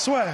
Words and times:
soit. 0.00 0.24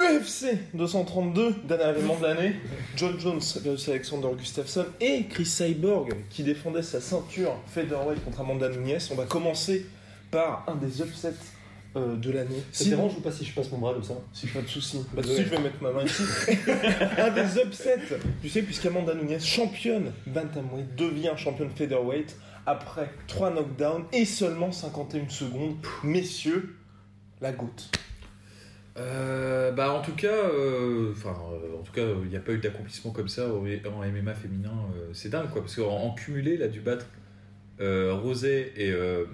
UFC 0.00 0.58
232, 0.74 1.54
dernier 1.66 1.88
événement 1.88 2.16
de 2.18 2.22
l'année. 2.22 2.56
John 2.96 3.18
Jones 3.18 3.40
Alexander 3.88 4.28
Gustafsson 4.36 4.84
et 5.00 5.24
Chris 5.24 5.46
Cyborg 5.46 6.16
qui 6.28 6.42
défendait 6.42 6.82
sa 6.82 7.00
ceinture 7.00 7.56
featherweight 7.68 8.22
contre 8.26 8.42
Amanda 8.42 8.68
Nunes. 8.68 8.98
On 9.10 9.14
va 9.14 9.24
commencer 9.24 9.86
par 10.30 10.66
un 10.68 10.74
des 10.74 11.00
upsets 11.00 11.32
euh, 11.96 12.16
de 12.16 12.30
l'année. 12.30 12.62
Ça 12.72 12.84
dérange 12.84 13.16
ou 13.16 13.20
pas 13.20 13.32
si 13.32 13.44
je 13.44 13.54
passe 13.54 13.70
mon 13.70 13.78
bras 13.78 13.92
comme 13.92 14.02
ça 14.02 14.14
Si, 14.32 14.46
pas 14.46 14.62
de 14.62 14.66
soucis. 14.66 15.04
Pas 15.14 15.22
de 15.22 15.26
soucis, 15.26 15.44
je 15.44 15.48
vais 15.50 15.58
mettre 15.60 15.82
ma 15.82 15.92
main 15.92 16.04
ici. 16.04 16.22
un 17.18 17.30
des 17.30 17.58
upsets, 17.60 18.00
tu 18.40 18.48
sais, 18.48 18.62
puisqu'Amanda 18.62 19.14
Nunes, 19.14 19.40
championne 19.40 20.12
bantamweight, 20.26 20.94
devient 20.96 21.32
championne 21.36 21.70
featherweight 21.70 22.36
après 22.66 23.10
3 23.26 23.50
knockdowns 23.50 24.04
et 24.12 24.24
seulement 24.24 24.72
51 24.72 25.28
secondes. 25.28 25.76
Messieurs, 26.04 26.76
la 27.40 27.52
goutte. 27.52 27.90
Euh, 28.98 29.72
bah 29.72 29.90
en 29.92 30.02
tout 30.02 30.12
cas, 30.12 30.26
euh, 30.28 31.12
enfin 31.12 31.34
euh, 31.50 31.80
en 31.80 31.82
tout 31.82 31.92
cas, 31.92 32.02
il 32.24 32.28
n'y 32.28 32.36
a 32.36 32.40
pas 32.40 32.52
eu 32.52 32.58
d'accomplissement 32.58 33.10
comme 33.10 33.28
ça 33.28 33.46
en 33.48 33.60
MMA 33.62 34.34
féminin. 34.34 34.70
euh, 34.96 35.08
c'est 35.14 35.30
dingue 35.30 35.48
quoi, 35.50 35.62
parce 35.62 35.76
qu'en 35.76 35.88
en 35.88 36.14
cumulé, 36.14 36.54
il 36.54 36.62
a 36.62 36.68
dû 36.68 36.80
battre 36.80 37.06
euh, 37.80 38.14
Rosé 38.14 38.72
et, 38.76 38.90
euh, 38.90 39.24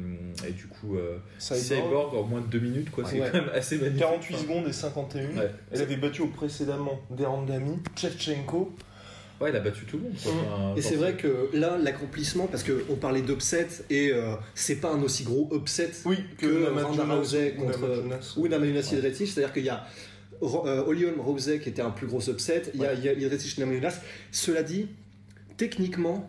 et 0.46 0.52
du 0.52 0.66
coup 0.66 0.96
euh, 0.96 1.18
Cyborg. 1.38 1.60
Cyborg 1.84 2.14
en 2.14 2.22
moins 2.22 2.40
de 2.40 2.46
2 2.46 2.58
minutes 2.60 2.90
quoi. 2.90 3.04
C'est 3.06 3.20
Ouais. 3.20 3.28
quand 3.32 3.38
même 3.40 3.50
assez 3.52 3.76
magnifique. 3.76 4.00
48 4.00 4.36
secondes 4.36 4.68
et 4.68 4.72
51. 4.72 5.36
Ouais. 5.36 5.50
Elle 5.72 5.80
avait 5.82 5.96
battu 5.96 6.22
au 6.22 6.28
précédemment 6.28 7.00
Derandami, 7.10 7.78
Chevchenko. 7.96 8.72
Ouais, 9.40 9.50
il 9.50 9.56
a 9.56 9.60
battu 9.60 9.84
tout 9.84 9.98
le 9.98 10.04
monde. 10.04 10.14
quoi. 10.20 10.32
Enfin, 10.32 10.74
Et 10.76 10.82
c'est 10.82 10.96
vrai 10.96 11.14
que 11.14 11.48
là, 11.52 11.78
l'accomplissement, 11.80 12.46
parce 12.48 12.64
qu'on 12.64 12.96
parlait 12.96 13.22
d'upset 13.22 13.68
et 13.88 14.10
euh, 14.12 14.34
c'est 14.56 14.76
pas 14.76 14.90
un 14.90 15.00
aussi 15.02 15.22
gros 15.22 15.48
upset 15.54 15.90
Oui, 16.04 16.18
que 16.38 16.68
Ronda 16.82 17.04
Rousey 17.04 17.54
ou 17.56 17.62
contre 17.66 18.02
ou 18.36 18.48
Namajunas 18.48 18.82
Jedrzejczyk, 18.90 19.28
c'est-à-dire 19.28 19.52
qu'il 19.52 19.64
y 19.64 19.68
a 19.68 19.84
euh, 20.42 20.84
Olion 20.86 21.12
Rousey 21.18 21.60
qui 21.60 21.68
était 21.68 21.82
un 21.82 21.90
plus 21.90 22.06
gros 22.08 22.20
upset, 22.28 22.62
il 22.74 22.80
y 22.80 22.86
a, 22.86 22.94
il 22.94 23.04
y 23.04 23.26
a. 23.26 23.90
Cela 24.32 24.62
dit, 24.64 24.88
techniquement, 25.56 26.28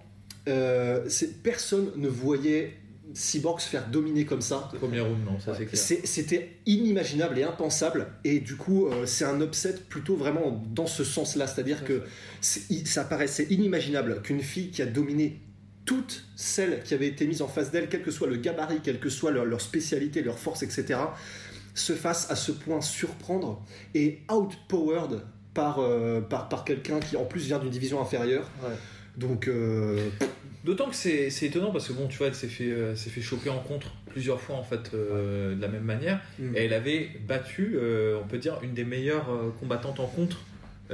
euh, 0.50 1.08
personne 1.44 1.92
ne 1.96 2.08
voyait 2.08 2.74
Cyborg 3.14 3.60
se 3.60 3.68
faire 3.68 3.88
dominer 3.90 4.26
comme 4.26 4.42
ça. 4.42 4.70
Premier 4.78 5.00
round, 5.00 5.26
non, 5.26 5.40
ça. 5.40 5.54
C'est- 5.74 6.06
C'était 6.06 6.58
inimaginable 6.68 7.40
et 7.40 7.44
impensable, 7.44 8.08
et 8.24 8.40
du 8.40 8.56
coup, 8.56 8.86
euh, 8.88 9.06
c'est 9.08 9.26
un 9.26 9.42
upset 9.42 9.76
plutôt 9.90 10.16
vraiment 10.16 10.64
dans 10.76 10.86
ce 10.86 11.04
sens-là, 11.04 11.48
c'est-à-dire 11.48 11.84
que 11.84 12.04
ça 12.42 13.04
paraissait 13.04 13.48
inimaginable 13.50 14.22
qu'une 14.22 14.42
fille 14.42 14.70
qui 14.70 14.82
a 14.84 14.86
dominé 14.86 15.40
toutes 15.86 16.24
celles 16.36 16.84
qui 16.84 16.94
avaient 16.94 17.08
été 17.08 17.26
mises 17.26 17.42
en 17.42 17.48
face 17.48 17.72
d'elle, 17.72 17.90
quel 17.90 18.04
que 18.04 18.12
soit 18.12 18.28
le 18.28 18.36
gabarit, 18.38 18.80
quelle 18.84 19.00
que 19.00 19.10
soit 19.10 19.32
leur, 19.32 19.46
leur 19.46 19.60
spécialité, 19.62 20.22
leur 20.22 20.38
force, 20.38 20.62
etc., 20.62 21.00
se 21.74 21.94
fasse 21.94 22.30
à 22.30 22.36
ce 22.36 22.52
point 22.52 22.80
surprendre 22.82 23.66
et 23.96 24.20
outpowered 24.32 25.22
par, 25.56 25.80
euh, 25.80 26.22
par, 26.22 26.48
par 26.48 26.64
quelqu'un 26.64 27.00
qui 27.00 27.18
en 27.18 27.26
plus 27.26 27.46
vient 27.46 27.58
d'une 27.58 27.70
division 27.72 28.00
inférieure. 28.02 28.48
Ouais. 28.62 28.76
Donc, 29.20 29.48
euh, 29.48 30.10
D'autant 30.66 30.90
que 30.90 30.96
c'est 30.96 31.30
c'est 31.30 31.46
étonnant 31.46 31.72
parce 31.72 31.88
que 31.88 31.94
bon, 31.94 32.08
tu 32.08 32.18
vois, 32.18 32.28
elle 32.28 32.36
s'est 32.36 32.48
fait, 32.50 32.70
euh, 32.70 32.92
elle 32.92 32.98
s'est 32.98 33.10
fait 33.10 33.22
choper 33.22 33.50
en 33.50 33.60
contre 33.60 33.94
plusieurs 34.08 34.42
fois 34.42 34.58
en 34.58 34.64
fait 34.64 34.92
euh, 34.94 35.56
de 35.56 35.62
la 35.62 35.70
même 35.70 35.84
manière. 35.86 36.20
Mm. 36.38 36.56
Et 36.56 36.66
elle 36.66 36.74
avait 36.74 37.10
battu, 37.28 37.76
euh, 37.78 38.20
on 38.22 38.28
peut 38.28 38.38
dire, 38.40 38.60
une 38.62 38.74
des 38.74 38.84
meilleures 38.84 39.30
combattantes 39.60 40.00
en 40.02 40.06
contre 40.08 40.38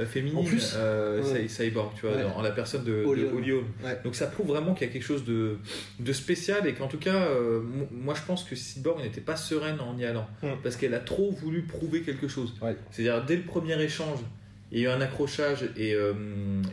féminine, 0.06 0.38
En 0.38 0.44
plus 0.44 0.76
Ouais. 0.76 1.22
Cy- 1.48 1.48
Cyborg, 1.48 1.92
tu 1.98 2.06
vois, 2.06 2.14
Ouais. 2.16 2.22
en 2.36 2.42
la 2.42 2.52
personne 2.52 2.84
de. 2.84 3.02
Ouais. 3.04 3.98
Donc 4.04 4.14
ça 4.14 4.26
prouve 4.28 4.46
vraiment 4.48 4.72
qu'il 4.74 4.86
y 4.86 4.90
a 4.90 4.92
quelque 4.92 5.02
chose 5.02 5.24
de, 5.24 5.56
de 5.98 6.12
spécial 6.12 6.66
et 6.68 6.74
qu'en 6.74 6.86
tout 6.86 6.98
cas, 6.98 7.26
mo- 7.60 7.88
moi 7.90 8.14
je 8.14 8.22
pense 8.24 8.44
que 8.44 8.54
Cyborg 8.54 9.02
n'était 9.02 9.20
pas 9.20 9.36
sereine 9.36 9.80
en 9.80 9.98
y 9.98 10.04
allant 10.04 10.28
Mm. 10.44 10.48
parce 10.62 10.76
qu'elle 10.76 10.94
a 10.94 11.00
trop 11.00 11.32
voulu 11.32 11.62
prouver 11.62 12.02
quelque 12.02 12.28
chose. 12.28 12.54
C'est-à-dire 12.92 13.24
dès 13.24 13.36
le 13.36 13.42
premier 13.42 13.80
échange, 13.82 14.20
il 14.70 14.78
y 14.80 14.86
a 14.86 14.90
eu 14.90 14.92
un 14.92 15.00
accrochage 15.00 15.64
et, 15.76 15.96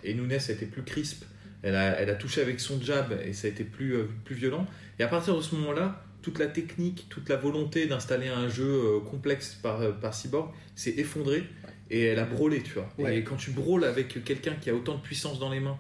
et 0.03 0.13
Nunes 0.13 0.31
a 0.31 0.52
été 0.52 0.66
plus 0.68 0.84
crisp. 0.84 1.24
Elle 1.63 1.75
a, 1.75 2.00
elle 2.00 2.09
a 2.09 2.16
touché 2.16 2.41
avec 2.41 2.59
son 2.59 2.79
jab 2.81 3.18
et 3.25 3.34
ça 3.34 3.47
a 3.47 3.50
été 3.50 3.63
plus, 3.63 3.96
euh, 3.96 4.09
plus 4.25 4.35
violent. 4.35 4.68
Et 5.00 5.03
à 5.03 5.07
partir 5.07 5.35
de 5.35 5.41
ce 5.41 5.56
moment-là, 5.56 6.03
toute 6.22 6.40
la 6.40 6.47
technique, 6.47 7.07
toute 7.09 7.29
la 7.29 7.38
volonté 7.38 7.88
d'installer 7.88 8.28
un 8.28 8.50
jeu 8.50 8.66
euh, 8.66 9.00
complexe 9.00 9.57
par, 9.62 9.81
euh, 9.81 9.91
par 9.91 10.13
Cyborg 10.13 10.51
s'est 10.75 10.96
effondrée 10.97 11.44
et 11.90 12.03
elle 12.06 12.19
a 12.19 12.25
brûlé, 12.25 12.62
tu 12.62 12.74
vois. 12.74 12.90
Ouais. 12.97 13.18
Et 13.18 13.24
quand 13.24 13.38
tu 13.38 13.51
brûles 13.51 13.85
avec 13.85 14.24
quelqu'un 14.24 14.53
qui 14.53 14.69
a 14.69 14.75
autant 14.75 14.96
de 14.96 15.01
puissance 15.01 15.40
dans 15.40 15.50
les 15.50 15.62
mains 15.62 15.78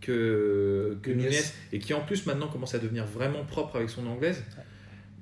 que, 0.00 0.96
que 1.02 1.10
Nunes. 1.10 1.28
Nunes 1.28 1.42
et 1.72 1.78
qui 1.78 1.92
en 1.94 2.00
plus 2.00 2.26
maintenant 2.26 2.48
commence 2.48 2.74
à 2.74 2.78
devenir 2.78 3.04
vraiment 3.06 3.44
propre 3.44 3.76
avec 3.76 3.90
son 3.90 4.06
anglaise, 4.06 4.42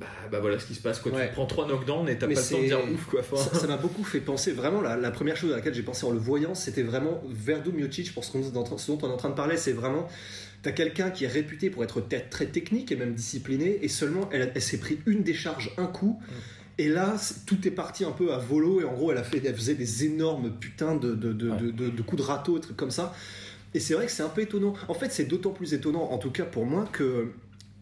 bah, 0.01 0.07
bah 0.31 0.41
voilà 0.41 0.59
ce 0.59 0.67
qui 0.67 0.75
se 0.75 0.81
passe. 0.83 0.99
Quoi. 0.99 1.13
Ouais. 1.13 1.29
Tu 1.29 1.35
prends 1.35 1.47
trois 1.47 1.67
knockdowns 1.69 2.09
et 2.09 2.19
t'as 2.19 2.27
pas 2.27 2.33
le 2.35 2.51
temps 2.51 2.59
de 2.61 2.65
dire 2.67 2.79
ouf 2.93 3.07
quoi. 3.07 3.21
Enfin, 3.21 3.37
Ça 3.57 3.67
m'a 3.67 3.77
beaucoup 3.77 4.03
fait 4.05 4.21
penser, 4.21 4.53
vraiment, 4.53 4.81
la, 4.81 4.97
la 4.97 5.11
première 5.11 5.37
chose 5.37 5.53
à 5.53 5.57
laquelle 5.57 5.75
j'ai 5.75 5.83
pensé 5.83 6.05
en 6.05 6.11
le 6.11 6.19
voyant, 6.19 6.55
c'était 6.55 6.83
vraiment 6.83 7.23
Verdum 7.29 7.75
Miocic, 7.77 8.13
pour 8.13 8.25
ce, 8.25 8.33
qu'on 8.33 8.43
ce 8.43 8.51
dont 8.51 8.65
on 8.65 8.77
est 8.77 9.13
en 9.13 9.17
train 9.17 9.31
de 9.31 9.35
parler, 9.35 9.57
c'est 9.57 9.73
vraiment, 9.73 10.09
t'as 10.63 10.73
quelqu'un 10.73 11.11
qui 11.11 11.25
est 11.25 11.29
réputé 11.29 11.71
pour 11.71 11.85
être 11.85 12.03
très, 12.31 12.47
technique 12.47 12.91
et 12.91 12.97
même 12.97 13.15
discipliné, 13.15 13.79
et 13.83 13.89
seulement, 13.89 14.29
elle, 14.33 14.51
elle 14.55 14.63
s'est 14.63 14.79
pris 14.79 14.99
une 15.07 15.23
décharge, 15.23 15.73
un 15.79 15.87
coup, 15.87 16.21
et 16.77 16.89
là, 16.89 17.15
tout 17.47 17.69
est 17.69 17.71
parti 17.71 18.05
un 18.05 18.11
peu 18.11 18.33
à 18.33 18.39
volo, 18.39 18.81
et 18.81 18.85
en 18.85 18.93
gros, 18.95 19.13
elle, 19.13 19.19
a 19.19 19.23
fait, 19.23 19.41
elle 19.45 19.55
faisait 19.55 19.77
des 19.77 20.05
énormes 20.07 20.51
putains 20.59 20.97
de, 20.97 21.15
de, 21.15 21.33
de, 21.33 21.51
de- 21.51 21.71
de- 21.71 21.89
de 21.91 22.03
coups 22.03 22.21
de 22.21 22.27
râteau, 22.27 22.59
trucs 22.59 22.77
comme 22.77 22.91
ça. 22.91 23.15
Et 23.75 23.81
c'est 23.81 23.95
vrai 23.95 24.07
que 24.07 24.13
c'est 24.13 24.23
un 24.25 24.29
peu 24.29 24.41
étonnant. 24.41 24.75
En 24.89 24.95
fait, 24.95 25.13
c'est 25.13 25.25
d'autant 25.25 25.51
plus 25.51 25.73
étonnant, 25.75 26.03
en 26.11 26.19
tout 26.19 26.31
cas 26.31 26.45
pour 26.45 26.65
moi, 26.67 26.89
que 26.93 27.31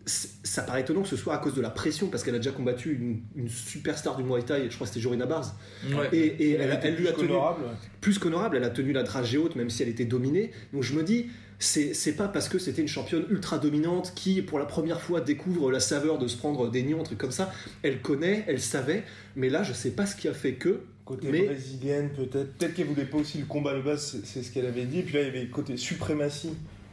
ça 0.06 0.62
paraît 0.62 0.80
étonnant 0.80 1.02
que 1.02 1.08
ce 1.08 1.16
soit 1.16 1.34
à 1.34 1.38
cause 1.38 1.54
de 1.54 1.60
la 1.60 1.70
pression, 1.70 2.08
parce 2.08 2.22
qu'elle 2.24 2.34
a 2.34 2.38
déjà 2.38 2.50
combattu 2.50 2.92
une, 2.94 3.20
une 3.42 3.48
superstar 3.48 4.16
du 4.16 4.24
Muay 4.24 4.42
Thai, 4.42 4.68
je 4.68 4.74
crois 4.74 4.86
que 4.86 4.92
c'était 4.92 5.00
Jorina 5.00 5.26
Bars, 5.26 5.54
ouais. 5.90 6.08
et, 6.12 6.26
et 6.26 6.50
elle, 6.52 6.70
a- 6.70 6.74
était 6.74 6.88
elle 6.88 6.96
lui 6.96 7.06
a 7.08 7.12
plus 7.12 7.20
tenu 7.22 7.28
qu'honorable. 7.28 7.64
plus 8.00 8.18
qu'honorable, 8.18 8.56
elle 8.56 8.64
a 8.64 8.70
tenu 8.70 8.92
la 8.92 9.02
dragée 9.04 9.38
haute 9.38 9.54
même 9.56 9.70
si 9.70 9.82
elle 9.82 9.88
était 9.88 10.04
dominée. 10.04 10.50
Donc 10.72 10.82
je 10.82 10.94
me 10.94 11.02
dis, 11.02 11.26
c'est 11.58 12.16
pas 12.16 12.26
parce 12.26 12.48
que 12.48 12.58
c'était 12.58 12.82
une 12.82 12.88
championne 12.88 13.24
ultra 13.30 13.58
dominante 13.58 14.12
qui 14.16 14.42
pour 14.42 14.58
la 14.58 14.64
première 14.64 15.00
fois 15.00 15.20
découvre 15.20 15.70
la 15.70 15.78
saveur 15.78 16.18
de 16.18 16.26
se 16.26 16.36
prendre 16.36 16.68
des 16.68 16.82
nions, 16.82 17.00
un 17.00 17.04
truc 17.04 17.18
comme 17.18 17.30
ça. 17.30 17.52
Elle 17.82 18.00
connaît, 18.00 18.44
elle 18.48 18.60
savait, 18.60 19.04
mais 19.36 19.48
là 19.48 19.62
je 19.62 19.72
sais 19.72 19.90
pas 19.92 20.04
ce 20.06 20.16
qui 20.16 20.26
a 20.26 20.34
fait 20.34 20.54
que. 20.54 20.80
Côté 21.04 21.28
Mais- 21.30 21.46
brésilienne, 21.46 22.10
peut-être. 22.10 22.54
Peut-être 22.58 22.74
qu'elle 22.74 22.86
voulait 22.86 23.04
pas 23.04 23.18
aussi 23.18 23.38
le 23.38 23.44
combat 23.44 23.74
de 23.74 23.82
base, 23.82 24.04
c'est- 24.12 24.24
c'est 24.26 24.42
ce 24.42 24.50
qu'elle 24.52 24.66
avait 24.66 24.84
dit. 24.84 25.00
Et 25.00 25.02
puis 25.02 25.14
là, 25.14 25.20
il 25.22 25.26
y 25.26 25.28
avait 25.30 25.42
le 25.42 25.50
côté 25.50 25.76
suprématie 25.76 26.50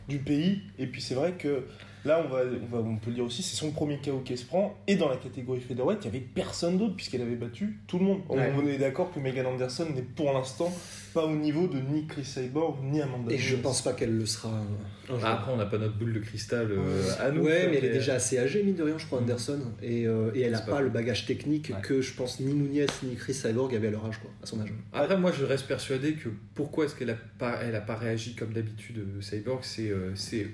du 0.08 0.18
pays. 0.19 0.62
Et 0.80 0.88
puis 0.88 1.00
c'est 1.02 1.14
vrai 1.16 1.34
que 1.38 1.62
là, 2.06 2.24
on, 2.26 2.30
va, 2.30 2.42
on, 2.62 2.66
va, 2.76 2.80
on 2.88 2.96
peut 2.98 3.10
le 3.10 3.16
dire 3.16 3.26
aussi, 3.26 3.44
c'est 3.44 3.56
son 3.56 3.72
premier 3.72 4.00
KO 4.04 4.20
qu'elle 4.26 4.38
se 4.38 4.46
prend. 4.46 4.78
Et 4.88 4.96
dans 4.96 5.10
la 5.10 5.18
catégorie 5.18 5.62
featherweight, 5.62 6.00
il 6.04 6.06
y 6.06 6.10
avait 6.10 6.20
personne 6.20 6.78
d'autre 6.78 6.96
puisqu'elle 6.96 7.22
avait 7.22 7.36
battu 7.36 7.80
tout 7.88 8.00
le 8.00 8.06
monde. 8.06 8.22
On- 8.30 8.38
Ouais. 8.38 8.52
On 8.58 8.66
est 8.68 8.78
d'accord 8.78 9.12
que 9.14 9.20
Megan 9.20 9.46
Anderson 9.48 9.88
n'est 9.94 10.02
pour 10.02 10.32
l'instant 10.34 10.72
pas 11.14 11.26
au 11.26 11.36
niveau 11.36 11.68
de 11.68 11.80
ni 11.80 12.06
Chris 12.08 12.24
Cyborg 12.24 12.78
ni 12.84 13.02
Amanda 13.02 13.34
Et 13.34 13.38
je 13.38 13.56
pense 13.56 13.81
pas 13.81 13.94
qu'elle 13.94 14.16
le 14.18 14.25
sera 14.25 14.50
un 14.50 14.62
jour. 15.07 15.19
Ah, 15.24 15.34
après, 15.34 15.51
on 15.51 15.57
n'a 15.57 15.66
pas 15.66 15.80
notre 15.80 15.98
boule 15.98 16.13
de 16.13 16.19
cristal 16.19 16.68
euh, 16.72 17.01
à 17.19 17.31
nous. 17.31 17.42
ouais, 17.44 17.68
mais 17.69 17.78
elle 17.78 17.86
est 17.86 17.90
déjà 17.94 18.13
assez 18.13 18.38
âgée, 18.38 18.62
mine 18.62 18.75
de 18.75 18.84
rien, 18.84 18.98
je 19.00 19.06
crois, 19.07 19.19
Mm. 19.19 19.24
Anderson. 19.24 19.60
Et, 19.81 20.06
euh, 20.06 20.30
et 20.36 20.42
elle 20.42 20.54
a 20.54 20.60
C'est 20.60 20.66
pas, 20.68 20.74
pas 20.74 20.81
le 20.81 20.90
bagage 20.90 21.25
technique 21.25 21.72
Ouais. 21.74 21.81
que 21.81 22.02
je 22.02 22.13
pense 22.13 22.40
ni 22.40 22.54
Nunez 22.54 22.86
ni 23.04 23.16
Chris 23.16 23.34
Cyborg 23.34 23.74
avaient 23.75 23.88
à 23.88 23.92
leur 23.92 24.06
âge, 24.06 24.19
quoi, 24.19 24.30
à 24.44 24.45
son 24.45 24.62
âge. 24.62 24.69
Après, 24.94 25.18
moi, 25.18 25.31
je 25.31 25.44
reste 25.45 25.66
persuadé 25.68 26.13
que 26.13 26.30
pourquoi 26.54 26.86
est-ce 26.86 26.95
qu'elle 26.95 27.10
a 27.10 27.18
pas, 27.40 27.60
elle 27.63 27.75
a 27.75 27.81
pas 27.81 27.95
réagi 27.95 28.36
comme 28.36 28.54
d'habitude, 28.54 29.00
euh, 29.00 29.22
Cyborg, 29.22 29.62
c'est, 29.63 29.90
euh, 29.90 30.12
c'est, 30.16 30.48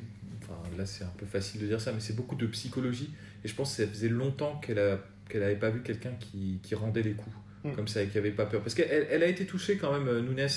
enfin, 0.49 0.77
là, 0.77 0.85
c'est 0.85 1.03
un 1.03 1.13
peu 1.17 1.25
facile 1.25 1.61
de 1.61 1.67
dire 1.67 1.81
ça, 1.81 1.91
mais 1.91 1.99
c'est 1.99 2.15
beaucoup 2.15 2.35
de 2.35 2.45
psychologie. 2.47 3.11
Et 3.43 3.47
je 3.47 3.55
pense 3.55 3.75
que 3.75 3.83
ça 3.83 3.89
faisait 3.89 4.09
longtemps 4.09 4.59
qu'elle 4.59 4.79
a, 4.79 4.99
qu'elle 5.29 5.43
avait 5.43 5.55
pas 5.55 5.69
vu 5.69 5.81
quelqu'un 5.81 6.13
qui, 6.19 6.59
qui 6.63 6.75
rendait 6.75 7.01
les 7.03 7.13
coups 7.13 7.35
Mm. 7.65 7.71
comme 7.73 7.87
ça 7.87 8.03
et 8.03 8.07
qui 8.07 8.17
avait 8.19 8.29
pas 8.31 8.45
peur. 8.45 8.61
Parce 8.61 8.75
qu'elle 8.75 9.07
elle, 9.09 9.23
a 9.23 9.27
été 9.27 9.45
touchée 9.45 9.77
quand 9.77 9.91
même, 9.91 10.07
euh, 10.07 10.21
Nunes, 10.21 10.47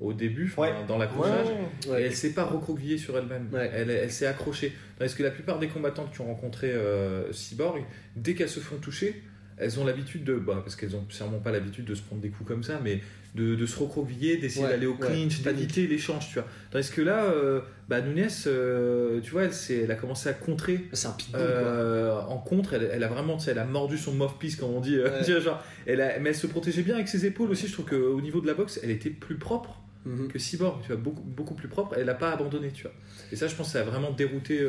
au 0.00 0.12
début, 0.12 0.52
Ouais. 0.56 0.72
dans 0.86 0.98
l'accrochage. 0.98 1.48
Ouais. 1.88 2.02
Et 2.02 2.04
elle 2.06 2.14
s'est 2.14 2.32
pas 2.32 2.44
recroquevillée 2.44 2.96
sur 2.98 3.18
elle-même. 3.18 3.48
Ouais. 3.52 3.70
Elle, 3.74 3.90
elle 3.90 4.12
s'est 4.12 4.26
accrochée. 4.26 4.72
Parce 4.98 5.14
que 5.14 5.22
la 5.24 5.30
plupart 5.32 5.58
des 5.58 5.68
combattantes 5.68 6.12
qui 6.12 6.20
ont 6.20 6.26
rencontré 6.26 6.70
euh, 6.72 7.32
Cyborg, 7.32 7.84
dès 8.16 8.34
qu'elles 8.34 8.48
se 8.48 8.60
font 8.60 8.76
toucher, 8.76 9.22
elles 9.56 9.78
ont 9.80 9.84
l'habitude 9.84 10.24
de, 10.24 10.34
bah, 10.34 10.60
parce 10.62 10.76
qu'elles 10.76 10.94
ont 10.96 11.04
sûrement 11.08 11.38
pas 11.40 11.50
l'habitude 11.52 11.84
de 11.86 11.94
se 11.96 12.02
prendre 12.02 12.22
des 12.22 12.30
coups 12.30 12.46
comme 12.48 12.62
ça, 12.62 12.80
mais 12.82 13.00
de, 13.34 13.54
de 13.56 13.66
se 13.66 13.76
recroqueviller, 13.78 14.36
d'essayer 14.36 14.64
Ouais, 14.64 14.70
d'aller 14.70 14.86
au 14.86 14.92
ouais, 14.92 15.06
clinch, 15.06 15.42
d'éviter 15.42 15.86
l'échange, 15.88 16.28
tu 16.28 16.34
vois. 16.34 16.46
Tandis 16.70 16.90
que 16.90 17.02
là, 17.02 17.24
euh, 17.24 17.60
bah, 17.88 18.00
Nunes, 18.00 18.28
euh, 18.46 19.20
tu 19.22 19.32
vois, 19.32 19.42
elle, 19.44 19.50
elle 19.70 19.90
a 19.90 19.96
commencé 19.96 20.28
à 20.28 20.32
contrer. 20.34 20.80
C'est 20.92 21.08
un 21.08 21.12
pitbull, 21.12 21.40
euh, 21.42 22.20
en 22.28 22.38
contre, 22.38 22.74
elle, 22.74 22.88
elle 22.92 23.02
a 23.02 23.08
vraiment, 23.08 23.36
tu 23.36 23.44
sais, 23.46 23.50
elle 23.50 23.58
a 23.58 23.64
mordu 23.64 23.98
son 23.98 24.12
mouthpiece, 24.12 24.54
comme 24.56 24.70
on 24.70 24.80
dit. 24.80 24.96
euh, 24.96 25.10
Ouais. 25.20 25.40
genre, 25.40 25.60
elle 25.86 26.00
a- 26.00 26.18
mais 26.20 26.28
elle 26.30 26.36
se 26.36 26.46
protégeait 26.46 26.82
bien 26.82 26.94
avec 26.94 27.08
ses 27.08 27.26
épaules 27.26 27.50
aussi. 27.50 27.66
Je 27.66 27.72
trouve 27.72 27.86
qu'au 27.86 28.20
niveau 28.20 28.40
de 28.40 28.46
la 28.46 28.54
boxe, 28.54 28.78
elle 28.82 28.90
était 28.90 29.10
plus 29.10 29.36
propre 29.36 29.80
Mhm. 30.06 30.28
que 30.28 30.38
Cyborg, 30.38 30.82
tu 30.82 30.88
vois, 30.88 30.96
beaucoup, 30.96 31.22
beaucoup 31.22 31.54
plus 31.54 31.66
propre. 31.68 31.94
Elle 31.98 32.04
n'a 32.06 32.14
pas 32.14 32.30
abandonné, 32.30 32.70
tu 32.72 32.82
vois. 32.82 32.92
Et 33.32 33.36
ça, 33.36 33.48
je 33.48 33.54
pense, 33.56 33.72
ça 33.72 33.80
a 33.80 33.84
vraiment 33.84 34.10
dérouté 34.12 34.60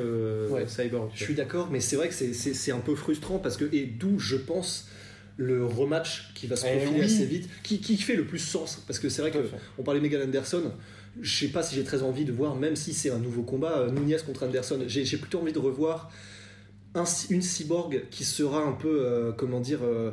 Ouais. 0.49 0.65
Cyborg. 0.65 1.11
Je 1.13 1.23
suis 1.23 1.33
d'accord, 1.35 1.69
mais 1.71 1.81
c'est 1.81 1.97
vrai 1.97 2.07
que 2.07 2.13
c'est 2.15 2.71
un 2.71 2.79
peu 2.79 2.95
frustrant 2.95 3.37
parce 3.39 3.57
que, 3.57 3.65
et 3.73 3.85
d'où 3.85 4.17
je 4.17 4.37
pense 4.37 4.87
le 5.37 5.65
rematch 5.65 6.31
qui 6.33 6.47
va 6.47 6.55
se 6.55 6.65
Eh 6.65 6.77
profiler 6.77 6.99
oui. 6.99 7.05
assez 7.05 7.25
vite, 7.25 7.49
qui, 7.63 7.79
qui 7.81 7.97
fait 7.97 8.15
le 8.15 8.25
plus 8.25 8.39
sens. 8.39 8.81
Parce 8.87 8.99
que 8.99 9.09
c'est 9.09 9.21
vrai 9.21 9.31
que 9.31 9.39
on 9.77 9.83
parlait 9.83 9.99
de 9.99 10.05
Megan 10.05 10.21
Anderson, 10.23 10.71
je 11.21 11.35
sais 11.45 11.47
pas 11.51 11.63
si 11.63 11.75
j'ai 11.75 11.83
très 11.83 12.03
envie 12.03 12.25
de 12.25 12.31
voir, 12.31 12.55
même 12.55 12.75
si 12.75 12.93
c'est 12.93 13.09
un 13.11 13.19
nouveau 13.19 13.43
combat, 13.43 13.79
euh, 13.79 13.91
Nunez 13.91 14.17
contre 14.25 14.45
Anderson, 14.45 14.79
j'ai 14.87 15.05
j'ai 15.05 15.17
plutôt 15.17 15.39
envie 15.39 15.53
de 15.53 15.59
revoir 15.59 16.09
un- 16.93 17.03
une 17.29 17.41
cyborg 17.41 18.03
qui 18.11 18.23
sera 18.23 18.61
un 18.63 18.71
peu, 18.73 19.01
euh, 19.05 19.31
comment 19.33 19.59
dire, 19.59 19.79
euh, 19.83 20.11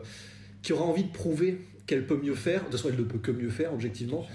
qui 0.62 0.72
aura 0.72 0.84
envie 0.84 1.04
de 1.04 1.12
prouver 1.12 1.58
qu'elle 1.86 2.06
peut 2.06 2.19
mieux 2.20 2.34
faire. 2.34 2.60
De 2.60 2.64
toute 2.66 2.72
façon, 2.76 2.88
elle 2.90 2.98
ne 2.98 3.04
peut 3.04 3.19
que 3.19 3.30
mieux 3.32 3.50
faire, 3.50 3.72
objectivement. 3.72 4.26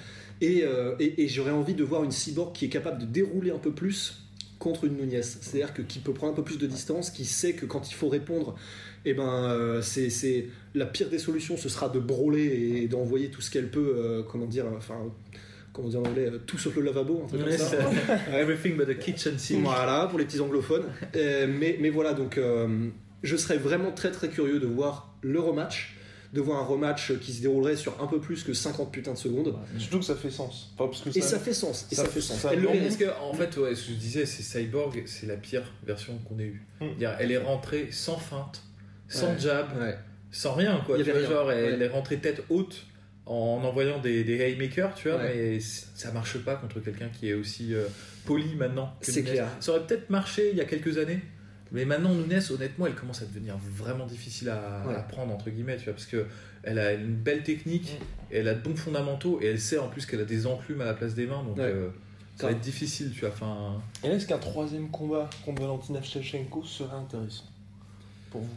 Et, 0.42 0.64
euh, 0.64 0.96
et, 1.00 1.24
et 1.24 1.28
j'aurais 1.28 1.52
envie 1.52 1.74
de 1.74 1.84
voir 1.84 2.04
une 2.04 2.12
cyborg 2.12 2.54
qui 2.54 2.66
est 2.66 2.70
capable 2.70 3.00
de 3.02 3.06
dérouler 3.06 3.52
un 3.52 3.58
peu 3.58 3.72
plus 3.72 4.20
contre 4.60 4.86
une 4.86 4.96
Nunez. 4.98 5.22
C'est-à-dire 5.24 5.74
que 5.74 5.82
qui 5.82 6.00
peut 6.00 6.14
prendre 6.14 6.34
un 6.34 6.36
peu 6.36 6.44
plus 6.44 6.58
de 6.58 6.68
distance, 6.68 7.10
qui 7.12 7.26
sait 7.26 7.54
que 7.54 7.66
quand 7.66 7.90
il 7.90 7.94
faut 7.94 8.10
répondre, 8.10 8.56
eh 9.10 9.14
ben, 9.14 9.28
euh, 9.52 9.82
c'est, 9.82 10.48
la 10.76 10.86
pire 10.86 11.10
des 11.10 11.20
solutions, 11.20 11.58
ce 11.58 11.70
sera 11.70 11.90
de 11.90 12.00
brawler 12.00 12.44
et 12.84 12.88
d'envoyer 12.88 13.30
tout 13.30 13.42
ce 13.42 13.50
qu'elle 13.50 13.70
peut, 13.70 13.94
euh, 13.98 14.24
comment 14.24 14.46
dire, 14.46 14.66
enfin, 14.78 14.96
comment 15.74 15.88
dire 15.90 16.00
en 16.02 16.06
anglais, 16.06 16.28
euh, 16.32 16.40
tout 16.46 16.58
sauf 16.58 16.76
le 16.76 16.82
lavabo, 16.84 17.22
un 17.24 17.28
truc 17.28 17.42
comme 17.42 17.50
Ouais, 17.50 17.58
ça. 17.58 17.78
Everything 18.34 18.76
but 18.78 18.86
the 18.88 18.98
kitchen 19.00 19.38
sink. 19.38 19.64
Voilà, 19.64 20.08
pour 20.08 20.20
les 20.20 20.26
petits 20.26 20.40
anglophones. 20.40 20.86
Euh, 21.16 21.48
mais, 21.48 21.78
mais 21.80 21.90
voilà, 21.90 22.14
donc 22.14 22.38
euh, 22.38 22.90
je 23.24 23.36
serais 23.38 23.58
vraiment 23.58 23.92
très 23.92 24.12
très 24.12 24.30
curieux 24.30 24.60
de 24.60 24.68
voir 24.68 25.16
le 25.22 25.40
rematch, 25.40 25.96
de 26.34 26.42
voir 26.42 26.62
un 26.62 26.66
rematch 26.66 27.18
qui 27.20 27.32
se 27.32 27.42
déroulerait 27.42 27.78
sur 27.78 28.02
un 28.04 28.08
peu 28.08 28.20
plus 28.20 28.44
que 28.44 28.54
50 28.54 28.92
putains 28.92 29.14
de 29.14 29.18
secondes. 29.18 29.56
Surtout 29.78 30.00
que 30.00 30.06
ça 30.06 30.16
fait 30.16 30.30
sens. 30.30 30.74
Enfin, 30.78 30.90
parce 30.90 31.02
que 31.02 31.18
Et 31.18 31.22
ça 31.22 31.40
fait 31.40 31.54
sens. 31.54 31.88
Et 31.92 31.96
ça, 31.96 32.04
ça- 32.04 32.10
fait 32.10 32.22
sens. 32.22 32.40
ça- 32.40 32.50
Elle 32.54 32.62
le. 32.62 32.68
Parce 32.68 32.98
que, 32.98 33.06
en 33.22 33.34
fait, 33.34 33.56
ouais, 33.58 33.74
ce 33.76 33.88
que 33.88 33.94
je 33.94 33.98
disais, 33.98 34.26
c'est 34.26 34.44
Cyborg, 34.44 35.04
c'est 35.06 35.26
la 35.26 35.38
pire 35.38 35.64
version 35.86 36.18
qu'on 36.28 36.38
ait 36.40 36.44
eue. 36.44 36.66
Mm. 36.82 36.86
C'est-à-dire, 36.86 37.16
Elle 37.20 37.32
est 37.32 37.38
rentrée 37.38 37.88
sans 37.92 38.18
feinte, 38.18 38.62
sans 39.08 39.32
Ouais. 39.34 39.40
jab, 39.40 39.68
Ouais. 39.80 39.96
sans 40.32 40.54
rien, 40.54 40.82
quoi. 40.86 40.98
Il 40.98 41.02
y 41.02 41.04
Tu 41.04 41.10
avait 41.12 41.20
vois, 41.22 41.28
rien. 41.30 41.38
genre, 41.38 41.52
elle 41.52 41.80
Ouais. 41.80 41.86
est 41.86 41.90
rentrée 41.90 42.18
tête 42.18 42.44
haute 42.50 42.86
en 43.26 43.62
envoyant 43.64 44.00
des, 44.00 44.24
des 44.24 44.40
haymakers, 44.42 44.94
tu 44.96 45.10
vois, 45.10 45.18
Ouais. 45.18 45.34
mais 45.36 45.60
ça 45.60 46.12
marche 46.12 46.38
pas 46.40 46.56
contre 46.56 46.80
quelqu'un 46.80 47.10
qui 47.10 47.30
est 47.30 47.34
aussi 47.34 47.74
euh, 47.74 47.86
poli 48.26 48.56
maintenant. 48.56 48.94
que 49.02 49.12
C'est 49.12 49.24
clair. 49.24 49.48
Ça 49.60 49.72
aurait 49.72 49.86
peut-être 49.86 50.10
marché 50.10 50.50
il 50.52 50.58
y 50.58 50.62
a 50.62 50.66
quelques 50.66 50.98
années. 50.98 51.20
Mais 51.74 51.84
maintenant, 51.84 52.14
Nunes, 52.14 52.42
honnêtement, 52.52 52.88
elle 52.88 52.96
commence 52.96 53.22
à 53.22 53.26
devenir 53.26 53.58
vraiment 53.58 54.06
difficile 54.06 54.48
à, 54.50 54.86
Ouais. 54.88 54.96
à 54.96 55.00
prendre, 55.02 55.34
entre 55.34 55.50
guillemets, 55.50 55.76
tu 55.76 55.84
vois, 55.86 55.94
parce 55.94 56.06
que 56.06 56.26
elle 56.64 56.80
a 56.80 56.94
une 56.94 57.14
belle 57.16 57.44
technique, 57.44 57.98
elle 58.32 58.48
a 58.48 58.54
de 58.54 58.62
bons 58.62 58.76
fondamentaux, 58.78 59.40
et 59.42 59.48
elle 59.48 59.60
sait 59.60 59.78
en 59.78 59.90
plus 59.90 60.06
qu'elle 60.06 60.22
a 60.22 60.26
des 60.26 60.48
enclumes 60.48 60.80
à 60.80 60.86
la 60.86 60.94
place 60.94 61.14
des 61.14 61.28
mains, 61.28 61.44
donc 61.44 61.58
Ouais. 61.58 61.64
euh, 61.66 61.90
ça 62.38 62.46
va 62.48 62.52
être 62.54 62.62
difficile, 62.62 63.12
tu 63.14 63.20
vois. 63.22 63.30
Enfin, 63.30 63.82
Et 64.02 64.08
là, 64.08 64.16
est-ce 64.16 64.28
qu'un 64.28 64.38
troisième 64.38 64.90
combat 64.90 65.30
contre 65.44 65.62
Valentina 65.62 66.02
Shevchenko 66.02 66.64
serait 66.64 66.96
intéressant 66.96 67.46
pour 68.32 68.42
vous? 68.42 68.56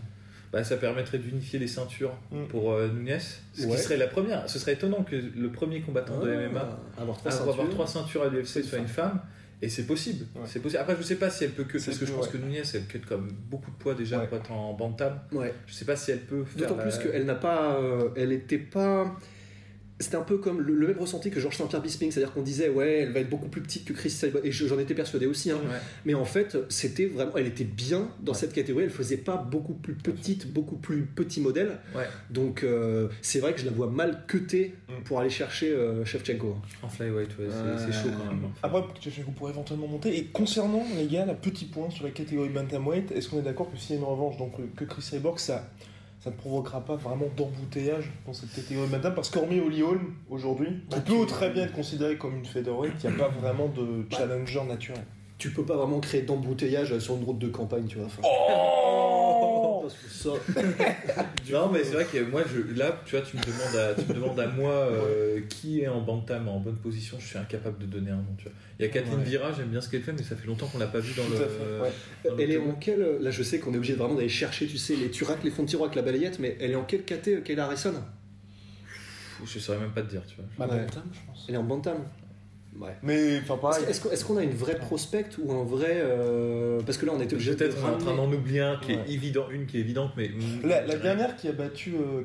Bah, 0.52 0.64
ça 0.64 0.76
permettrait 0.76 1.18
d'unifier 1.18 1.58
les 1.58 1.68
ceintures 1.68 2.12
Mm. 2.32 2.46
pour 2.48 2.72
euh, 2.72 2.88
Nunes, 2.88 3.18
ce 3.52 3.66
Ouais. 3.66 3.76
qui 3.76 3.82
serait 3.82 3.96
la 3.96 4.06
première. 4.08 4.48
Ce 4.50 4.58
serait 4.58 4.72
étonnant 4.74 5.02
que 5.04 5.16
le 5.16 5.50
premier 5.50 5.80
combattant 5.80 6.18
de 6.18 6.30
Ah, 6.30 6.48
MMA 6.48 6.78
avoir 6.98 7.16
trois 7.18 7.32
avoir 7.32 7.56
ceintures. 7.56 7.70
trois 7.70 7.86
ceintures 7.86 8.22
à 8.22 8.28
l'UFC 8.28 8.62
soit 8.62 8.78
une 8.78 8.88
femme. 8.88 9.20
Et 9.62 9.68
c'est 9.68 9.84
possible. 9.84 10.24
Ouais. 10.34 10.40
C'est 10.46 10.60
possible. 10.60 10.80
Après, 10.80 10.96
je 10.96 11.02
sais 11.02 11.16
pas 11.16 11.28
si 11.28 11.44
elle 11.44 11.50
peut 11.50 11.64
que. 11.64 11.78
C'est 11.78 11.90
Parce 11.90 11.98
que 11.98 12.06
je 12.06 12.12
pense 12.14 12.26
ouais. 12.26 12.32
que 12.32 12.38
Nunez, 12.38 12.62
elle 12.72 12.86
cut 12.86 13.00
comme 13.00 13.28
beaucoup 13.50 13.70
de 13.70 13.76
poids 13.76 13.94
déjà 13.94 14.18
pour 14.20 14.38
être 14.38 14.50
en 14.52 14.72
bantam. 14.72 15.20
Ouais. 15.32 15.52
Je 15.66 15.74
sais 15.74 15.84
pas 15.84 15.96
si 15.96 16.12
elle 16.12 16.20
peut. 16.20 16.44
D'autant 16.56 16.76
plus 16.76 16.96
qu'elle 16.96 17.26
n'a 17.26 17.34
pas. 17.34 17.74
euh, 17.76 18.08
elle 18.16 18.32
était 18.32 18.56
pas. 18.58 19.14
C'était 20.00 20.16
un 20.16 20.22
peu 20.22 20.38
comme 20.38 20.60
le, 20.62 20.74
le 20.74 20.86
même 20.88 20.98
ressenti 20.98 21.30
que 21.30 21.38
Georges 21.40 21.56
Saint-Pierre 21.58 21.82
Bisping, 21.82 22.10
c'est-à-dire 22.10 22.32
qu'on 22.32 22.42
disait 22.42 22.68
ouais, 22.70 23.00
elle 23.00 23.12
va 23.12 23.20
être 23.20 23.28
beaucoup 23.30 23.48
plus 23.48 23.60
petite 23.60 23.84
que 23.84 23.92
Chris 23.92 24.10
Cyborg, 24.10 24.44
et 24.46 24.50
je- 24.50 24.66
j'en 24.66 24.78
étais 24.78 24.94
persuadé 24.94 25.26
aussi. 25.26 25.50
hein. 25.50 25.56
Ouais. 25.62 25.76
Mais 26.06 26.14
en 26.14 26.24
fait, 26.24 26.56
c'était 26.70 27.06
vraiment, 27.06 27.32
elle 27.36 27.46
était 27.46 27.64
bien 27.64 28.08
dans 28.20 28.32
cette 28.34 28.52
catégorie. 28.52 28.84
Elle 28.84 28.90
faisait 28.90 29.18
pas 29.18 29.36
beaucoup 29.36 29.74
plus 29.74 29.94
petite, 29.94 30.52
beaucoup 30.52 30.76
plus 30.76 31.02
petit 31.04 31.40
modèle. 31.40 31.78
Ouais. 31.94 32.04
Donc 32.30 32.64
euh, 32.64 33.08
c'est 33.22 33.40
vrai 33.40 33.52
que 33.52 33.60
je 33.60 33.66
la 33.66 33.72
vois 33.72 33.88
mal 33.90 34.24
cutée 34.26 34.74
Mm. 34.88 35.02
pour 35.04 35.20
aller 35.20 35.30
chercher 35.30 35.70
euh, 35.70 36.04
Shevchenko. 36.04 36.56
En 36.82 36.88
flyweight, 36.88 37.28
ouais, 37.38 37.46
c'est 37.48 37.86
c'est 37.86 37.92
chaud 38.02 38.08
quand 38.18 38.24
même. 38.32 38.40
Après, 38.62 38.82
Shevchenko 39.00 39.30
pourrait 39.32 39.52
éventuellement 39.52 39.86
monter. 39.86 40.16
Et 40.16 40.24
concernant, 40.24 40.84
les 40.96 41.06
gars, 41.06 41.24
la 41.26 41.34
petit 41.34 41.66
point 41.66 41.90
sur 41.90 42.04
la 42.04 42.10
catégorie 42.10 42.48
Bantamweight, 42.48 43.12
est-ce 43.12 43.28
qu'on 43.28 43.38
est 43.38 43.42
d'accord 43.42 43.70
que 43.70 43.76
s'il 43.78 43.96
y 43.96 43.98
a 43.98 44.00
une 44.00 44.06
revanche, 44.08 44.36
donc 44.38 44.54
euh, 44.58 44.64
que 44.74 44.84
Chris 44.84 45.02
Cyborg, 45.02 45.38
ça, 45.38 45.70
ça 46.20 46.30
ne 46.30 46.34
provoquera 46.34 46.80
pas 46.80 46.96
vraiment 46.96 47.26
d'embouteillage 47.36 48.10
dans 48.26 48.34
cette 48.34 48.52
catégorie 48.52 48.88
Bantam 48.88 49.14
Parce 49.14 49.30
qu'hormis 49.30 49.58
Holly 49.58 49.82
Holm, 49.82 50.14
aujourd'hui, 50.28 50.68
qui 50.90 51.00
peut 51.00 51.26
très 51.26 51.50
bien 51.50 51.64
être 51.64 51.72
considéré 51.72 52.18
comme 52.18 52.36
une 52.36 52.44
featherweight, 52.44 52.92
il 53.02 53.10
n'y 53.10 53.16
a 53.16 53.18
pas 53.18 53.28
vraiment 53.28 53.68
de 53.68 54.06
challenger 54.14 54.62
naturel. 54.64 55.04
Tu 55.38 55.50
peux 55.50 55.64
pas 55.64 55.76
vraiment 55.76 56.00
créer 56.00 56.22
d'embouteillage 56.22 56.98
sur 56.98 57.16
une 57.16 57.24
route 57.24 57.38
de 57.38 57.48
campagne, 57.48 57.86
tu 57.86 57.96
vois. 57.98 58.08
Oh 58.22 58.99
ça- 60.22 60.30
Non, 61.52 61.70
mais 61.72 61.82
c'est 61.84 61.94
vrai 61.94 62.04
que 62.04 62.18
moi, 62.30 62.42
je, 62.46 62.76
là, 62.78 63.00
tu 63.04 63.16
vois, 63.16 63.24
tu 63.24 63.36
me 63.36 63.42
demandes 63.42 63.76
à, 63.76 63.94
tu 63.94 64.08
me 64.08 64.14
demandes 64.14 64.38
à 64.40 64.46
moi 64.48 64.72
euh, 64.72 65.40
qui 65.48 65.80
est 65.80 65.88
en 65.88 66.00
bantam 66.00 66.48
en 66.48 66.60
bonne 66.60 66.76
position, 66.76 67.16
je 67.20 67.26
suis 67.26 67.38
incapable 67.38 67.78
de 67.78 67.86
donner 67.86 68.10
un 68.10 68.16
nom. 68.16 68.34
Tu 68.38 68.44
vois. 68.44 68.52
Il 68.78 68.84
y 68.84 68.88
a 68.88 68.90
Kathleen 68.92 69.18
Ouais. 69.18 69.24
Vira, 69.24 69.52
j'aime 69.52 69.68
bien 69.68 69.80
ce 69.80 69.88
qu'elle 69.88 70.02
fait, 70.02 70.12
mais 70.12 70.22
ça 70.22 70.36
fait 70.36 70.46
longtemps 70.46 70.66
qu'on 70.66 70.78
l'a 70.78 70.86
pas 70.86 71.00
vu 71.00 71.12
dans 71.14 71.24
Tout 71.24 71.32
le. 71.32 71.36
à 71.36 71.40
fait, 71.40 71.82
ouais. 71.82 71.92
dans 72.30 72.36
le 72.36 72.42
Elle 72.42 72.50
est 72.52 72.58
en 72.58 72.72
quelle. 72.72 73.18
Là, 73.20 73.30
je 73.30 73.42
sais 73.42 73.58
qu'on 73.58 73.72
est 73.74 73.76
obligé 73.76 73.94
vraiment 73.94 74.14
d'aller 74.14 74.28
chercher, 74.28 74.66
tu 74.66 74.78
sais, 74.78 74.96
les 74.96 75.10
turacs, 75.10 75.42
les 75.44 75.50
fonds 75.50 75.64
de 75.64 75.68
tiroir 75.68 75.88
avec 75.88 75.96
la 75.96 76.02
balayette, 76.02 76.38
mais 76.38 76.56
elle 76.60 76.70
est 76.72 76.76
en 76.76 76.84
quelle 76.84 77.02
caté, 77.04 77.36
euh, 77.36 77.40
Kayla 77.40 77.64
Harrison? 77.66 77.94
Je 79.44 79.58
saurais 79.58 79.78
même 79.78 79.90
pas 79.92 80.02
te 80.02 80.10
dire, 80.10 80.22
tu 80.28 80.36
vois. 80.36 80.44
Bah, 80.66 80.74
Ouais. 80.74 80.80
Bantam, 80.84 81.02
je 81.12 81.18
pense. 81.26 81.46
Elle 81.48 81.54
est 81.54 81.58
en 81.58 81.62
bantam. 81.64 81.96
Ouais. 82.78 82.96
Mais, 83.02 83.38
enfin, 83.40 83.54
Est-ce 83.54 83.60
pareil. 83.60 83.84
est-ce 83.88 84.00
qu'on 84.00 84.10
est-ce 84.10 84.24
qu'on 84.24 84.36
a 84.36 84.42
une 84.42 84.54
vraie 84.54 84.76
prospect 84.78 85.26
ou 85.42 85.52
un 85.52 85.64
vrai. 85.64 85.88
euh, 85.96 86.80
Parce 86.86 86.98
que 86.98 87.06
là, 87.06 87.12
on 87.14 87.20
était 87.20 87.34
obligé. 87.34 87.54
Peut-être 87.54 87.84
en 87.84 87.98
train 87.98 88.14
d'en 88.14 88.32
oublier 88.32 88.60
un 88.60 88.76
qui 88.78 88.94
Ouais. 88.94 89.02
est 89.06 89.12
évident, 89.12 89.46
une 89.50 89.66
qui 89.66 89.76
est 89.76 89.80
évidente, 89.80 90.12
mais. 90.16 90.28
mm, 90.28 90.66
La, 90.66 90.86
la 90.86 90.96
dernière 90.96 91.36
qui 91.36 91.48
a 91.48 91.52
battu 91.52 91.94
euh. 91.96 92.22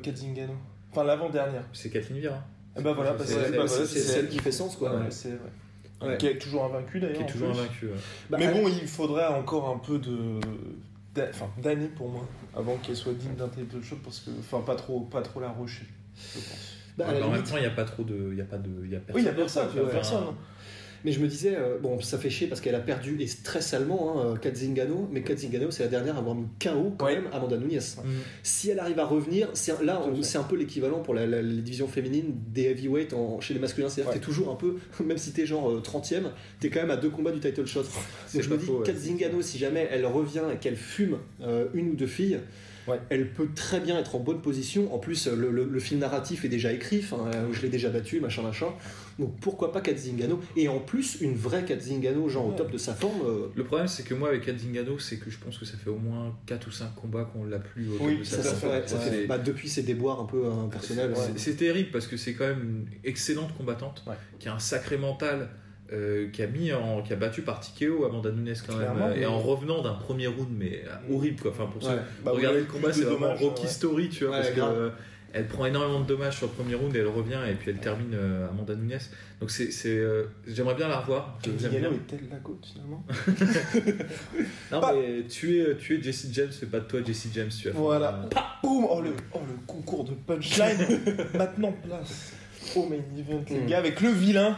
Enfin, 0.92 1.04
l'avant-dernière. 1.04 1.64
C'est 1.72 1.90
Kathleen 1.90 2.20
Vira. 2.20 2.42
Et 2.78 2.82
bah 2.82 2.92
voilà, 2.92 3.16
c'est 3.24 3.34
bah, 3.34 3.40
bah, 3.42 3.48
voilà, 3.50 3.68
c'est 3.68 3.86
c'est 3.86 3.98
celle 4.00 4.24
elle. 4.26 4.30
qui 4.30 4.38
fait 4.38 4.52
sens, 4.52 4.76
quoi. 4.76 4.90
Ouais, 4.92 4.96
Ouais. 5.04 5.10
c'est 5.10 5.30
vrai. 5.30 6.08
Ouais. 6.10 6.16
Qui 6.18 6.26
est 6.26 6.38
toujours 6.38 6.64
invaincu 6.64 7.00
d'ailleurs. 7.00 7.16
Qui 7.16 7.22
est 7.22 7.26
toujours 7.26 7.50
invaincu. 7.50 7.86
ouais. 7.86 7.92
Bah, 8.30 8.36
Mais 8.38 8.44
elle- 8.46 8.54
bon, 8.62 8.68
il 8.68 8.86
faudrait 8.86 9.26
encore 9.26 9.68
un 9.70 9.78
peu 9.78 9.98
de 9.98 10.38
d'a- 11.14 11.28
enfin, 11.30 11.48
d'années 11.62 11.88
pour 11.96 12.08
moi 12.10 12.26
avant 12.54 12.76
qu'elle 12.76 12.96
soit 12.96 13.14
digne 13.14 13.34
d'un 13.34 13.48
title 13.48 13.82
shot 13.82 13.96
parce 14.04 14.20
que 14.20 14.30
enfin 14.40 14.60
pas 14.60 14.74
trop 14.76 15.00
pas 15.00 15.22
trop 15.22 15.40
la 15.40 15.48
rusher 15.50 15.86
je 16.34 16.38
pense. 16.40 16.75
Bah, 16.96 17.06
Ouais, 17.08 17.20
la 17.20 17.26
en 17.26 17.30
même 17.30 17.42
temps, 17.42 17.56
il 17.56 17.60
n'y 17.60 17.66
a 17.66 17.70
pas 17.70 17.84
trop 17.84 18.02
de. 18.04 18.28
Il 18.32 18.38
y 18.38 18.40
a 18.40 18.44
pas 18.44 18.58
de. 18.58 18.70
Il 18.84 18.90
y 18.90 18.96
a 18.96 19.00
personne. 19.00 19.14
Oui, 19.16 19.22
il 19.22 19.26
y 19.26 19.28
a 19.28 19.32
personne, 19.32 19.64
d'autre, 19.64 19.74
il 19.76 19.78
y 19.78 19.80
a 19.80 19.86
enfin, 19.86 19.94
personne. 19.94 20.24
Mais 21.04 21.12
je 21.12 21.20
me 21.20 21.28
disais, 21.28 21.54
euh, 21.56 21.78
bon, 21.80 22.00
ça 22.00 22.18
fait 22.18 22.30
chier 22.30 22.48
parce 22.48 22.60
qu'elle 22.60 22.74
a 22.74 22.80
perdu 22.80 23.16
et 23.20 23.26
très 23.44 23.60
salement 23.60 24.20
hein, 24.32 24.36
Kat 24.42 24.52
Zingano, 24.52 25.08
mais 25.12 25.22
Kat 25.22 25.36
Zingano, 25.36 25.70
c'est 25.70 25.84
la 25.84 25.88
dernière 25.88 26.16
à 26.16 26.18
avoir 26.18 26.34
mis 26.34 26.46
KO 26.60 26.94
quand 26.98 27.04
Ouais. 27.06 27.14
même 27.16 27.28
Amanda 27.32 27.58
Nunes. 27.58 27.78
Mm. 27.78 28.08
Si 28.42 28.70
elle 28.70 28.80
arrive 28.80 28.98
à 28.98 29.04
revenir, 29.04 29.48
c'est 29.52 29.80
là, 29.84 30.02
c'est 30.22 30.38
un 30.38 30.42
peu 30.42 30.56
l'équivalent 30.56 31.00
pour 31.00 31.14
la, 31.14 31.26
la- 31.26 31.42
les 31.42 31.60
divisions 31.62 31.86
féminines 31.86 32.34
des 32.48 32.62
heavyweight 32.64 33.12
en- 33.12 33.40
chez 33.40 33.54
les 33.54 33.60
masculins. 33.60 33.88
C'est-à-dire 33.88 34.10
Ouais. 34.10 34.18
que 34.18 34.20
t'es 34.20 34.24
toujours 34.24 34.50
un 34.50 34.56
peu, 34.56 34.76
même 35.04 35.18
si 35.18 35.32
t'es 35.32 35.46
genre 35.46 35.70
euh, 35.70 35.80
30ème, 35.80 36.30
t'es 36.58 36.70
quand 36.70 36.80
même 36.80 36.90
à 36.90 36.96
deux 36.96 37.10
combats 37.10 37.30
du 37.30 37.38
title 37.40 37.66
shot. 37.66 37.82
Donc 38.34 38.42
je 38.42 38.48
me 38.50 38.56
dis, 38.56 38.64
faux, 38.66 38.78
ouais. 38.80 38.86
Kat 38.86 38.94
Zingano, 38.96 39.42
si 39.42 39.58
jamais 39.58 39.86
elle 39.92 40.06
revient 40.06 40.42
et 40.52 40.56
qu'elle 40.56 40.76
fume 40.76 41.18
euh, 41.42 41.66
une 41.74 41.90
ou 41.90 41.94
deux 41.94 42.08
filles, 42.08 42.40
Ouais. 42.88 43.00
elle 43.10 43.32
peut 43.32 43.48
très 43.54 43.80
bien 43.80 43.98
être 43.98 44.14
en 44.14 44.20
bonne 44.20 44.40
position. 44.40 44.94
En 44.94 44.98
plus, 44.98 45.26
le, 45.28 45.50
le- 45.50 45.64
le 45.64 45.80
film 45.80 46.00
narratif 46.00 46.44
est 46.44 46.48
déjà 46.48 46.72
écrit, 46.72 47.04
euh, 47.12 47.48
je 47.52 47.62
l'ai 47.62 47.68
déjà 47.68 47.88
battu, 47.90 48.20
machin, 48.20 48.42
machin. 48.42 48.66
Donc 49.18 49.34
pourquoi 49.40 49.72
pas 49.72 49.80
Kat 49.80 49.96
Zingano? 49.96 50.40
Et 50.56 50.68
en 50.68 50.78
plus, 50.78 51.20
une 51.20 51.34
vraie 51.34 51.64
Kat 51.64 51.80
Zingano, 51.80 52.28
genre 52.28 52.46
au 52.48 52.52
top 52.52 52.70
de 52.70 52.78
sa 52.78 52.94
forme. 52.94 53.20
euh, 53.26 53.46
Le 53.56 53.64
problème, 53.64 53.88
c'est 53.88 54.02
que 54.04 54.14
moi, 54.14 54.28
avec 54.28 54.44
Kat 54.44 54.56
Zingano, 54.58 54.98
c'est 54.98 55.16
que 55.16 55.30
je 55.30 55.38
pense 55.38 55.56
que 55.58 55.64
ça 55.64 55.76
fait 55.76 55.90
au 55.90 55.96
moins 55.98 56.36
4 56.46 56.66
ou 56.68 56.70
5 56.70 56.94
combats 56.94 57.24
qu'on 57.32 57.44
l'a 57.44 57.58
plus 57.58 57.88
au 57.88 57.96
top 57.96 58.06
Oui, 58.06 58.18
de 58.18 58.24
ça, 58.24 58.36
sa 58.42 58.50
ça 58.50 58.54
forme. 58.56 58.72
fait, 58.82 58.88
ça 58.88 58.96
Ouais. 58.98 59.02
fait- 59.10 59.26
bah, 59.26 59.38
depuis 59.38 59.68
ses 59.68 59.82
déboires 59.82 60.20
un 60.20 60.26
peu 60.26 60.44
euh, 60.44 60.66
personnels. 60.70 61.14
C'est- 61.36 61.56
terrible 61.56 61.88
parce 61.90 62.06
que 62.06 62.16
c'est 62.18 62.34
quand 62.34 62.46
même 62.46 62.62
une 62.62 62.86
excellente 63.04 63.56
combattante 63.56 64.04
Ouais. 64.06 64.14
qui 64.38 64.48
a 64.48 64.54
un 64.54 64.58
sacré 64.58 64.98
mental. 64.98 65.48
Euh, 65.92 66.28
qui 66.30 66.42
a 66.42 66.46
mis 66.46 66.72
en, 66.72 67.02
qui 67.02 67.12
a 67.12 67.16
battu 67.16 67.42
par 67.42 67.60
TKO 67.60 68.04
Amanda 68.06 68.30
Nunes 68.32 68.54
quand 68.66 68.76
Clairement, 68.76 69.08
même 69.08 69.18
et 69.22 69.26
en 69.26 69.38
revenant 69.38 69.82
d'un 69.82 69.94
premier 69.94 70.26
round 70.26 70.48
mais 70.50 70.82
euh, 70.86 71.14
horrible 71.14 71.40
quoi 71.40 71.52
enfin 71.52 71.66
pour 71.66 71.82
ceux. 71.82 71.96
Bah, 72.24 72.32
regardez 72.34 72.60
le 72.60 72.64
combat 72.66 72.92
c'est 72.92 73.02
vraiment 73.02 73.34
Rocky 73.34 73.62
ouais. 73.62 73.68
Story 73.68 74.08
tu 74.08 74.24
vois 74.24 74.36
Ouais, 74.36 74.42
parce 74.42 74.54
que 74.54 74.60
euh, 74.60 74.90
elle 75.32 75.46
prend 75.48 75.66
énormément 75.66 76.00
de 76.00 76.06
dommages 76.06 76.38
sur 76.38 76.46
le 76.46 76.52
premier 76.52 76.74
round 76.76 76.96
et 76.96 77.00
elle 77.00 77.06
revient 77.08 77.38
et 77.50 77.54
puis 77.54 77.70
elle 77.70 77.76
termine 77.78 78.14
euh, 78.14 78.48
Amanda 78.48 78.74
Nunes. 78.74 78.98
Donc 79.40 79.50
c'est, 79.50 79.70
c'est, 79.70 80.00
j'aimerais 80.46 80.74
bien 80.76 80.88
la 80.88 80.98
revoir. 81.00 81.38
Je- 81.44 81.50
bien. 81.68 81.90
est-elle 81.90 82.28
la 82.30 82.36
côte 82.38 82.64
finalement 82.72 83.04
Non 84.72 84.80
Pas- 84.80 84.94
mais 84.94 85.24
tu 85.28 85.60
es, 85.60 85.76
tu 85.76 85.98
es 85.98 86.02
Jesse 86.02 86.28
James, 86.32 86.50
fais 86.50 86.66
pas 86.66 86.80
de 86.80 86.84
toi 86.86 87.00
Jesse 87.04 87.28
James. 87.34 87.48
Tu 87.50 87.64
faire, 87.64 87.72
Voilà. 87.74 88.28
Boum 88.62 88.86
oh 88.88 89.00
le, 89.02 89.10
oh, 89.34 89.40
le 89.46 89.56
concours 89.66 90.04
de 90.04 90.12
punchline. 90.12 90.78
Maintenant, 91.34 91.72
place 91.86 92.32
au 92.74 92.86
main 92.88 92.96
event, 93.18 93.44
les 93.50 93.60
Mm. 93.60 93.66
gars, 93.66 93.78
avec 93.78 94.00
le 94.00 94.10
vilain 94.10 94.56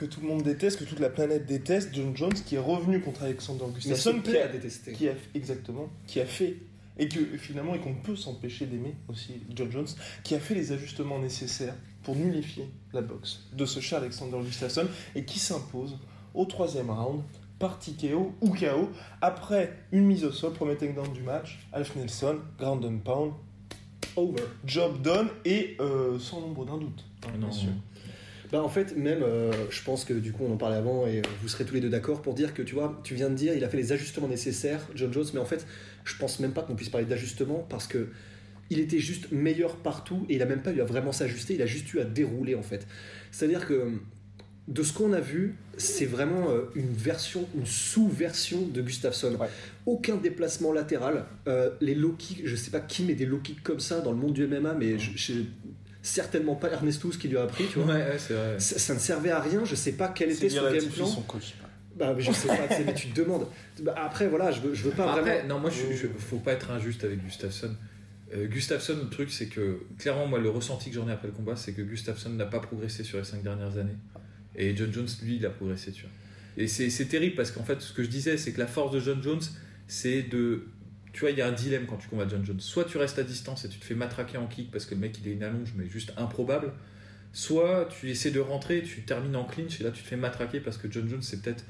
que 0.00 0.06
tout 0.06 0.20
le 0.22 0.28
monde 0.28 0.42
déteste, 0.42 0.78
que 0.78 0.84
toute 0.84 0.98
la 0.98 1.10
planète 1.10 1.44
déteste, 1.44 1.90
John 1.92 2.16
Jones, 2.16 2.32
qui 2.32 2.54
est 2.54 2.58
revenu 2.58 3.00
contre 3.02 3.22
Alexander 3.24 3.66
Gustafsson, 3.74 4.20
qui 4.22 4.34
a, 4.38 4.44
à 4.46 4.48
détester. 4.48 4.92
qui 4.92 5.08
a 5.08 5.12
exactement, 5.34 5.90
qui 6.06 6.20
a 6.20 6.24
fait 6.26 6.56
et 6.98 7.06
que 7.06 7.18
finalement 7.36 7.74
et 7.74 7.80
qu'on 7.80 7.94
peut 7.94 8.16
s'empêcher 8.16 8.64
d'aimer 8.64 8.94
aussi 9.08 9.34
John 9.54 9.70
Jones, 9.70 9.86
qui 10.24 10.34
a 10.34 10.40
fait 10.40 10.54
les 10.54 10.72
ajustements 10.72 11.18
nécessaires 11.18 11.74
pour 12.02 12.16
nullifier 12.16 12.64
la 12.94 13.02
boxe 13.02 13.46
de 13.52 13.66
ce 13.66 13.80
chat 13.80 13.98
Alexander 13.98 14.38
Gustafsson 14.42 14.86
et 15.14 15.24
qui 15.24 15.38
s'impose 15.38 15.98
au 16.34 16.46
troisième 16.46 16.90
round 16.90 17.20
par 17.58 17.78
TKO 17.78 18.32
ou 18.40 18.48
KO 18.54 18.88
après 19.20 19.76
une 19.92 20.06
mise 20.06 20.24
au 20.24 20.32
sol, 20.32 20.54
premier 20.54 20.76
takedown 20.76 21.12
du 21.12 21.20
match, 21.22 21.58
Alf 21.74 21.94
Nelson, 21.94 22.38
ground 22.58 22.82
and 22.86 22.98
pound, 23.04 23.32
Over. 24.16 24.42
job 24.64 25.02
done 25.02 25.28
et 25.44 25.76
euh, 25.78 26.18
sans 26.18 26.40
nombre 26.40 26.64
d'un 26.64 26.78
doute. 26.78 27.04
hein, 27.26 27.28
non. 27.38 27.48
bien 27.48 27.52
sûr. 27.52 27.70
Bah 28.52 28.62
en 28.62 28.68
fait, 28.68 28.96
même, 28.96 29.22
euh, 29.22 29.52
je 29.70 29.80
pense 29.82 30.04
que 30.04 30.12
du 30.12 30.32
coup, 30.32 30.44
on 30.44 30.52
en 30.52 30.56
parlait 30.56 30.76
avant 30.76 31.06
et 31.06 31.22
vous 31.40 31.48
serez 31.48 31.64
tous 31.64 31.74
les 31.74 31.80
deux 31.80 31.88
d'accord 31.88 32.20
pour 32.20 32.34
dire 32.34 32.52
que 32.52 32.62
tu 32.62 32.74
vois, 32.74 33.00
tu 33.04 33.14
viens 33.14 33.30
de 33.30 33.34
dire, 33.36 33.54
il 33.54 33.62
a 33.62 33.68
fait 33.68 33.76
les 33.76 33.92
ajustements 33.92 34.26
nécessaires, 34.28 34.86
John 34.96 35.12
Jones, 35.12 35.26
mais 35.34 35.40
en 35.40 35.44
fait, 35.44 35.66
je 36.04 36.16
pense 36.16 36.40
même 36.40 36.52
pas 36.52 36.62
qu'on 36.62 36.74
puisse 36.74 36.88
parler 36.88 37.06
d'ajustement 37.06 37.64
parce 37.68 37.86
que 37.86 38.08
il 38.68 38.78
était 38.80 38.98
juste 38.98 39.30
meilleur 39.32 39.76
partout 39.76 40.26
et 40.28 40.34
il 40.36 40.42
a 40.42 40.46
même 40.46 40.62
pas 40.62 40.72
eu 40.72 40.80
à 40.80 40.84
vraiment 40.84 41.12
s'ajuster, 41.12 41.54
il 41.54 41.62
a 41.62 41.66
juste 41.66 41.92
eu 41.94 42.00
à 42.00 42.04
dérouler 42.04 42.54
en 42.56 42.62
fait. 42.62 42.86
C'est-à-dire 43.30 43.66
que 43.66 43.92
de 44.68 44.82
ce 44.84 44.92
qu'on 44.92 45.12
a 45.12 45.20
vu, 45.20 45.54
c'est 45.76 46.06
vraiment 46.06 46.50
euh, 46.50 46.70
une 46.76 46.92
version, 46.92 47.48
une 47.56 47.66
sous-version 47.66 48.62
de 48.66 48.82
Gustafsson. 48.82 49.34
Ouais. 49.40 49.48
Aucun 49.86 50.16
déplacement 50.16 50.72
latéral. 50.72 51.24
Euh, 51.48 51.70
les 51.80 51.94
low 51.96 52.12
kicks, 52.12 52.42
je 52.44 52.54
sais 52.54 52.70
pas 52.70 52.78
qui 52.80 53.02
met 53.04 53.14
des 53.14 53.26
low 53.26 53.38
kicks 53.38 53.62
comme 53.62 53.80
ça 53.80 54.00
dans 54.00 54.12
le 54.12 54.18
monde 54.18 54.32
du 54.34 54.46
MMA, 54.46 54.74
mais 54.74 54.98
je, 54.98 55.10
je- 55.16 55.32
certainement 56.02 56.54
pas 56.54 56.70
Ernestus 56.70 57.16
qui 57.16 57.28
lui 57.28 57.36
a 57.36 57.42
appris, 57.42 57.66
tu 57.66 57.78
vois. 57.78 57.94
Ouais, 57.94 58.16
vrai. 58.16 58.58
Ça, 58.58 58.78
ça 58.78 58.94
ne 58.94 58.98
servait 58.98 59.30
à 59.30 59.40
rien, 59.40 59.64
je 59.64 59.74
sais 59.74 59.92
pas 59.92 60.08
quel 60.08 60.30
était 60.30 60.48
son 60.48 60.70
game 60.70 60.86
plan. 60.86 61.06
son 61.06 61.22
coach. 61.22 61.54
Bah, 61.96 62.14
mais 62.16 62.22
je 62.22 62.32
sais 62.32 62.48
pas, 62.48 62.56
mais 62.86 62.94
tu 62.94 63.08
te 63.08 63.20
demandes. 63.20 63.46
Bah, 63.82 63.94
après, 63.98 64.28
voilà, 64.28 64.50
je 64.50 64.60
veux, 64.60 64.72
je 64.74 64.84
veux 64.84 64.90
pas 64.92 65.10
Après, 65.12 65.20
vraiment. 65.40 65.48
non, 65.56 65.60
moi, 65.60 65.70
je, 65.70 65.94
je- 65.94 66.06
faut 66.06 66.38
pas 66.38 66.52
être 66.52 66.70
injuste 66.70 67.04
avec 67.04 67.22
Gustafsson. 67.22 67.74
Euh, 68.34 68.46
Gustafsson, 68.46 68.96
le 69.02 69.10
truc, 69.10 69.30
c'est 69.30 69.46
que 69.46 69.80
clairement, 69.98 70.26
moi, 70.26 70.38
le 70.38 70.48
ressenti 70.48 70.88
que 70.90 70.94
j'en 70.96 71.08
ai 71.08 71.12
après 71.12 71.26
le 71.28 71.34
combat, 71.34 71.56
c'est 71.56 71.72
que 71.72 71.82
Gustafsson 71.82 72.30
n'a 72.30 72.46
pas 72.46 72.60
progressé 72.60 73.04
sur 73.04 73.18
les 73.18 73.24
cinq 73.24 73.42
dernières 73.42 73.76
années. 73.76 73.96
Et 74.56 74.74
John 74.76 74.92
Jones, 74.92 75.08
lui, 75.22 75.36
il 75.36 75.44
a 75.46 75.50
progressé, 75.50 75.90
tu 75.92 76.02
vois. 76.02 76.10
Et 76.56 76.66
c'est 76.68 76.90
c'est 76.90 77.06
terrible 77.06 77.34
parce 77.36 77.50
qu'en 77.50 77.62
fait, 77.64 77.80
ce 77.80 77.92
que 77.92 78.02
je 78.02 78.08
disais, 78.08 78.36
c'est 78.36 78.52
que 78.52 78.60
la 78.60 78.66
force 78.66 78.92
de 78.92 79.00
John 79.00 79.22
Jones, 79.22 79.40
c'est 79.86 80.22
de. 80.22 80.64
Tu 81.12 81.20
vois, 81.20 81.30
il 81.30 81.38
y 81.38 81.42
a 81.42 81.46
un 81.48 81.52
dilemme 81.52 81.86
quand 81.86 81.96
tu 81.96 82.08
combats 82.08 82.28
John 82.28 82.44
Jones. 82.44 82.60
Soit 82.60 82.84
tu 82.84 82.98
restes 82.98 83.18
à 83.18 83.22
distance 83.22 83.64
et 83.64 83.68
tu 83.68 83.78
te 83.78 83.84
fais 83.84 83.94
matraquer 83.94 84.38
en 84.38 84.46
kick 84.46 84.70
parce 84.70 84.86
que 84.86 84.94
le 84.94 85.00
mec, 85.00 85.18
il 85.22 85.28
est 85.28 85.32
une 85.32 85.42
allonge, 85.42 85.72
mais 85.76 85.86
juste 85.86 86.12
improbable. 86.16 86.72
Soit 87.32 87.88
tu 87.90 88.10
essaies 88.10 88.30
de 88.30 88.40
rentrer, 88.40 88.82
tu 88.82 89.02
termines 89.02 89.36
en 89.36 89.44
clinch 89.44 89.80
et 89.80 89.84
là, 89.84 89.90
tu 89.90 90.02
te 90.02 90.08
fais 90.08 90.16
matraquer 90.16 90.60
parce 90.60 90.76
que 90.78 90.90
John 90.90 91.08
Jones, 91.08 91.22
c'est 91.22 91.42
peut-être 91.42 91.64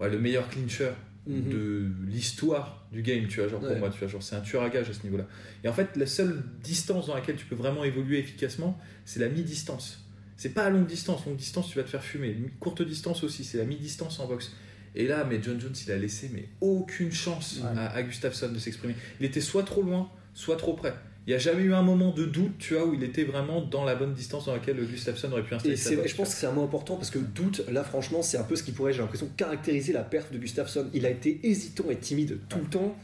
ouais, 0.00 0.10
le 0.10 0.18
meilleur 0.18 0.48
clincher 0.48 0.90
Mhm. 1.24 1.50
de 1.50 1.86
l'histoire 2.08 2.84
du 2.90 3.00
game, 3.02 3.28
tu 3.28 3.38
vois, 3.38 3.48
genre 3.48 3.60
pour 3.60 3.76
moi, 3.76 3.90
tu 3.90 3.98
vois, 4.00 4.08
genre 4.08 4.22
c'est 4.24 4.34
un 4.34 4.40
tueur 4.40 4.62
à 4.64 4.70
gage 4.70 4.90
à 4.90 4.92
ce 4.92 5.04
niveau-là. 5.04 5.26
Et 5.62 5.68
en 5.68 5.72
fait, 5.72 5.96
la 5.96 6.06
seule 6.06 6.42
distance 6.64 7.06
dans 7.06 7.14
laquelle 7.14 7.36
tu 7.36 7.46
peux 7.46 7.54
vraiment 7.54 7.84
évoluer 7.84 8.18
efficacement, 8.18 8.76
c'est 9.04 9.20
la 9.20 9.28
mi-distance. 9.28 10.04
C'est 10.36 10.48
pas 10.48 10.64
à 10.64 10.70
longue 10.70 10.86
distance, 10.86 11.24
longue 11.24 11.36
distance 11.36 11.68
tu 11.70 11.78
vas 11.78 11.84
te 11.84 11.90
faire 11.90 12.02
fumer. 12.02 12.36
Courte 12.58 12.82
distance 12.82 13.22
aussi, 13.22 13.44
c'est 13.44 13.58
la 13.58 13.64
mi-distance 13.64 14.18
en 14.18 14.26
boxe. 14.26 14.52
Et 14.94 15.06
là, 15.06 15.24
mais 15.28 15.40
John 15.42 15.58
Jones, 15.60 15.72
il 15.86 15.92
a 15.92 15.96
laissé 15.96 16.30
mais 16.32 16.44
aucune 16.60 17.12
chance 17.12 17.60
Ouais. 17.62 17.78
à, 17.78 17.88
à 17.94 18.02
Gustafsson 18.02 18.50
de 18.52 18.58
s'exprimer. 18.58 18.94
Il 19.20 19.26
était 19.26 19.40
soit 19.40 19.62
trop 19.62 19.82
loin, 19.82 20.10
soit 20.34 20.56
trop 20.56 20.74
près. 20.74 20.92
Il 21.26 21.30
n'y 21.30 21.34
a 21.34 21.38
jamais 21.38 21.62
eu 21.62 21.72
un 21.72 21.82
moment 21.82 22.10
de 22.10 22.24
doute, 22.24 22.58
tu 22.58 22.74
vois, 22.74 22.84
où 22.84 22.94
il 22.94 23.02
était 23.04 23.22
vraiment 23.22 23.60
dans 23.62 23.84
la 23.84 23.94
bonne 23.94 24.12
distance 24.12 24.46
dans 24.46 24.54
laquelle 24.54 24.76
Gustafsson 24.84 25.30
aurait 25.30 25.44
pu 25.44 25.54
installer 25.54 25.74
Et 25.74 25.76
sa 25.76 25.90
je 26.06 26.14
pense 26.16 26.30
que 26.30 26.40
c'est 26.40 26.46
un 26.46 26.52
mot 26.52 26.64
important 26.64 26.96
parce 26.96 27.10
que 27.10 27.20
doute, 27.20 27.62
là 27.70 27.84
franchement, 27.84 28.22
c'est 28.22 28.38
un 28.38 28.42
peu 28.42 28.56
ce 28.56 28.64
qui 28.64 28.72
pourrait, 28.72 28.92
j'ai 28.92 28.98
l'impression, 29.02 29.28
caractériser 29.36 29.92
la 29.92 30.02
perte 30.02 30.32
de 30.32 30.38
Gustafsson. 30.38 30.86
Il 30.92 31.06
a 31.06 31.10
été 31.10 31.38
hésitant 31.44 31.84
et 31.90 31.96
timide 31.96 32.38
tout 32.48 32.58
le 32.58 32.64
temps. 32.66 32.96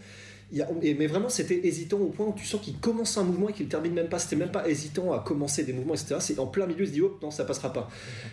Il 0.50 0.60
a- 0.62 0.68
mais 0.82 1.06
vraiment, 1.06 1.28
c'était 1.28 1.60
hésitant 1.64 1.98
au 1.98 2.08
point 2.08 2.26
où 2.26 2.34
tu 2.36 2.44
sens 2.44 2.60
qu'il 2.60 2.76
commence 2.78 3.16
un 3.18 3.22
mouvement 3.22 3.50
et 3.50 3.52
qu'il 3.52 3.68
termine 3.68 3.92
même 3.94 4.08
pas. 4.08 4.18
C'était 4.18 4.34
même 4.36 4.50
pas 4.50 4.68
hésitant 4.68 5.12
à 5.12 5.20
commencer 5.20 5.62
des 5.62 5.72
mouvements, 5.72 5.94
etc. 5.94 6.16
C'est 6.18 6.38
en 6.40 6.46
plein 6.46 6.66
milieu, 6.66 6.82
il 6.84 6.88
se 6.88 6.92
dit, 6.92 7.00
hop, 7.02 7.22
non, 7.22 7.30
ça 7.30 7.44
passera 7.44 7.72
pas. 7.72 7.88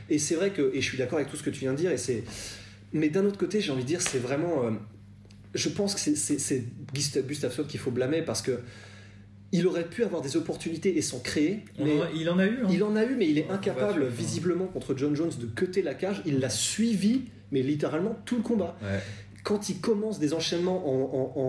Et 0.10 0.18
c'est 0.18 0.36
vrai 0.36 0.50
que, 0.50 0.72
et 0.74 0.82
je 0.82 0.88
suis 0.88 0.98
d'accord 0.98 1.20
avec 1.20 1.30
tout 1.30 1.38
ce 1.38 1.44
que 1.44 1.50
tu 1.52 1.60
viens 1.60 1.74
de 1.74 1.78
dire, 1.78 1.92
et 1.92 1.98
c'est. 1.98 2.24
Mais 2.94 3.10
d'un 3.10 3.26
autre 3.26 3.38
côté, 3.38 3.62
j'ai 3.62 3.72
envie 3.72 3.84
de 3.84 3.88
dire, 3.88 4.02
c'est 4.02 4.20
vraiment. 4.20 4.64
euh, 4.66 4.72
je 5.54 5.70
pense 5.70 5.94
que 5.96 6.00
c'est- 6.00 6.16
c'est 6.16 6.40
c'est 6.40 6.64
Gust- 6.94 7.26
Gustafsson 7.26 7.64
qu'il 7.64 7.80
faut 7.80 7.92
blâmer 7.92 8.22
parce 8.22 8.42
que. 8.42 8.60
Il 9.52 9.68
aurait 9.68 9.86
pu 9.88 10.04
avoir 10.04 10.22
des 10.22 10.36
opportunités 10.36 10.98
et 10.98 11.02
s'en 11.02 11.20
créer, 11.20 11.64
On 11.80 11.86
mais 11.86 11.98
en 12.00 12.02
a- 12.02 12.10
il 12.14 12.30
en 12.30 12.40
a 12.40 12.46
eu. 12.46 12.58
hein. 12.64 12.68
il 12.70 12.84
en 12.84 12.96
a 12.98 13.06
eu, 13.06 13.16
mais 13.16 13.30
il 13.30 13.38
est 13.38 13.50
incapable, 13.50 14.08
tu- 14.10 14.14
visiblement, 14.14 14.66
contre 14.66 14.98
John 14.98 15.16
Jones, 15.16 15.32
de 15.40 15.46
cutter 15.46 15.82
la 15.82 15.94
cage. 15.94 16.22
Il 16.26 16.40
l'a 16.40 16.50
suivi, 16.50 17.22
mais 17.52 17.62
littéralement 17.62 18.18
tout 18.26 18.36
le 18.36 18.42
combat. 18.42 18.76
Ouais. 18.82 19.00
Quand 19.44 19.70
il 19.70 19.80
commence 19.80 20.20
des 20.20 20.34
enchaînements 20.34 20.84
en, 20.90 21.32
en- 21.38 21.42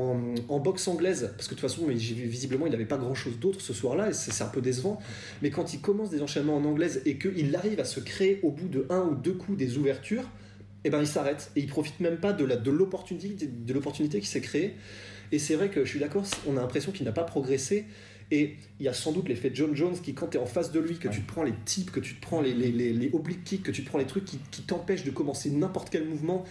en- 0.51 0.55
en 0.55 0.61
boxe 0.61 0.87
anglaise, 0.87 1.33
parce 1.37 1.49
que 1.49 1.55
de 1.55 1.61
toute 1.61 1.69
façon, 1.69 1.87
visiblement, 1.89 2.67
il 2.67 2.71
n'avait 2.71 2.85
pas 2.85 2.99
grand-chose 2.99 3.41
d'autre 3.41 3.61
ce 3.61 3.73
soir-là, 3.73 4.11
et 4.11 4.13
c'est 4.13 4.45
un 4.45 4.49
peu 4.49 4.61
décevant. 4.61 5.01
Mais 5.43 5.51
quand 5.51 5.73
il 5.75 5.81
commence 5.81 6.11
des 6.11 6.23
enchaînements 6.23 6.57
en 6.59 6.65
anglaise 6.65 7.01
et 7.07 7.17
qu'il 7.19 7.57
arrive 7.57 7.81
à 7.81 7.85
se 7.85 7.99
créer 7.99 8.39
au 8.45 8.51
bout 8.53 8.69
de 8.69 8.87
un 8.91 9.01
ou 9.01 9.15
deux 9.17 9.33
coups 9.33 9.59
des 9.59 9.79
ouvertures, 9.79 10.29
et 10.87 10.91
ben 10.91 11.01
il 11.01 11.07
s'arrête 11.07 11.51
et 11.57 11.61
il 11.61 11.67
profite 11.67 12.01
même 12.01 12.17
pas 12.17 12.33
de 12.33 12.45
la 12.45 12.57
de 12.57 12.71
l'opportunité 12.71 13.47
de 13.47 13.73
l'opportunité 13.75 14.21
qui 14.21 14.27
s'est 14.27 14.41
créée. 14.41 14.75
Et 15.33 15.39
c'est 15.41 15.57
vrai 15.57 15.69
que 15.69 15.85
je 15.85 15.91
suis 15.91 15.99
d'accord, 16.01 16.25
on 16.47 16.57
a 16.57 16.61
l'impression 16.61 16.93
qu'il 16.93 17.05
n'a 17.05 17.13
pas 17.13 17.25
progressé. 17.25 17.85
Et 18.33 18.57
il 18.81 18.87
y 18.87 18.89
a 18.89 18.93
sans 18.93 19.13
doute 19.13 19.29
l'effet 19.29 19.53
John 19.55 19.75
Jones 19.77 19.95
qui, 20.03 20.13
quand 20.13 20.27
tu 20.27 20.37
es 20.37 20.41
en 20.41 20.47
face 20.47 20.73
de 20.73 20.81
lui, 20.81 20.99
que 20.99 21.07
tu 21.07 21.21
te 21.23 21.29
prends 21.33 21.45
les 21.45 21.53
tips, 21.65 21.93
que 21.93 22.01
tu 22.01 22.17
te 22.17 22.21
prends 22.21 22.41
les, 22.41 22.55
les, 22.55 22.73
les, 22.73 22.93
les 22.93 23.11
oblique 23.13 23.45
kicks, 23.45 23.63
que 23.63 23.71
tu 23.71 23.85
te 23.85 23.89
prends 23.89 23.99
les 23.99 24.05
trucs 24.07 24.25
qui, 24.25 24.39
qui 24.51 24.63
t'empêchent 24.63 25.05
de 25.05 25.13
commencer 25.13 25.49
n'importe 25.51 25.91
quel 25.91 26.05
mouvement, 26.09 26.45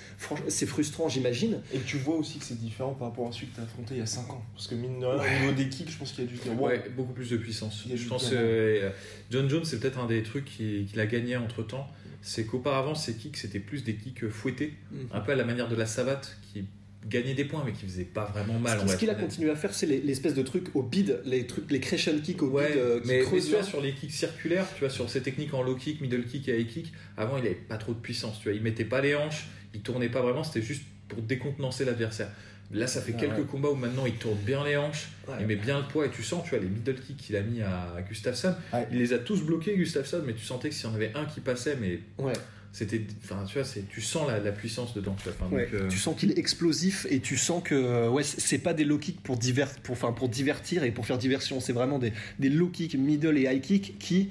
c'est 0.47 0.67
frustrant, 0.67 1.09
j'imagine. 1.09 1.61
Et 1.73 1.79
tu 1.79 1.97
vois 1.97 2.15
aussi 2.15 2.39
que 2.39 2.45
c'est 2.45 2.57
différent 2.57 2.93
par 2.93 3.09
rapport 3.09 3.27
à 3.27 3.33
celui 3.33 3.47
que 3.47 3.55
tu 3.55 3.59
as 3.59 3.63
affronté 3.65 3.95
il 3.95 3.97
y 3.99 4.01
a 4.01 4.05
5 4.05 4.29
ans. 4.31 4.41
Parce 4.53 4.67
que 4.67 4.75
mine 4.75 5.01
de 5.01 5.05
rien, 5.05 5.21
au 5.21 5.39
niveau 5.41 5.51
des 5.51 5.67
kicks, 5.67 5.89
je 5.91 5.97
pense 5.97 6.13
qu'il 6.13 6.23
y 6.23 6.27
a 6.27 6.31
du 6.31 6.37
wow. 6.57 6.65
Ouais, 6.67 6.81
beaucoup 6.95 7.11
plus 7.11 7.29
de 7.29 7.35
puissance. 7.37 7.83
Je 7.93 8.07
pense 8.07 8.29
que 8.29 8.89
John 9.29 9.49
Jones, 9.49 9.65
c'est 9.65 9.77
peut-être 9.81 9.99
un 9.99 10.07
des 10.07 10.23
trucs 10.23 10.45
qui- 10.45 10.85
qu'il 10.89 10.99
a 11.01 11.05
gagné 11.05 11.35
entre 11.35 11.61
temps. 11.61 11.87
C'est 12.27 12.45
qu'auparavant, 12.45 12.95
ses 12.95 13.13
kicks, 13.13 13.37
c'était 13.37 13.59
plus 13.59 13.83
des 13.83 13.93
kicks 13.95 14.27
fouettés, 14.29 14.73
un 15.13 15.19
peu 15.19 15.31
à 15.33 15.35
la 15.35 15.43
manière 15.45 15.67
de 15.69 15.75
la 15.75 15.85
savate, 15.85 16.37
qui 16.51 16.65
gagnait 17.07 17.35
des 17.35 17.45
points, 17.45 17.61
mais 17.63 17.71
qui 17.71 17.83
faisait 17.85 18.03
pas 18.03 18.25
vraiment 18.25 18.57
mal. 18.57 18.79
Ce 18.79 18.85
va 18.85 18.95
qu'il 18.95 19.09
a 19.11 19.13
continué 19.15 19.51
à 19.51 19.55
faire, 19.55 19.71
c'est 19.75 19.85
les- 19.85 20.01
l'espèce 20.01 20.33
de 20.33 20.41
trucs 20.41 20.75
au 20.75 20.81
bid, 20.81 21.21
les 21.23 21.45
trucs, 21.45 21.69
les 21.69 21.79
crescent 21.79 22.19
kicks 22.23 22.41
au 22.41 22.47
Ouais, 22.47 22.69
bid 22.69 22.77
euh, 22.77 22.99
qui 22.99 23.07
mais, 23.09 23.19
tu 23.23 23.51
vois, 23.51 23.61
sur 23.63 23.79
les 23.79 23.93
kicks 23.93 24.11
circulaires, 24.11 24.65
tu 24.73 24.79
vois, 24.79 24.89
sur 24.89 25.07
ses 25.07 25.21
techniques 25.21 25.53
en 25.53 25.61
low 25.61 25.75
kick, 25.75 26.01
middle 26.01 26.25
kick 26.25 26.49
et 26.49 26.59
high 26.59 26.67
kick, 26.67 26.93
avant 27.15 27.37
il 27.37 27.45
avait 27.45 27.53
pas 27.53 27.77
trop 27.77 27.93
de 27.93 27.99
puissance, 27.99 28.39
tu 28.39 28.49
vois, 28.49 28.53
il 28.57 28.63
mettait 28.63 28.85
pas 28.85 29.01
les 29.01 29.13
hanches, 29.13 29.45
il 29.75 29.81
tournait 29.81 30.09
pas 30.09 30.21
vraiment, 30.23 30.43
c'était 30.43 30.63
juste 30.65 30.81
pour 31.07 31.21
décontenancer 31.21 31.85
l'adversaire. 31.85 32.31
Là, 32.71 32.87
ça 32.87 32.99
fait 33.01 33.13
Ah 33.15 33.21
quelques 33.21 33.37
ouais. 33.37 33.43
combats 33.45 33.69
où 33.69 33.75
maintenant 33.75 34.05
il 34.05 34.13
tourne 34.15 34.37
bien 34.39 34.63
les 34.65 34.75
hanches, 34.75 35.09
Ouais. 35.27 35.35
il 35.39 35.45
met 35.47 35.55
bien 35.55 35.79
le 35.79 35.85
poids 35.87 36.05
et 36.05 36.09
tu 36.09 36.23
sens, 36.23 36.43
tu 36.43 36.49
vois, 36.49 36.59
les 36.59 36.67
middle 36.67 36.95
kicks 36.99 37.17
qu'il 37.17 37.35
a 37.35 37.41
mis 37.41 37.61
à, 37.61 37.95
Gustafsson, 38.09 38.55
Ouais. 38.73 38.87
il 38.91 38.97
les 38.97 39.13
a 39.13 39.19
tous 39.19 39.41
bloqués, 39.43 39.75
Gustafsson, 39.77 40.23
mais 40.25 40.33
tu 40.33 40.43
sentais 40.43 40.69
que 40.69 40.75
s'il 40.75 40.85
y 40.89 40.91
en 40.91 40.95
avait 40.95 41.11
un 41.15 41.25
qui 41.25 41.39
passait, 41.41 41.77
mais 41.79 41.99
Ouais. 42.17 42.33
c'était, 42.73 43.01
enfin, 43.23 43.43
tu 43.47 43.59
vois, 43.59 43.63
c'est, 43.67 43.87
tu 43.87 44.01
sens 44.01 44.27
la, 44.27 44.39
la 44.39 44.51
puissance 44.51 44.93
dedans, 44.95 45.15
tu 45.17 45.29
vois. 45.29 45.33
Enfin, 45.39 45.55
Ouais, 45.55 45.65
donc, 45.71 45.73
euh, 45.81 45.87
Tu 45.87 45.97
sens 45.99 46.15
qu'il 46.19 46.31
est 46.31 46.37
explosif 46.39 47.05
et 47.09 47.19
tu 47.19 47.37
sens 47.37 47.61
que 47.63 48.07
ouais, 48.09 48.23
c'est 48.23 48.57
pas 48.57 48.73
des 48.73 48.83
low 48.83 48.97
kicks 48.97 49.21
pour, 49.21 49.37
pour, 49.83 49.93
enfin, 49.93 50.11
pour 50.11 50.27
divertir 50.27 50.83
et 50.83 50.91
pour 50.91 51.05
faire 51.05 51.17
diversion, 51.19 51.59
c'est 51.59 51.73
vraiment 51.73 51.99
des, 51.99 52.13
des 52.39 52.49
low 52.49 52.67
kicks, 52.69 52.95
middle 52.95 53.37
et 53.37 53.43
high 53.43 53.61
kicks 53.61 53.97
qui, 53.99 54.29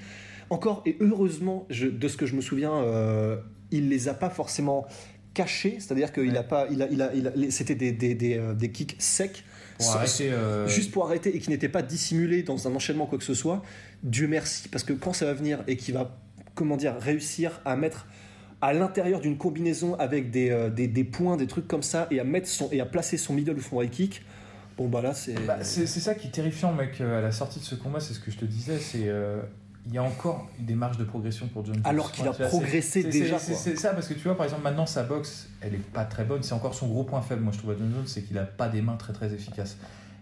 encore 0.51 0.83
et 0.87 0.97
heureusement, 1.01 1.67
je- 1.71 1.87
de 1.87 2.09
ce 2.09 2.17
que 2.17 2.27
je 2.27 2.35
me 2.35 2.41
souviens, 2.43 2.75
euh, 2.75 3.37
il 3.71 3.89
les 3.89 4.09
a 4.09 4.15
pas 4.15 4.29
forcément 4.31 4.87
cachés, 5.35 5.77
c'est-à-dire 5.81 6.13
qu'il 6.13 6.31
Ouais. 6.31 6.37
a 6.39 6.43
pas, 6.43 6.67
il 6.71 6.81
a, 6.83 6.89
il 6.91 7.03
a, 7.03 7.13
il 7.15 7.27
a- 7.29 7.33
les- 7.35 7.51
c'était 7.51 7.75
des, 7.75 7.93
des, 7.93 8.15
des, 8.15 8.39
euh, 8.39 8.55
des 8.55 8.71
kicks 8.71 8.97
secs. 8.99 9.45
pour 9.77 9.87
sans- 9.87 9.97
arrêter, 9.97 10.31
euh, 10.31 10.69
Juste 10.69 10.93
pour 10.93 11.05
arrêter 11.05 11.35
et 11.37 11.41
qui 11.41 11.51
n'était 11.51 11.69
pas 11.69 11.83
dissimulé 11.83 12.45
dans 12.45 12.69
un 12.69 12.75
enchaînement 12.77 13.07
quoi 13.07 13.19
que 13.19 13.25
ce 13.25 13.35
soit, 13.35 13.61
Dieu 14.05 14.29
merci, 14.29 14.69
parce 14.69 14.85
que 14.85 14.93
quand 14.93 15.13
ça 15.13 15.27
va 15.27 15.33
venir 15.35 15.65
et 15.67 15.77
qu'il 15.77 15.95
va, 15.95 16.17
comment 16.55 16.77
dire, 16.77 16.95
réussir 17.01 17.61
à 17.65 17.75
mettre 17.75 18.07
à 18.63 18.73
l'intérieur 18.73 19.21
d'une 19.21 19.37
combinaison 19.37 19.95
avec 19.97 20.31
des, 20.31 20.51
euh, 20.51 20.71
des, 20.71 20.87
des 20.87 21.03
points, 21.05 21.37
des 21.37 21.49
trucs 21.49 21.67
comme 21.67 21.83
ça, 21.83 22.07
et 22.13 22.21
à 22.21 22.25
mettre 22.25 22.47
son 22.47 22.69
et 22.71 22.81
à 22.81 22.87
placer 22.87 23.17
son 23.17 23.35
middle 23.35 23.57
ou 23.57 23.61
son 23.61 23.83
high 23.83 23.91
kick, 23.91 24.23
bon 24.79 24.89
bah 24.89 25.03
là 25.03 25.13
c'est. 25.13 25.35
Bah, 25.45 25.59
c'est 25.63 25.87
c'est 25.89 25.99
ça 26.01 26.15
qui 26.15 26.29
est 26.29 26.31
terrifiant, 26.31 26.73
mec, 26.73 27.01
à 27.01 27.21
la 27.21 27.33
sortie 27.33 27.59
de 27.59 27.65
ce 27.65 27.75
combat, 27.75 27.99
c'est 27.99 28.15
ce 28.15 28.21
que 28.21 28.31
je 28.31 28.39
te 28.39 28.45
disais, 28.45 28.79
c'est 28.79 29.09
euh, 29.09 29.43
il 29.87 29.93
y 29.95 29.99
a 29.99 30.03
encore 30.03 30.49
des 30.59 30.75
marges 30.75 30.97
de 30.99 31.05
progression 31.05 31.47
pour 31.49 31.65
John 31.65 31.75
Jones. 31.75 31.83
Alors 31.87 32.11
qu'il 32.11 32.27
a 32.27 32.33
progressé 32.33 33.03
c'est- 33.03 33.09
déjà, 33.09 33.39
C'est 33.39 33.53
quoi. 33.53 33.61
c'est 33.61 33.77
ça, 33.77 33.91
parce 33.93 34.09
que 34.09 34.15
tu 34.15 34.21
vois, 34.21 34.37
par 34.37 34.45
exemple, 34.45 34.63
maintenant 34.63 34.87
sa 34.87 35.03
boxe, 35.03 35.49
elle 35.61 35.75
est 35.75 35.79
pas 35.93 36.05
très 36.05 36.25
bonne, 36.25 36.43
c'est 36.43 36.55
encore 36.55 36.75
son 36.75 36.89
gros 36.89 37.05
point 37.05 37.21
faible, 37.21 37.43
moi 37.43 37.53
je 37.53 37.59
trouve 37.59 37.73
à 37.73 37.75
John 37.79 37.91
Jones, 37.95 38.07
c'est 38.07 38.23
qu'il 38.23 38.39
a 38.39 38.45
pas 38.45 38.69
des 38.69 38.81
mains 38.83 38.97
très 38.97 39.13
très 39.13 39.33
efficaces. 39.35 39.77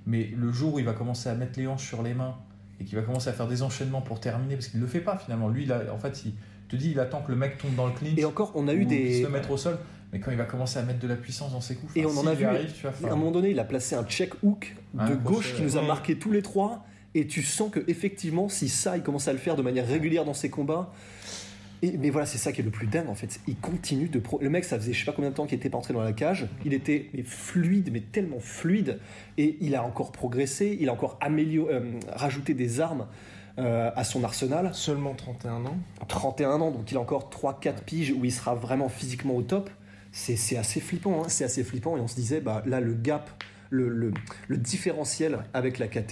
Mais 0.07 0.31
le 0.37 0.51
jour 0.53 0.75
où 0.75 0.79
il 0.81 0.85
va 0.85 0.95
commencer 0.95 1.29
à 1.29 1.35
mettre 1.35 1.59
les 1.61 1.67
hanches 1.69 1.87
sur 1.87 2.03
les 2.03 2.13
mains 2.15 2.35
et 2.81 2.85
qui 2.85 2.97
va 2.97 3.03
commencer 3.03 3.29
à 3.29 3.33
faire 3.33 3.47
des 3.47 3.63
enchaînements 3.63 4.01
pour 4.01 4.19
terminer, 4.19 4.57
parce 4.57 4.67
qu'il 4.69 4.81
ne 4.81 4.85
le 4.85 4.91
fait 4.91 5.01
pas 5.01 5.17
finalement. 5.17 5.49
Lui, 5.49 5.63
il 5.63 5.73
a- 5.73 5.93
en 5.95 5.99
fait, 5.99 6.25
il 6.25 6.33
te 6.69 6.75
dit, 6.75 6.91
il 6.91 6.99
attend 6.99 7.21
que 7.23 7.31
le 7.31 7.37
mec 7.37 7.59
tombe 7.59 7.75
dans 7.77 7.87
le 7.87 7.93
clinch. 7.93 8.19
Et 8.19 8.25
encore, 8.25 8.51
on 8.57 8.67
a 8.67 8.75
eu 8.75 8.85
des. 8.85 9.03
qu'il 9.05 9.23
se 9.25 9.29
mettre 9.29 9.51
au 9.53 9.57
sol. 9.57 9.79
Mais 10.13 10.19
quand 10.21 10.31
il 10.31 10.37
va 10.37 10.45
commencer 10.45 10.79
à 10.79 10.83
mettre 10.83 10.99
de 10.99 11.07
la 11.09 11.17
puissance 11.17 11.53
dans 11.53 11.61
ses 11.63 11.75
coups, 11.77 11.97
Et 11.97 12.05
on 12.05 12.11
en 12.11 12.21
s'il 12.21 12.29
a 12.29 12.35
vu. 12.35 12.45
arrive, 12.45 12.71
tu 12.73 12.83
vois, 12.87 12.93
À 13.09 13.13
un 13.13 13.17
moment 13.17 13.31
donné, 13.31 13.51
il 13.51 13.59
a 13.61 13.65
placé 13.65 13.95
un 13.95 14.05
check 14.05 14.33
hook 14.43 14.77
Un 14.99 15.09
de 15.09 15.15
gauche 15.15 15.55
qui 15.55 15.63
nous 15.63 15.77
a 15.79 15.83
marqué 15.83 16.19
tous 16.19 16.33
les 16.33 16.43
trois. 16.43 16.85
Et 17.15 17.27
tu 17.27 17.43
sens 17.43 17.71
que 17.71 17.81
effectivement, 17.89 18.49
si 18.49 18.69
ça, 18.69 18.97
il 18.97 19.03
commence 19.03 19.29
à 19.29 19.33
le 19.33 19.39
faire 19.39 19.57
de 19.57 19.63
manière 19.63 19.87
régulière 19.87 20.25
dans 20.25 20.35
ses 20.35 20.49
combats. 20.51 20.93
Et, 21.83 21.97
mais 21.99 22.11
voilà, 22.11 22.27
c'est 22.27 22.39
ça 22.39 22.53
qui 22.53 22.61
est 22.61 22.65
le 22.65 22.71
plus 22.71 22.87
dingue 22.87 23.09
en 23.09 23.15
fait. 23.15 23.41
Il 23.49 23.57
continue 23.57 24.09
de. 24.09 24.19
pro- 24.21 24.39
Le 24.41 24.49
mec, 24.49 24.65
ça 24.65 24.79
faisait 24.79 24.93
je 24.93 25.01
sais 25.01 25.05
pas 25.05 25.13
combien 25.13 25.31
de 25.31 25.35
temps 25.35 25.47
qu'il 25.47 25.57
était 25.59 25.69
pas 25.69 25.79
entré 25.79 25.93
dans 25.93 26.01
la 26.03 26.13
cage. 26.13 26.47
Il 26.65 26.73
était 26.75 27.11
mais 27.13 27.25
fluide, 27.25 27.91
mais 27.93 28.01
tellement 28.01 28.39
fluide. 28.39 28.99
Et 29.37 29.57
il 29.61 29.75
a 29.75 29.83
encore 29.85 30.13
progressé. 30.13 30.79
Il 30.81 30.89
a 30.89 30.93
encore 30.93 31.19
amélioré, 31.21 31.75
euh, 31.75 31.81
rajouté 32.15 32.55
des 32.55 32.81
armes 32.81 33.09
euh, 33.59 33.91
à 33.97 34.05
son 34.05 34.23
arsenal. 34.23 34.71
Seulement 34.75 35.15
31 35.15 35.67
ans. 35.67 35.77
31 36.07 36.61
ans, 36.61 36.71
donc 36.71 36.91
il 36.91 36.97
a 36.97 37.01
encore 37.01 37.29
3-4 37.31 37.83
piges 37.85 38.13
où 38.17 38.25
il 38.25 38.33
sera 38.33 38.55
vraiment 38.55 38.89
physiquement 38.89 39.35
au 39.35 39.43
top. 39.43 39.69
C'est 40.13 40.37
c'est 40.37 40.57
assez 40.57 40.79
flippant, 40.81 41.25
hein. 41.25 41.29
c'est 41.29 41.45
assez 41.45 41.65
flippant. 41.65 41.97
Et 41.97 42.01
on 42.01 42.07
se 42.09 42.15
disait, 42.15 42.41
bah, 42.41 42.63
là, 42.65 42.79
le 42.81 42.95
gap, 42.95 43.29
le, 43.71 43.89
le, 43.89 44.15
le 44.47 44.57
différentiel 44.57 45.41
avec 45.53 45.79
la 45.81 45.89
KT. 45.89 46.12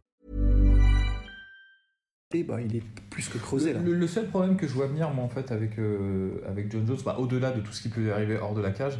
Bah, 2.47 2.59
il 2.63 2.75
est 2.75 2.83
plus 3.09 3.27
que 3.29 3.37
creusé 3.37 3.73
là. 3.73 3.79
Le, 3.83 3.93
le 3.93 4.07
seul 4.07 4.27
problème 4.27 4.55
que 4.55 4.67
je 4.67 4.73
vois 4.73 4.87
venir, 4.87 5.09
moi, 5.11 5.25
en 5.25 5.29
fait, 5.29 5.51
avec, 5.51 5.77
euh, 5.79 6.29
avec 6.47 6.71
John 6.71 6.85
Jones, 6.87 6.97
bah, 7.05 7.17
au-delà 7.19 7.51
de 7.51 7.59
tout 7.61 7.71
ce 7.73 7.81
qui 7.81 7.89
peut 7.89 8.11
arriver 8.13 8.37
hors 8.41 8.53
de 8.55 8.61
la 8.61 8.71
cage, 8.71 8.97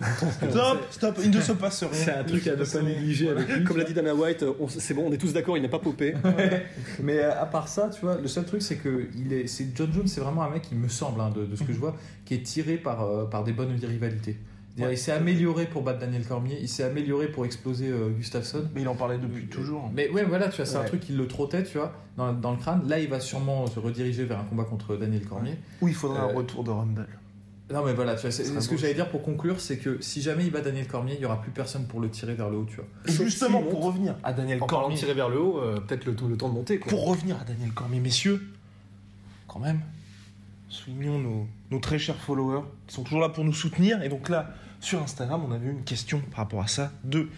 Stop, 0.50 0.78
stop, 0.90 1.18
il 1.22 1.30
ne 1.30 1.40
se 1.40 1.52
passe 1.64 1.82
rien. 1.84 1.92
c'est 1.92 2.12
un 2.12 2.24
truc 2.24 2.46
à 2.48 2.56
ne 2.56 2.64
pas 2.64 2.82
négliger 2.82 3.30
avec 3.30 3.48
lui. 3.48 3.64
Comme 3.64 3.76
l'a 3.76 3.84
dit 3.84 3.94
Dana 3.94 4.14
White, 4.14 4.44
c'est 4.68 4.94
bon, 4.94 5.04
on 5.08 5.12
est 5.12 5.18
tous 5.18 5.32
d'accord, 5.32 5.56
il 5.56 5.62
n'est 5.62 5.68
pas 5.68 5.78
popé. 5.78 6.14
Mais 7.02 7.18
euh, 7.20 7.40
à 7.40 7.46
part 7.46 7.68
ça, 7.68 7.88
tu 7.88 8.00
vois, 8.00 8.16
le 8.20 8.28
seul 8.28 8.44
truc, 8.44 8.62
c'est 8.62 8.76
que 8.76 9.08
il 9.16 9.32
est, 9.32 9.46
c'est 9.46 9.68
John 9.74 9.92
Jones, 9.92 10.08
c'est 10.08 10.20
vraiment 10.20 10.42
un 10.42 10.50
mec, 10.50 10.64
il 10.72 10.78
me 10.78 10.88
semble, 10.88 11.20
hein, 11.20 11.30
de, 11.34 11.44
de 11.46 11.56
ce 11.56 11.62
que 11.62 11.72
je 11.72 11.78
vois, 11.78 11.96
qui 12.24 12.34
est 12.34 12.42
tiré 12.42 12.76
par, 12.76 13.02
euh, 13.02 13.24
par 13.26 13.44
des 13.44 13.52
bonnes 13.52 13.72
rivalités. 13.80 14.36
Il 14.90 14.98
s'est 14.98 15.12
amélioré 15.12 15.66
pour 15.66 15.82
battre 15.82 15.98
Daniel 16.00 16.24
Cormier, 16.26 16.58
il 16.60 16.68
s'est 16.68 16.84
amélioré 16.84 17.28
pour 17.28 17.44
exploser 17.44 17.88
euh, 17.88 18.10
Gustafsson. 18.10 18.64
Mais 18.74 18.82
il 18.82 18.88
en 18.88 18.94
parlait 18.94 19.18
depuis 19.18 19.46
toujours. 19.46 19.90
Mais 19.94 20.08
ouais, 20.10 20.24
voilà, 20.24 20.48
tu 20.48 20.56
vois, 20.56 20.66
c'est 20.66 20.76
un 20.76 20.84
truc 20.84 21.00
qui 21.00 21.12
le 21.12 21.26
trottait, 21.26 21.64
tu 21.64 21.78
vois, 21.78 21.92
dans, 22.16 22.32
dans 22.32 22.52
le 22.52 22.58
crâne. 22.58 22.82
Là, 22.88 22.98
il 22.98 23.08
va 23.08 23.20
sûrement 23.20 23.66
se 23.66 23.78
rediriger 23.80 24.24
vers 24.24 24.38
un 24.40 24.44
combat 24.44 24.64
contre 24.64 24.96
Daniel 24.96 25.24
Cormier. 25.26 25.56
Où 25.80 25.88
il 25.88 25.94
faudrait 25.94 26.20
un 26.20 26.28
Euh, 26.28 26.34
retour 26.36 26.64
de 26.64 26.70
Rumble. 26.70 27.06
Non, 27.70 27.84
mais 27.84 27.92
voilà, 27.92 28.14
tu 28.14 28.22
vois, 28.22 28.30
ce 28.30 28.68
que 28.68 28.76
j'allais 28.78 28.94
dire 28.94 29.10
pour 29.10 29.22
conclure, 29.22 29.60
c'est 29.60 29.76
que 29.76 29.98
si 30.00 30.22
jamais 30.22 30.44
il 30.46 30.50
bat 30.50 30.62
Daniel 30.62 30.86
Cormier, 30.86 31.14
il 31.18 31.20
y 31.20 31.26
aura 31.26 31.40
plus 31.42 31.50
personne 31.50 31.84
pour 31.86 32.00
le 32.00 32.08
tirer 32.08 32.32
vers 32.34 32.48
le 32.48 32.56
haut, 32.56 32.66
tu 32.66 32.76
vois. 32.76 32.86
Et 33.06 33.12
justement, 33.12 33.60
pour 33.62 33.84
revenir 33.84 34.14
à 34.22 34.32
Daniel 34.32 34.62
En 34.62 34.66
Cormier, 34.66 34.96
tirer 34.96 35.12
vers 35.12 35.28
le 35.28 35.38
haut, 35.38 35.58
euh, 35.58 35.78
peut-être 35.80 36.06
le, 36.06 36.12
le 36.30 36.36
temps 36.38 36.48
de 36.48 36.54
monter. 36.54 36.78
Quoi. 36.78 36.88
pour 36.88 37.06
revenir 37.06 37.36
à 37.38 37.44
Daniel 37.44 37.72
Cormier, 37.72 38.00
messieurs, 38.00 38.40
quand 39.46 39.58
même, 39.58 39.80
soulignons 40.70 41.18
nos, 41.18 41.46
nos 41.70 41.78
très 41.78 41.98
chers 41.98 42.16
followers 42.16 42.62
qui 42.86 42.94
sont 42.94 43.02
toujours 43.02 43.20
là 43.20 43.28
pour 43.28 43.44
nous 43.44 43.52
soutenir. 43.52 44.02
Et 44.02 44.08
donc 44.08 44.28
là, 44.30 44.50
sur 44.80 45.02
Instagram, 45.02 45.42
on 45.46 45.52
avait 45.52 45.70
une 45.70 45.84
question 45.84 46.20
par 46.30 46.38
rapport 46.38 46.62
à 46.62 46.68
ça 46.68 46.92
de 47.04 47.28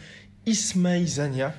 Ismail 0.47 1.07
Zania. 1.07 1.55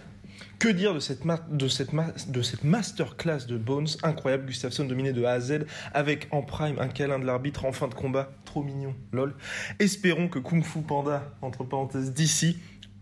Que 0.60 0.68
dire 0.68 0.94
de 0.94 1.00
cette, 1.00 1.22
de, 1.50 1.68
cette 1.68 1.92
de 1.94 2.68
masterclass 2.68 3.48
de 3.48 3.58
Bones 3.58 3.88
Incroyable, 4.04 4.46
Gustafsson 4.46 4.86
dominé 4.86 5.12
de 5.12 5.24
A 5.24 5.32
à 5.32 5.40
Z, 5.40 5.66
avec 5.94 6.28
en 6.32 6.44
prime 6.44 6.78
un 6.80 6.88
câlin 6.88 7.18
de 7.18 7.26
l'arbitre 7.26 7.66
en 7.66 7.72
fin 7.72 7.88
de 7.88 7.96
combat. 7.96 8.32
Trop 8.46 8.62
mignon, 8.64 8.94
lol. 9.12 9.36
Espérons 9.80 10.28
que 10.28 10.38
Kung 10.38 10.64
Fu 10.64 10.82
Panda, 10.82 11.34
entre 11.42 11.64
parenthèses, 11.64 12.14
d'ici, 12.14 12.58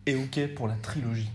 est 0.05 0.15
OK 0.15 0.53
pour 0.55 0.67
la 0.67 0.75
trilogie. 0.75 1.29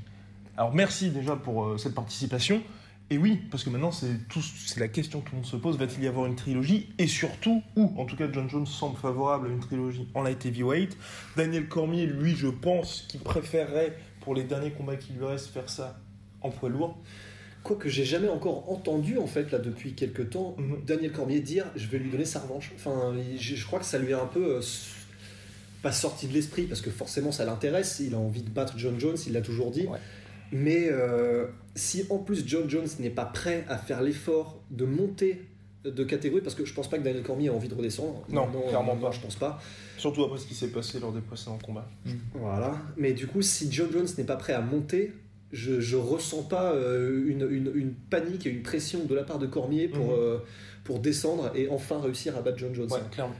Alors 0.56 0.72
merci 0.74 1.10
déjà 1.10 1.36
pour 1.36 1.64
euh, 1.64 1.78
cette 1.78 1.94
participation. 1.94 2.62
Et 3.10 3.18
oui, 3.18 3.38
parce 3.50 3.62
que 3.64 3.70
maintenant 3.70 3.92
c'est 3.92 4.26
tout- 4.28 4.40
c'est 4.42 4.80
la 4.80 4.88
question 4.88 5.20
que 5.20 5.26
tout 5.26 5.32
le 5.32 5.42
monde 5.42 5.46
se 5.46 5.56
pose, 5.56 5.76
va-t-il 5.76 6.02
y 6.04 6.06
avoir 6.06 6.26
une 6.26 6.36
trilogie 6.36 6.88
Et 6.98 7.06
surtout, 7.06 7.62
où 7.76 7.92
En 7.98 8.06
tout 8.06 8.16
cas, 8.16 8.26
John 8.32 8.48
Jones 8.48 8.66
semble 8.66 8.96
favorable 8.96 9.48
à 9.48 9.50
une 9.50 9.60
trilogie 9.60 10.08
en 10.14 10.22
light 10.22 10.44
heavyweight. 10.46 10.96
Daniel 11.36 11.68
Cormier, 11.68 12.06
lui, 12.06 12.34
je 12.34 12.48
pense 12.48 13.04
qu'il 13.08 13.20
préférerait, 13.20 13.96
pour 14.22 14.34
les 14.34 14.42
derniers 14.44 14.70
combats 14.72 14.96
qui 14.96 15.12
lui 15.12 15.24
restent, 15.24 15.48
faire 15.48 15.68
ça 15.68 16.00
en 16.40 16.50
poids 16.50 16.70
lourd. 16.70 16.96
Quoique 17.62 17.88
j'ai 17.88 18.04
jamais 18.06 18.28
encore 18.28 18.70
entendu, 18.72 19.18
en 19.18 19.26
fait, 19.26 19.50
là, 19.52 19.58
depuis 19.58 19.94
quelques 19.94 20.30
temps, 20.30 20.54
Mhm. 20.58 20.82
Daniel 20.86 21.12
Cormier 21.12 21.40
dire 21.40 21.66
je 21.76 21.86
vais 21.86 21.98
lui 21.98 22.10
donner 22.10 22.24
sa 22.24 22.40
revanche. 22.40 22.72
Enfin, 22.74 23.14
je, 23.38 23.54
je 23.54 23.66
crois 23.66 23.78
que 23.80 23.86
ça 23.86 23.98
lui 23.98 24.12
a 24.14 24.20
un 24.22 24.26
peu. 24.26 24.56
euh, 24.56 24.60
pas 25.82 25.92
sorti 25.92 26.26
de 26.26 26.32
l'esprit, 26.32 26.62
parce 26.62 26.80
que 26.80 26.90
forcément 26.90 27.30
ça 27.32 27.44
l'intéresse. 27.44 28.00
Il 28.00 28.14
a 28.14 28.18
envie 28.18 28.40
de 28.42 28.48
battre 28.48 28.74
John 28.78 28.98
Jones, 28.98 29.16
il 29.26 29.34
l'a 29.34 29.42
toujours 29.42 29.70
dit. 29.70 29.86
Ouais. 29.86 29.98
Mais 30.56 30.88
euh, 30.90 31.46
si 31.74 32.04
en 32.10 32.18
plus 32.18 32.46
John 32.46 32.70
Jones 32.70 32.86
n'est 33.00 33.10
pas 33.10 33.24
prêt 33.24 33.64
à 33.68 33.76
faire 33.76 34.00
l'effort 34.02 34.60
de 34.70 34.84
monter 34.84 35.42
de 35.84 36.04
catégorie, 36.04 36.42
parce 36.42 36.54
que 36.54 36.64
je 36.64 36.72
pense 36.72 36.88
pas 36.88 36.96
que 36.96 37.02
Daniel 37.02 37.22
Cormier 37.24 37.48
a 37.48 37.52
envie 37.52 37.68
de 37.68 37.74
redescendre. 37.74 38.24
Non, 38.30 38.46
clairement 38.68 38.94
non, 38.94 39.00
pas. 39.02 39.10
Je 39.10 39.20
pense 39.20 39.36
pas. 39.36 39.60
Surtout 39.98 40.22
après 40.24 40.38
ce 40.38 40.46
qui 40.46 40.54
s'est 40.54 40.68
passé 40.70 41.00
lors 41.00 41.12
des 41.12 41.20
précédents 41.20 41.58
combats. 41.62 41.90
Voilà. 42.34 42.80
Mais 42.96 43.12
du 43.12 43.26
coup, 43.26 43.42
si 43.42 43.70
John 43.70 43.90
Jones 43.92 44.06
n'est 44.16 44.24
pas 44.24 44.36
prêt 44.36 44.52
à 44.54 44.60
monter, 44.62 45.12
je, 45.52 45.80
je 45.80 45.96
ressens 45.96 46.44
pas 46.44 46.72
euh, 46.72 47.24
une, 47.28 47.46
une- 47.50 47.72
une 47.74 47.92
panique 47.92 48.46
et 48.46 48.50
une 48.50 48.62
pression 48.62 49.04
de 49.04 49.14
la 49.14 49.24
part 49.24 49.38
de 49.38 49.46
Cormier 49.46 49.88
pour, 49.88 50.06
Mhm. 50.06 50.12
euh, 50.18 50.38
pour 50.84 51.00
descendre 51.00 51.50
et 51.54 51.68
enfin 51.68 52.00
réussir 52.00 52.36
à 52.36 52.40
battre 52.42 52.58
John 52.58 52.74
Jones. 52.74 52.90
Ouais, 52.92 52.98
clairement. 53.10 53.34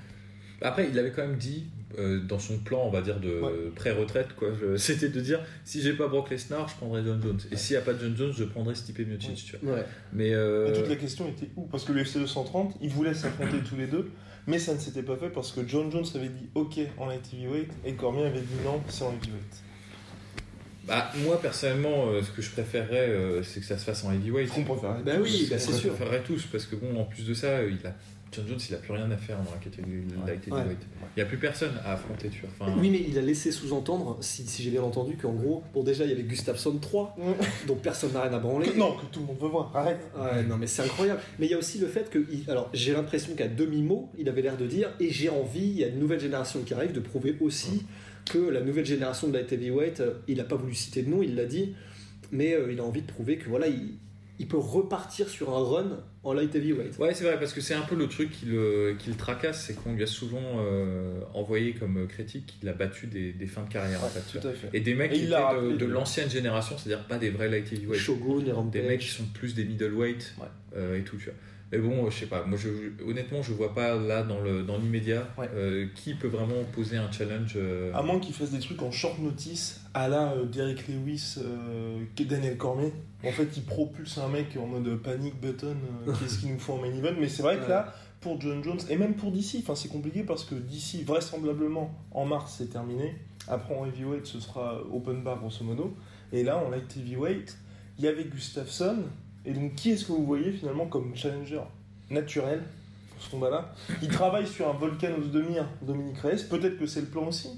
Après, 0.61 0.88
il 0.90 0.98
avait 0.98 1.12
quand 1.12 1.22
même 1.27 1.37
dit 1.37 1.66
euh, 1.98 2.20
dans 2.20 2.38
son 2.38 2.59
plan, 2.59 2.83
on 2.87 2.90
va 2.90 3.00
dire, 3.02 3.20
de 3.20 3.40
Ouais. 3.40 3.50
pré-retraite, 3.74 4.35
quoi, 4.37 4.48
c'était 4.76 5.09
de 5.09 5.20
dire 5.20 5.40
si 5.64 5.80
j'ai 5.83 5.92
pas 5.92 6.09
Brock 6.09 6.30
Lesnar, 6.30 6.68
je 6.68 6.74
prendrai 6.76 7.02
John 7.04 7.20
Jones. 7.22 7.40
Et 7.52 7.57
s'il 7.57 7.76
n'y 7.76 7.83
a 7.83 7.85
pas 7.85 7.92
John 7.98 8.16
Jones, 8.16 8.33
je 8.37 8.44
prendrai 8.44 8.74
Stipe 8.74 8.98
Miocic, 9.00 9.30
Ouais. 9.30 9.59
tu 9.61 9.66
vois. 9.66 9.74
Ouais. 9.76 9.85
Mais 10.12 10.35
euh, 10.35 10.74
toute 10.74 10.88
la 10.88 10.96
question 10.96 11.28
était 11.28 11.48
où? 11.57 11.62
Parce 11.66 11.85
que 11.85 11.92
l'UFC 11.92 12.18
230, 12.18 12.76
ils 12.80 12.90
voulaient 12.90 13.14
s'affronter 13.14 13.59
tous 13.68 13.76
les 13.76 13.87
deux, 13.87 14.11
mais 14.46 14.59
ça 14.59 14.74
ne 14.74 14.78
s'était 14.78 15.02
pas 15.02 15.16
fait 15.16 15.30
parce 15.30 15.52
que 15.52 15.61
John 15.66 15.90
Jones 15.90 16.04
avait 16.14 16.28
dit 16.28 16.48
OK 16.54 16.78
en 16.98 17.07
light 17.07 17.22
heavyweight 17.33 17.70
et 17.85 17.94
Cormier 17.94 18.26
avait 18.26 18.40
dit 18.40 18.54
non, 18.64 18.83
c'est 18.88 19.04
en 19.04 19.12
heavyweight. 19.12 19.62
bah, 20.87 21.11
moi, 21.24 21.40
personnellement, 21.40 22.09
euh, 22.09 22.22
ce 22.22 22.30
que 22.30 22.42
je 22.42 22.50
préférerais, 22.50 23.09
euh, 23.09 23.42
c'est 23.42 23.61
que 23.61 23.66
ça 23.66 23.78
se 23.78 23.85
fasse 23.85 24.04
en 24.04 24.12
heavyweight. 24.12 24.50
Qu'on 24.50 24.64
préférait. 24.64 25.02
Bah 25.02 25.12
oui, 25.22 25.46
bah 25.48 25.57
On 25.57 25.59
c'est 25.59 25.72
sûr. 25.72 25.94
préférerait 25.94 26.22
tous, 26.22 26.44
parce 26.52 26.66
que 26.66 26.76
bon, 26.76 26.94
en 27.00 27.04
plus 27.04 27.24
de 27.26 27.33
ça, 27.33 27.46
euh, 27.46 27.70
il 27.70 27.87
a... 27.87 27.94
John 28.35 28.47
Jones, 28.49 28.59
il 28.68 28.75
a 28.75 28.79
plus 28.79 28.92
rien 28.92 29.11
à 29.11 29.16
faire 29.16 29.37
dans 29.42 29.51
la 29.53 29.57
catégorie 29.59 30.03
light 30.27 30.47
Ouais. 30.51 30.59
heavyweight. 30.61 30.79
Il 31.16 31.18
n'y 31.18 31.23
a 31.23 31.27
plus 31.27 31.38
personne 31.38 31.73
à 31.85 31.92
affronter, 31.92 32.29
tu 32.29 32.40
vois. 32.40 32.51
Enfin, 32.66 32.79
Oui, 32.81 32.90
mais 32.90 33.05
il 33.09 33.16
a 33.18 33.23
laissé 33.23 33.51
sous-entendre, 33.53 34.18
si, 34.20 34.47
si 34.47 34.62
j'ai 34.62 34.70
bien 34.70 34.83
entendu, 34.83 35.16
qu'en 35.16 35.33
gros, 35.33 35.62
bon, 35.73 35.83
déjà 35.83 36.05
il 36.05 36.11
y 36.11 36.12
avait 36.12 36.23
Gustafsson 36.25 36.77
3, 36.79 37.16
donc 37.66 37.81
personne 37.83 38.12
n'a 38.12 38.23
rien 38.23 38.33
à 38.33 38.38
branler. 38.38 38.66
Que- 38.70 38.79
non, 38.79 38.97
que 38.97 39.07
tout 39.12 39.20
le 39.20 39.27
monde 39.27 39.38
veut 39.40 39.49
voir, 39.49 39.70
arrête. 39.75 40.01
Ouais, 40.18 40.42
non, 40.42 40.57
mais 40.57 40.66
c'est 40.66 40.83
incroyable. 40.83 41.20
Mais 41.38 41.47
il 41.47 41.51
y 41.51 41.55
a 41.55 41.59
aussi 41.59 41.79
le 41.79 41.87
fait 41.87 42.11
que, 42.11 42.18
il- 42.31 42.51
alors, 42.51 42.70
j'ai 42.73 42.92
l'impression 42.92 43.35
qu'à 43.35 43.49
demi-mot, 43.49 44.11
il 44.18 44.29
avait 44.29 44.42
l'air 44.42 44.57
de 44.57 44.66
dire, 44.66 44.90
et 45.01 45.11
j'ai 45.11 45.29
envie, 45.29 45.61
il 45.66 45.79
y 45.79 45.85
a 45.85 45.88
une 45.88 45.99
nouvelle 45.99 46.20
génération 46.20 46.61
qui 46.62 46.75
arrive, 46.75 46.92
de 46.92 47.01
prouver 47.01 47.37
aussi 47.40 47.85
que 48.31 48.38
la 48.38 48.61
nouvelle 48.62 48.87
génération 48.87 49.29
de 49.29 49.35
light 49.37 49.53
heavyweight, 49.53 50.01
euh, 50.01 50.14
il 50.29 50.38
n'a 50.38 50.44
pas 50.44 50.57
voulu 50.57 50.75
citer 50.75 51.03
de 51.03 51.11
nom, 51.11 51.23
il 51.23 51.35
l'a 51.37 51.44
dit, 51.44 51.75
mais 52.33 52.55
euh, 52.55 52.73
il 52.73 52.81
a 52.81 52.85
envie 52.85 53.03
de 53.03 53.07
prouver 53.07 53.37
que 53.37 53.49
voilà, 53.49 53.66
il, 53.68 53.94
il 54.38 54.49
peut 54.49 54.59
repartir 54.59 55.29
sur 55.29 55.51
un 55.51 55.62
run 55.62 56.05
en 56.25 56.33
light 56.33 56.55
heavyweight. 56.55 56.99
Ouais, 56.99 57.14
c'est 57.14 57.25
vrai, 57.25 57.38
parce 57.38 57.53
que 57.53 57.61
c'est 57.61 57.75
un 57.75 57.83
peu 57.83 57.94
le 57.94 58.09
truc 58.09 58.31
qui 58.31 58.47
le, 58.47 58.97
qui 58.99 59.11
le 59.11 59.16
tracasse, 59.16 59.64
c'est 59.66 59.75
qu'on 59.75 59.92
lui 59.94 60.03
a 60.03 60.07
souvent 60.07 60.40
euh, 60.59 61.20
envoyé 61.35 61.75
comme 61.75 62.07
critique 62.09 62.47
qu'il 62.59 62.68
a 62.68 62.73
battu 62.73 63.07
des, 63.07 63.33
des 63.33 63.47
fins 63.47 63.62
de 63.62 63.73
carrière, 63.73 64.03
en 64.03 64.09
fait. 64.09 64.40
Et 64.73 64.81
des 64.81 64.94
mecs 64.94 65.12
Et 65.12 65.14
qui 65.14 65.20
il 65.20 65.27
étaient 65.27 65.33
l'a 65.33 65.55
de, 65.55 65.85
l'ancienne 65.87 66.31
génération, 66.31 66.77
c'est-à-dire 66.77 67.07
pas 67.07 67.18
des 67.18 67.31
vrais 67.31 67.49
light 67.49 67.73
heavyweight. 67.73 68.01
Shogun 68.01 68.42
Des 68.73 68.83
mecs 68.83 69.01
qui 69.01 69.09
sont 69.09 69.25
plus 69.35 69.55
des 69.55 69.64
middleweight 69.64 70.35
Ouais. 70.40 70.47
euh, 70.77 70.99
et 70.99 71.03
tout, 71.03 71.16
tu 71.16 71.27
vois. 71.27 71.35
Mais 71.72 71.79
bon, 71.79 72.09
je 72.09 72.16
sais 72.20 72.27
pas, 72.27 72.44
moi 72.44 72.57
je, 72.57 72.68
honnêtement, 73.05 73.42
je 73.42 73.53
vois 73.53 73.74
pas 73.74 73.96
là 73.96 74.22
dans 74.22 74.40
le 74.40 74.62
dans 74.62 74.79
l'immédiat 74.79 75.27
Ouais. 75.37 75.48
euh, 75.55 75.87
qui 75.94 76.14
peut 76.14 76.29
vraiment 76.29 76.62
poser 76.72 76.96
un 76.98 77.11
challenge. 77.11 77.55
euh, 77.57 77.92
À 77.94 78.03
moins 78.03 78.20
qu'il 78.20 78.35
fasse 78.35 78.50
des 78.50 78.61
trucs 78.61 78.81
en 78.83 78.92
short 78.92 79.18
notice, 79.18 79.81
à 79.94 80.09
la 80.09 80.33
euh, 80.35 80.44
Derek 80.44 80.87
Lewis, 80.87 81.37
euh, 81.38 82.05
Daniel 82.29 82.57
Cormier. 82.57 82.92
En 83.24 83.33
fait, 83.33 83.48
il 83.57 83.64
propulse 83.64 84.18
un 84.18 84.29
mec 84.29 84.57
en 84.57 84.66
mode 84.66 84.96
panic 85.03 85.40
button, 85.40 85.77
euh, 86.07 86.12
qu'est-ce 86.20 86.38
qu'il 86.40 86.53
nous 86.53 86.59
faut 86.61 86.74
en 86.74 86.79
main 86.83 86.92
event. 86.94 87.16
Mais 87.18 87.29
c'est 87.29 87.42
vrai 87.42 87.57
que 87.59 87.68
là, 87.68 87.92
pour 88.20 88.40
John 88.40 88.62
Jones, 88.62 88.79
et 88.88 88.96
même 88.96 89.14
pour 89.14 89.33
DC, 89.33 89.57
enfin, 89.61 89.74
c'est 89.74 89.88
compliqué 89.88 90.22
parce 90.22 90.44
que 90.44 90.55
DC, 90.55 91.03
vraisemblablement, 91.05 91.92
en 92.12 92.24
mars, 92.27 92.55
c'est 92.59 92.70
terminé. 92.70 93.16
Après, 93.48 93.74
en 93.74 93.85
heavyweight, 93.87 94.27
ce 94.27 94.38
sera 94.40 94.81
open 94.92 95.22
bar, 95.24 95.38
grosso 95.40 95.64
modo. 95.64 95.94
Et 96.33 96.44
là, 96.44 96.57
en 96.59 96.70
light 96.70 96.94
heavyweight, 96.96 97.57
il 97.98 98.05
y 98.05 98.09
avait 98.09 98.24
Gustafsson. 98.24 98.96
Et 99.46 99.52
donc, 99.52 99.74
qui 99.74 99.90
est-ce 99.90 100.04
que 100.07 100.12
vous 100.12 100.24
voyez 100.24 100.52
finalement 100.52 100.87
comme 100.87 101.14
challenger 101.16 101.61
naturel 102.11 102.62
pour 103.11 103.22
ce 103.22 103.30
combat-là 103.30 103.74
Il 104.02 104.09
travaille 104.09 104.46
sur 104.46 104.68
un 104.68 104.72
Volcan 104.72 105.09
Ozdemir, 105.18 105.66
Dominique 105.83 106.18
Reyes. 106.18 106.44
Peut-être 106.48 106.78
que 106.78 106.87
c'est 106.87 107.00
le 107.00 107.07
plan 107.07 107.26
aussi. 107.28 107.48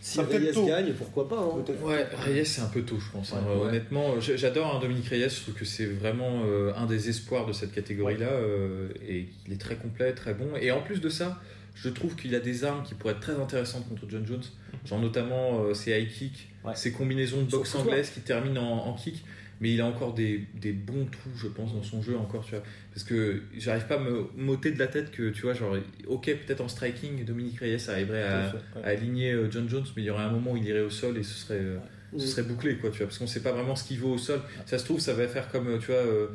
Si 0.00 0.16
Ça 0.18 0.22
Reyes 0.24 0.52
tôt. 0.52 0.66
gagne, 0.66 0.92
pourquoi 0.92 1.26
pas 1.28 1.38
hein. 1.38 1.64
Ouais, 1.82 2.04
Reyes 2.12 2.44
c'est 2.44 2.60
un 2.60 2.66
peu 2.66 2.82
tôt, 2.82 2.98
je 3.00 3.10
pense. 3.10 3.32
hein. 3.32 3.38
Ouais, 3.48 3.54
ouais. 3.54 3.68
Honnêtement, 3.68 4.20
j'adore 4.20 4.74
hein, 4.76 4.80
Dominique 4.80 5.08
Reyes. 5.08 5.30
Je 5.30 5.40
trouve 5.42 5.54
que 5.54 5.64
c'est 5.64 5.86
vraiment 5.86 6.42
euh, 6.44 6.72
un 6.76 6.84
des 6.86 7.08
espoirs 7.08 7.46
de 7.46 7.52
cette 7.52 7.72
catégorie-là 7.72 8.26
euh, 8.28 8.88
et 9.08 9.28
il 9.46 9.52
est 9.54 9.60
très 9.60 9.76
complet, 9.76 10.12
très 10.12 10.34
bon. 10.34 10.56
Et 10.60 10.70
en 10.72 10.82
plus 10.82 11.00
de 11.00 11.08
ça, 11.08 11.40
je 11.74 11.88
trouve 11.88 12.16
qu'il 12.16 12.34
a 12.34 12.40
des 12.40 12.64
armes 12.64 12.82
qui 12.82 12.94
pourraient 12.94 13.14
être 13.14 13.20
très 13.20 13.40
intéressantes 13.40 13.88
contre 13.88 14.02
John 14.08 14.26
Jones. 14.26 14.42
Genre 14.84 14.98
notamment 14.98 15.60
euh, 15.62 15.72
ses 15.74 15.98
high 15.98 16.08
kicks, 16.08 16.48
Ouais. 16.64 16.74
ses 16.76 16.92
combinaisons 16.92 17.42
de 17.42 17.50
boxe 17.50 17.74
anglaise 17.74 18.10
qui 18.10 18.20
terminent 18.20 18.60
en, 18.62 18.88
en 18.88 18.92
kick. 18.94 19.22
Mais 19.64 19.72
il 19.72 19.80
a 19.80 19.86
encore 19.86 20.12
des, 20.12 20.44
des 20.60 20.72
bons 20.72 21.06
trous, 21.06 21.30
je 21.36 21.46
pense, 21.46 21.72
dans 21.72 21.82
son 21.82 22.02
jeu 22.02 22.18
encore, 22.18 22.44
tu 22.44 22.50
vois. 22.50 22.62
Parce 22.92 23.02
que 23.02 23.40
j'arrive 23.56 23.86
pas 23.86 23.94
à 23.94 23.98
me 23.98 24.26
m'ôter 24.36 24.70
de 24.72 24.78
la 24.78 24.88
tête 24.88 25.10
que, 25.10 25.30
tu 25.30 25.40
vois, 25.40 25.54
genre, 25.54 25.74
ok, 26.06 26.24
peut-être 26.26 26.60
en 26.60 26.68
striking, 26.68 27.24
Dominique 27.24 27.60
Reyes 27.60 27.88
arriverait 27.88 28.24
à, 28.24 28.52
ouais. 28.76 28.84
aligner 28.84 29.32
euh, 29.32 29.50
John 29.50 29.66
Jones, 29.66 29.86
mais 29.96 30.02
il 30.02 30.04
y 30.04 30.10
aurait 30.10 30.24
un 30.24 30.30
moment 30.30 30.52
où 30.52 30.58
il 30.58 30.66
irait 30.66 30.82
au 30.82 30.90
sol 30.90 31.16
et 31.16 31.22
ce 31.22 31.32
serait, 31.32 31.60
euh, 31.60 31.78
ce 32.14 32.26
serait 32.26 32.42
bouclé, 32.42 32.76
quoi, 32.76 32.90
tu 32.90 32.98
vois, 32.98 33.06
parce 33.06 33.16
qu'on 33.16 33.26
sait 33.26 33.42
pas 33.42 33.52
vraiment 33.52 33.74
ce 33.74 33.84
qu'il 33.84 34.00
vaut 34.00 34.12
au 34.12 34.18
sol. 34.18 34.42
Ça 34.66 34.76
se 34.76 34.84
trouve, 34.84 35.00
ça 35.00 35.14
va 35.14 35.26
faire 35.28 35.48
comme, 35.50 35.68
euh, 35.68 35.78
tu 35.78 35.86
vois, 35.86 35.96
euh, 35.96 36.26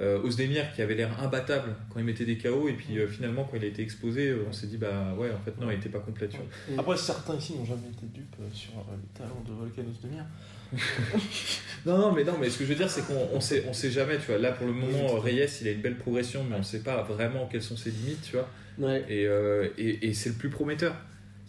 euh, 0.00 0.22
Ozdemir 0.22 0.72
qui 0.74 0.82
avait 0.82 0.94
l'air 0.94 1.20
imbattable 1.20 1.74
quand 1.90 1.98
il 1.98 2.04
mettait 2.04 2.24
des 2.24 2.38
KO, 2.38 2.68
et 2.68 2.74
puis 2.74 2.98
euh, 2.98 3.08
finalement, 3.08 3.44
quand 3.44 3.56
il 3.56 3.64
a 3.64 3.66
été 3.66 3.82
exposé, 3.82 4.28
euh, 4.28 4.44
on 4.48 4.52
s'est 4.52 4.68
dit, 4.68 4.76
bah 4.76 5.14
ouais, 5.18 5.30
en 5.32 5.40
fait, 5.40 5.58
non, 5.60 5.70
il 5.70 5.78
était 5.78 5.88
pas 5.88 5.98
complet, 5.98 6.28
tu 6.28 6.36
vois. 6.36 6.78
Après, 6.78 6.96
certains 6.96 7.34
ici 7.34 7.54
n'ont 7.56 7.64
jamais 7.64 7.88
été 7.88 8.06
dupes 8.14 8.36
sur 8.52 8.72
les 8.74 9.18
talents 9.18 9.42
de 9.46 9.52
Volcan 9.52 9.82
Ozdemir. 9.90 10.24
Non, 11.86 11.96
non, 11.96 12.12
mais 12.12 12.24
non, 12.24 12.34
mais 12.38 12.50
ce 12.50 12.58
que 12.58 12.64
je 12.64 12.70
veux 12.70 12.74
dire, 12.74 12.90
c'est 12.90 13.06
qu'on 13.06 13.28
on 13.32 13.40
sait, 13.40 13.64
on 13.68 13.72
sait 13.72 13.90
jamais, 13.90 14.18
tu 14.18 14.26
vois. 14.26 14.38
Là, 14.38 14.52
pour 14.52 14.66
le 14.66 14.72
moment, 14.72 15.14
Reyes, 15.18 15.46
il 15.62 15.68
a 15.68 15.70
une 15.70 15.80
belle 15.80 15.96
progression, 15.96 16.44
mais 16.44 16.56
on 16.56 16.62
sait 16.62 16.80
pas 16.80 17.02
vraiment 17.02 17.46
quelles 17.46 17.62
sont 17.62 17.76
ses 17.76 17.90
limites, 17.90 18.20
tu 18.22 18.32
vois. 18.32 18.48
Ouais. 18.78 19.04
Et, 19.08 19.26
euh, 19.26 19.68
et, 19.78 20.08
et 20.08 20.12
c'est 20.12 20.30
le 20.30 20.34
plus 20.34 20.50
prometteur. 20.50 20.94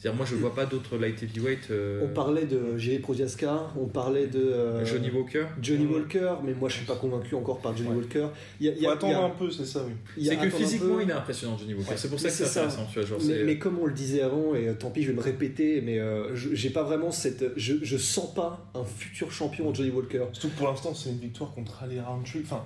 C'est-à-dire, 0.01 0.15
moi, 0.15 0.25
je 0.25 0.35
vois 0.35 0.55
pas 0.55 0.65
d'autres 0.65 0.95
light 0.97 1.21
heavyweight. 1.21 1.71
euh, 1.71 2.05
On 2.05 2.13
parlait 2.13 2.45
de 2.45 2.77
Jerry 2.77 2.99
Prochaska, 2.99 3.67
on 3.77 3.85
parlait 3.88 4.27
de 4.27 4.39
euh, 4.39 4.85
Johnny 4.85 5.09
Walker. 5.12 5.43
Johnny 5.62 5.85
Walker, 5.85 6.35
mais 6.45 6.53
moi 6.53 6.69
je 6.69 6.75
suis 6.75 6.85
pas 6.85 6.95
convaincu 6.95 7.35
encore 7.35 7.59
par 7.59 7.75
Johnny 7.75 7.89
Ouais. 7.89 7.95
Walker. 7.97 8.27
Il 8.62 8.67
y 8.67 8.69
a, 8.69 8.71
il 8.71 8.77
y 8.77 8.83
Faut 8.85 8.89
a- 8.91 8.93
attendre 8.93 9.13
il 9.13 9.17
y 9.17 9.21
a- 9.21 9.25
un 9.25 9.29
peu, 9.31 9.51
c'est 9.51 9.65
ça, 9.65 9.83
oui. 9.85 9.91
il 10.15 10.23
y 10.23 10.29
a 10.29 10.39
C'est 10.39 10.39
que 10.39 10.49
physiquement, 10.55 10.95
peu. 10.95 11.03
il 11.03 11.09
est 11.09 11.13
impressionnant, 11.13 11.57
Johnny 11.57 11.73
Walker. 11.73 11.89
Ouais. 11.89 11.97
C'est 11.97 12.07
pour 12.09 12.17
ça 12.17 12.29
Mais 12.29 12.31
que 12.31 12.38
c'est 12.38 12.59
intéressant, 12.59 12.85
tu 12.93 12.99
vois. 12.99 13.07
Genre, 13.09 13.19
Mais, 13.27 13.43
mais 13.43 13.57
comme 13.59 13.77
on 13.77 13.85
le 13.88 13.93
disait 13.93 14.21
avant, 14.21 14.55
et 14.55 14.69
euh, 14.69 14.73
tant 14.73 14.89
pis, 14.89 15.03
je 15.03 15.09
vais 15.09 15.17
me 15.17 15.21
répéter, 15.21 15.81
mais 15.81 15.99
euh, 15.99 16.33
je- 16.33 16.55
j'ai 16.55 16.69
pas 16.69 16.83
vraiment 16.83 17.12
cette. 17.12 17.43
Je, 17.57 17.75
je 17.81 17.97
sens 17.97 18.33
pas 18.33 18.71
un 18.75 18.85
futur 18.85 19.33
champion 19.33 19.73
Johnny 19.73 19.89
Walker. 19.91 20.23
Surtout 20.31 20.47
que 20.47 20.57
pour 20.57 20.67
l'instant, 20.69 20.93
c'est 20.93 21.09
une 21.09 21.19
victoire 21.19 21.53
contre 21.53 21.83
Ali 21.83 21.99
Roundtree. 21.99 22.39
Enfin, 22.45 22.63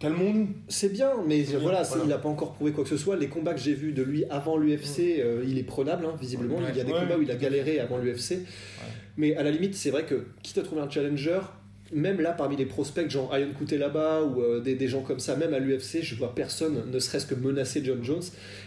calmons-nous. 0.00 0.48
C'est 0.68 0.92
bien, 0.92 1.12
mais 1.26 1.44
C'est 1.44 1.50
bien, 1.52 1.60
voilà, 1.60 1.82
il 2.04 2.12
a 2.12 2.18
pas 2.18 2.28
encore 2.28 2.54
prouvé 2.54 2.72
quoi 2.72 2.82
que 2.82 2.90
ce 2.90 2.96
soit. 2.96 3.16
Les 3.16 3.28
combats 3.28 3.54
que 3.54 3.60
j'ai 3.60 3.74
vus 3.74 3.92
de 3.92 4.02
lui 4.02 4.24
avant 4.30 4.56
l'UFC, 4.56 5.20
euh, 5.20 5.44
il 5.46 5.56
est 5.58 5.62
prenable, 5.62 6.06
hein, 6.06 6.14
visiblement. 6.20 6.56
Ouais. 6.56 6.64
il 6.70 6.76
y 6.76 6.80
a 6.80 6.84
des 6.84 6.92
Ouais, 6.92 7.00
combats 7.00 7.16
où 7.18 7.22
il 7.22 7.30
a 7.30 7.36
galéré 7.36 7.78
avant 7.78 7.98
l'UFC. 7.98 8.38
Mais 9.16 9.36
à 9.36 9.42
la 9.42 9.50
limite, 9.52 9.74
c'est 9.74 9.90
vrai 9.90 10.04
que 10.04 10.24
quitte 10.42 10.58
à 10.58 10.62
trouver 10.62 10.80
un 10.80 10.90
challenger, 10.90 11.40
même 11.92 12.20
là 12.20 12.32
parmi 12.32 12.56
les 12.56 12.66
prospects, 12.66 13.10
genre 13.10 13.36
Ion 13.36 13.48
là-bas 13.78 14.22
ou 14.22 14.40
euh, 14.42 14.60
des, 14.60 14.74
des 14.74 14.86
gens 14.88 15.02
comme 15.02 15.18
ça, 15.18 15.34
même 15.36 15.52
à 15.54 15.58
l'UFC, 15.58 16.02
je 16.02 16.14
vois 16.14 16.34
personne 16.34 16.82
ne 16.90 16.98
serait-ce 16.98 17.26
que 17.26 17.34
menacer 17.34 17.82
John 17.84 18.02
Jones. 18.04 18.22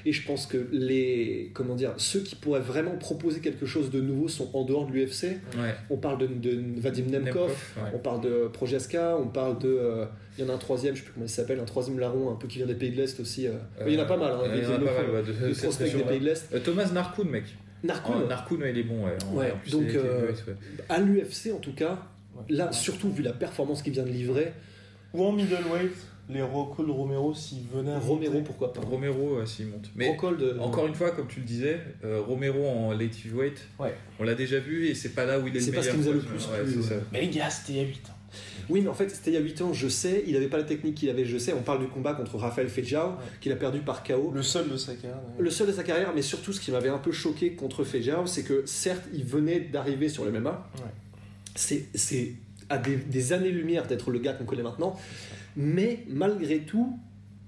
Et 0.06 0.12
je 0.12 0.26
pense 0.28 0.46
que 0.46 0.58
les, 0.72 1.52
comment 1.54 1.76
dire, 1.76 1.94
ceux 1.98 2.20
qui 2.20 2.36
pourraient 2.36 2.60
vraiment 2.60 2.96
proposer 2.98 3.40
quelque 3.40 3.66
chose 3.66 3.90
de 3.92 4.02
nouveau 4.02 4.28
sont 4.28 4.50
en 4.56 4.66
dehors 4.66 4.88
de 4.88 4.94
l'UFC. 4.94 5.24
Ouais. 5.58 5.74
On 5.90 5.98
parle 5.98 6.18
de, 6.18 6.28
de 6.28 6.62
Vadim 6.82 7.04
Nemkov, 7.04 7.24
Nemkov, 7.26 7.50
ouais. 7.78 7.92
on 7.96 8.00
parle 8.00 8.22
de 8.22 8.48
Projaska, 8.52 9.18
on 9.18 9.28
parle 9.28 9.58
de. 9.60 9.70
euh, 9.70 10.06
Il 10.38 10.44
y 10.44 10.48
en 10.48 10.50
a 10.52 10.56
un 10.56 10.58
troisième, 10.58 10.96
je 10.96 11.00
sais 11.00 11.06
plus 11.06 11.14
comment 11.14 11.26
il 11.26 11.30
s'appelle, 11.30 11.60
un 11.60 11.66
troisième 11.66 12.00
larron, 12.00 12.32
un 12.32 12.36
peu 12.36 12.48
qui 12.48 12.58
vient 12.58 12.68
des 12.68 12.76
pays 12.76 12.92
de 12.92 12.98
l'Est 12.98 13.20
aussi. 13.20 13.48
euh. 13.48 13.52
il 13.88 13.94
y 13.94 13.98
en 13.98 14.02
a 14.02 14.06
pas 14.06 14.18
mal, 14.18 14.32
hein, 14.34 14.40
Euh, 14.46 14.52
des, 14.56 14.58
il 14.60 14.64
y 14.64 14.68
en 14.68 14.74
a 14.74 14.80
pas 14.80 15.02
mal, 15.02 15.10
ouais, 15.12 15.24
de- 15.50 15.54
prospects 15.54 15.96
des 15.96 16.04
pays 16.04 16.20
de 16.20 16.26
l'Est. 16.26 16.64
Thomas 16.64 16.92
Narkoun, 16.92 17.30
mec. 17.30 17.44
Narkoun, 17.86 18.16
Oh, 18.24 18.28
Narkoun, 18.30 18.64
il 18.70 18.78
est 18.78 18.84
bon, 18.84 19.06
ouais. 19.06 19.12
En- 19.30 19.36
Ouais, 19.36 19.52
en 19.52 19.58
plus, 19.58 19.72
donc, 19.72 19.84
est- 19.90 19.98
euh, 19.98 20.28
ouais. 20.32 20.54
à 20.90 21.00
l'UFC 21.00 21.52
en 21.54 21.58
tout 21.60 21.74
cas, 21.74 22.00
Ouais. 22.36 22.44
là, 22.56 22.72
surtout 22.72 23.12
vu 23.12 23.22
la 23.24 23.34
performance 23.34 23.82
qu'il 23.82 23.94
vient 23.94 24.04
de 24.04 24.10
livrer, 24.10 24.54
Ou 25.14 25.24
en 25.24 25.32
middleweight, 25.32 25.92
les 26.30 26.42
Rocco 26.42 26.84
de 26.84 26.90
Romero, 26.92 27.34
s'ils 27.36 27.68
venaient 27.68 27.92
à 27.92 28.00
Romero, 28.00 28.32
monter. 28.34 28.44
pourquoi 28.46 28.74
pas 28.74 28.82
Romero, 28.82 29.38
ouais, 29.38 29.46
s'il 29.46 29.68
monte. 29.68 29.90
Mais 29.96 30.08
Rockhold, 30.10 30.58
encore 30.60 30.88
une 30.88 30.96
fois, 30.96 31.12
comme 31.12 31.28
tu 31.28 31.40
le 31.42 31.46
disais, 31.46 31.80
euh, 32.04 32.22
Romero 32.22 32.66
en 32.66 32.90
Ouais. 32.98 33.94
on 34.20 34.24
l'a 34.24 34.34
déjà 34.36 34.60
vu 34.60 34.88
et 34.88 34.96
c'est 34.96 35.10
pas 35.14 35.26
là 35.26 35.40
où 35.40 35.48
il 35.48 35.56
est, 35.56 35.60
C'est 35.60 35.72
le 35.72 35.76
pas 35.78 35.84
ce 35.84 35.90
meilleur. 35.92 36.02
qui 36.02 36.08
nous 36.08 36.12
a 36.12 36.14
le 36.16 36.22
plus 36.22 36.48
ouais, 36.48 36.64
plu, 36.64 36.84
c'est. 36.88 37.00
Mais 37.12 37.22
les 37.22 37.28
gars, 37.30 37.50
c'était 37.50 37.74
il 37.74 37.78
y 37.78 37.82
a 37.82 37.88
8 37.88 38.10
ans. 38.10 38.18
Oui, 38.70 38.80
mais 38.82 38.88
en 38.88 38.94
fait, 38.94 39.10
c'était 39.10 39.32
il 39.32 39.34
y 39.34 39.38
a 39.38 39.42
8 39.42 39.62
ans, 39.62 39.74
je 39.74 39.88
sais, 39.90 40.24
il 40.26 40.36
avait 40.38 40.48
pas 40.48 40.58
la 40.58 40.64
technique 40.64 40.96
qu'il 40.96 41.10
avait, 41.10 41.26
je 41.26 41.38
sais. 41.38 41.54
On 41.54 41.62
parle 41.62 41.82
du 41.82 41.88
combat 41.88 42.14
contre 42.14 42.38
Rafael 42.38 42.68
Fejao, 42.70 43.12
qu'il 43.42 43.52
a 43.52 43.56
perdu 43.58 43.80
par 43.80 44.04
KO. 44.04 44.32
Le 44.34 44.42
seul 44.42 44.70
de 44.70 44.78
sa 44.78 44.94
carrière. 44.96 45.20
Le 45.38 45.50
seul 45.52 45.68
de 45.68 45.74
sa 45.74 45.84
carrière, 45.84 46.14
mais 46.16 46.22
surtout 46.24 46.54
ce 46.54 46.62
qui 46.62 46.72
m'avait 46.72 46.90
un 46.90 46.98
peu 46.98 47.12
choqué 47.12 47.52
contre 47.54 47.84
Fejao, 47.84 48.26
c'est 48.26 48.44
que 48.44 48.64
certes, 48.66 49.04
il 49.14 49.26
venait 49.26 49.60
d'arriver 49.60 50.08
sur 50.10 50.24
le 50.26 50.32
MMA. 50.32 50.68
Ouais. 50.78 50.82
C'est, 51.56 51.86
c'est 51.94 52.34
à 52.70 52.78
des, 52.78 52.96
des 52.96 53.34
années-lumière 53.34 53.86
d'être 53.88 54.10
le 54.12 54.20
gars 54.20 54.34
qu'on 54.34 54.46
connaît 54.46 54.64
maintenant. 54.64 54.96
Mais 55.56 56.00
malgré 56.08 56.60
tout, 56.60 56.98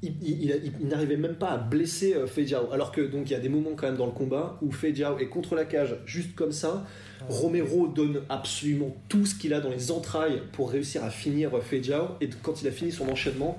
il, 0.03 0.13
il- 0.21 0.43
il- 0.43 0.61
il- 0.65 0.73
il 0.81 0.87
n'arrivait 0.87 1.17
même 1.17 1.35
pas 1.35 1.49
à 1.51 1.57
blesser 1.57 2.13
euh, 2.13 2.27
Fejao. 2.27 2.71
Alors 2.71 2.91
que 2.91 3.01
donc 3.01 3.29
il 3.29 3.33
y 3.33 3.35
a 3.35 3.39
des 3.39 3.49
moments 3.49 3.71
quand 3.75 3.87
même 3.87 3.97
dans 3.97 4.05
le 4.05 4.11
combat 4.11 4.59
où 4.61 4.71
Fejao 4.71 5.17
est 5.19 5.27
contre 5.27 5.55
la 5.55 5.65
cage, 5.65 5.95
juste 6.05 6.35
comme 6.35 6.51
ça. 6.51 6.85
Romero 7.29 7.87
donne 7.87 8.21
absolument 8.29 8.95
tout 9.09 9.25
ce 9.25 9.33
qu'il 9.33 9.53
a 9.53 9.61
dans 9.61 9.69
les 9.71 9.89
entrailles 9.91 10.43
pour 10.51 10.69
réussir 10.69 11.03
à 11.03 11.09
finir 11.09 11.55
euh, 11.57 11.61
Fejao. 11.61 12.09
Et 12.21 12.29
quand 12.43 12.61
il 12.61 12.67
a 12.67 12.71
fini 12.71 12.91
son 12.91 13.07
enchaînement, 13.09 13.57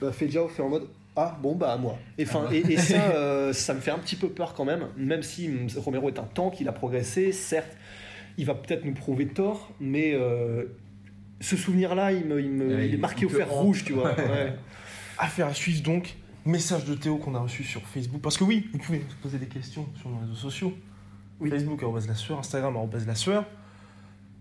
bah, 0.00 0.10
Fejao 0.10 0.48
fait 0.48 0.62
en 0.62 0.68
mode 0.70 0.84
ah 1.16 1.38
bon 1.40 1.54
bah 1.54 1.72
à 1.72 1.76
moi. 1.76 1.96
Et, 2.18 2.24
enfin, 2.24 2.48
et, 2.50 2.58
et 2.72 2.76
ça, 2.76 3.10
euh, 3.14 3.52
ça 3.52 3.72
me 3.74 3.78
fait 3.80 3.92
un 3.92 3.98
petit 3.98 4.16
peu 4.16 4.30
peur 4.30 4.52
quand 4.54 4.64
même. 4.64 4.86
Même 4.96 5.22
si 5.22 5.46
mm, 5.48 5.68
Romero 5.76 6.08
est 6.08 6.18
un 6.18 6.24
tank, 6.34 6.60
il 6.60 6.66
a 6.66 6.72
progressé, 6.72 7.30
certes, 7.30 7.70
il 8.38 8.46
va 8.46 8.54
peut-être 8.54 8.84
nous 8.84 8.94
prouver 8.94 9.26
tort, 9.28 9.72
mais 9.80 10.12
euh, 10.14 10.64
ce 11.40 11.56
souvenir-là, 11.56 12.12
il, 12.12 12.24
me, 12.26 12.40
il, 12.40 12.50
me- 12.50 12.76
Ouais, 12.76 12.88
il 12.88 12.94
est 12.94 12.98
marqué 12.98 13.22
il 13.22 13.26
au 13.26 13.28
fer 13.30 13.48
rouge, 13.50 13.84
tu 13.84 13.92
vois. 13.92 14.14
Ouais. 14.18 14.54
Affaire 15.18 15.46
à 15.48 15.54
suivre 15.54 15.82
donc. 15.82 16.16
Message 16.46 16.84
de 16.84 16.94
Théo 16.94 17.16
qu'on 17.16 17.34
a 17.34 17.38
reçu 17.38 17.64
sur 17.64 17.80
Facebook. 17.86 18.20
Parce 18.20 18.36
que 18.36 18.44
oui, 18.44 18.68
vous 18.72 18.78
pouvez 18.78 18.98
nous 18.98 19.04
poser 19.22 19.38
des 19.38 19.46
questions 19.46 19.88
sur 19.98 20.10
nos 20.10 20.18
réseaux 20.18 20.34
sociaux. 20.34 20.74
Oui. 21.40 21.48
Facebook, 21.48 21.80
la 22.06 22.14
sueur, 22.14 22.38
Instagram, 22.38 22.76
la 23.06 23.14
sueur, 23.14 23.46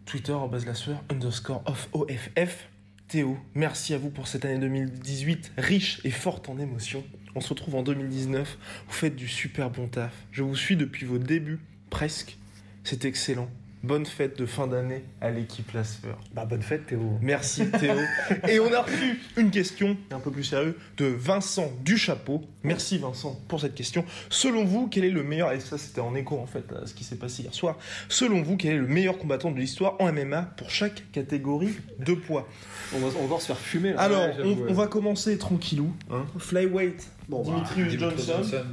Twitter, 0.05 0.35
la 0.65 0.73
sueur, 0.73 1.01
underscore 1.09 1.63
off 1.65 1.87
OFF. 1.93 2.69
Théo, 3.07 3.37
merci 3.55 3.93
à 3.93 3.97
vous 3.97 4.09
pour 4.09 4.27
cette 4.27 4.43
année 4.43 4.57
2018, 4.59 5.53
riche 5.57 6.01
et 6.03 6.09
forte 6.11 6.49
en 6.49 6.57
émotions. 6.57 7.03
On 7.35 7.41
se 7.41 7.49
retrouve 7.49 7.75
en 7.75 7.83
2019. 7.83 8.57
Vous 8.87 8.93
faites 8.93 9.15
du 9.15 9.27
super 9.27 9.69
bon 9.69 9.87
taf. 9.87 10.13
Je 10.31 10.43
vous 10.43 10.55
suis 10.55 10.75
depuis 10.75 11.05
vos 11.05 11.17
débuts, 11.19 11.59
presque. 11.89 12.37
C'est 12.83 13.05
excellent. 13.05 13.49
Bonne 13.83 14.05
fête 14.05 14.39
de 14.39 14.45
fin 14.45 14.65
d'année 14.67 15.03
à 15.19 15.29
l'équipe 15.29 15.69
La 15.73 15.83
Sueur. 15.83 16.17
Bah, 16.33 16.45
bonne 16.45 16.61
fête, 16.61 16.85
Théo. 16.85 17.17
Merci 17.21 17.69
Théo. 17.69 17.95
Et 18.47 18.57
on 18.61 18.71
a 18.71 18.81
reçu 18.81 19.19
une 19.35 19.51
question, 19.51 19.97
un 20.09 20.19
peu 20.21 20.31
plus 20.31 20.45
sérieux, 20.45 20.77
de 20.95 21.05
Vincent 21.05 21.69
Duchapeau. 21.83 22.43
Merci 22.63 22.97
Vincent 22.97 23.37
pour 23.49 23.59
cette 23.59 23.75
question. 23.75 24.05
Selon 24.29 24.63
vous, 24.63 24.87
quel 24.87 25.03
est 25.03 25.09
le 25.09 25.21
meilleur, 25.23 25.51
et 25.51 25.59
ça 25.59 25.77
c'était 25.77 25.99
en 25.99 26.15
écho 26.15 26.39
en 26.39 26.45
fait 26.45 26.63
à 26.81 26.85
ce 26.87 26.93
qui 26.93 27.03
s'est 27.03 27.17
passé 27.17 27.43
hier 27.43 27.53
soir, 27.53 27.77
selon 28.07 28.41
vous, 28.41 28.55
quel 28.55 28.71
est 28.75 28.77
le 28.77 28.87
meilleur 28.87 29.17
combattant 29.17 29.51
de 29.51 29.59
l'histoire 29.59 29.95
en 29.99 30.13
MMA 30.13 30.53
pour 30.55 30.69
chaque 30.69 31.11
catégorie 31.11 31.75
de 31.99 32.13
poids? 32.13 32.47
On 32.95 32.99
va, 32.99 33.07
on 33.19 33.27
va 33.27 33.39
se 33.41 33.47
faire 33.47 33.59
fumer. 33.59 33.91
Là. 33.91 33.99
Alors, 33.99 34.21
ouais, 34.27 34.35
on, 34.45 34.47
ouais. 34.53 34.65
on 34.69 34.73
va 34.73 34.87
commencer 34.87 35.37
tranquilou. 35.37 35.91
hein. 36.09 36.25
Flyweight, 36.37 37.05
Bon, 37.27 37.43
bah, 37.43 37.63
Johnson. 37.97 38.63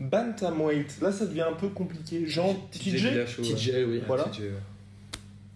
Bantamweight, 0.00 1.00
là 1.02 1.12
ça 1.12 1.26
devient 1.26 1.42
un 1.48 1.52
peu 1.52 1.68
compliqué. 1.68 2.26
Jean 2.26 2.54
TJ. 2.70 3.26
TJ, 3.42 3.72
oui. 3.86 4.02
Voilà. 4.06 4.24
TJ, 4.24 4.40
ouais. 4.40 4.50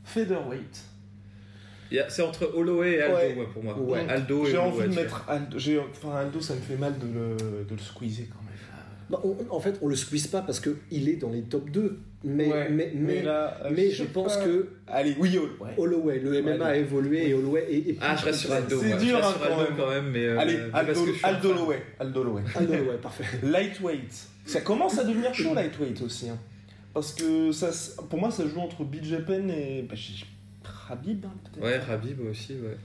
Featherweight. 0.05 0.83
C'est 2.09 2.23
entre 2.23 2.51
Holloway 2.55 2.95
et 2.95 3.03
Aldo 3.03 3.17
Ouais. 3.17 3.35
ouais, 3.39 3.47
pour 3.53 3.63
moi. 3.63 3.79
Ouais. 3.79 4.05
Aldo 4.09 4.45
et 4.47 4.51
J'ai 4.51 4.59
Holloway, 4.59 4.85
envie 4.85 4.89
de 4.97 5.01
mettre 5.01 5.25
Aldo. 5.29 5.59
Enfin, 5.91 6.17
Aldo, 6.17 6.41
ça 6.41 6.55
me 6.55 6.61
fait 6.61 6.77
mal 6.77 6.99
de 6.99 7.07
le, 7.07 7.37
de 7.65 7.75
le 7.75 7.79
squeezer 7.81 8.27
quand 8.31 8.43
même. 8.45 8.51
Bah, 9.11 9.21
on- 9.23 9.55
en 9.55 9.61
fait, 9.61 9.79
on 9.81 9.87
le 9.89 9.95
squeeze 9.97 10.27
pas 10.27 10.43
parce 10.43 10.61
qu'il 10.61 11.09
est 11.09 11.17
dans 11.17 11.31
les 11.31 11.43
top 11.43 11.71
2. 11.71 12.01
Mais, 12.27 12.49
Ouais, 12.51 12.69
mais, 12.71 12.91
mais, 12.95 13.23
là, 13.23 13.59
euh, 13.65 13.71
mais 13.77 13.91
je 13.91 14.05
pense 14.05 14.37
pas. 14.39 14.45
que 14.45 14.69
Allez, 14.89 15.15
oui, 15.19 15.39
ouais. 15.39 15.71
Holloway, 15.77 16.21
le 16.21 16.41
MMA 16.43 16.65
a 16.65 16.77
évolué 16.77 17.29
et 17.29 17.35
Holloway 17.35 17.67
est, 17.71 17.91
est 17.91 17.97
Ah, 18.01 18.17
je 18.17 18.25
reste 18.25 18.39
sur 18.41 18.53
Aldo. 18.53 18.81
C'est 18.81 18.97
dur, 18.97 19.19
hein, 19.23 19.35
quand 19.43 19.57
même. 19.59 19.67
quand 19.77 19.91
même, 19.91 20.11
mais. 20.11 20.25
euh, 20.25 20.39
Allez, 20.39 20.55
mais 20.57 20.63
Aldo, 20.73 20.93
parce 20.93 21.01
que 21.07 21.13
je 21.13 21.17
suis 21.19 21.27
un 21.27 21.29
Aldo. 21.29 21.51
Holloway. 21.51 21.83
Aldo 22.01 22.21
Holloway. 22.23 22.43
Aldo 22.55 22.73
Holloway, 22.73 22.97
parfait. 22.97 23.25
Lightweight. 23.43 24.29
Ça 24.47 24.61
commence 24.63 24.99
à 24.99 25.05
devenir 25.05 25.35
chaud, 25.35 25.55
lightweight 25.55 26.01
aussi. 26.03 26.31
hein. 26.31 26.39
Parce 26.95 27.13
que 27.13 27.53
ça, 27.53 27.71
pour 28.09 28.19
moi, 28.19 28.31
ça 28.31 28.47
joue 28.47 28.61
entre 28.61 28.85
BJ 28.85 29.17
Penn 29.27 29.51
et. 29.51 29.83
Bah, 29.83 29.95
Khabib, 30.89 31.25
hein, 31.27 31.31
peut-être. 31.53 31.65
Ouais, 31.65 31.79
Rabib 31.79 32.21
aussi, 32.31 32.55
ouais. 32.55 32.77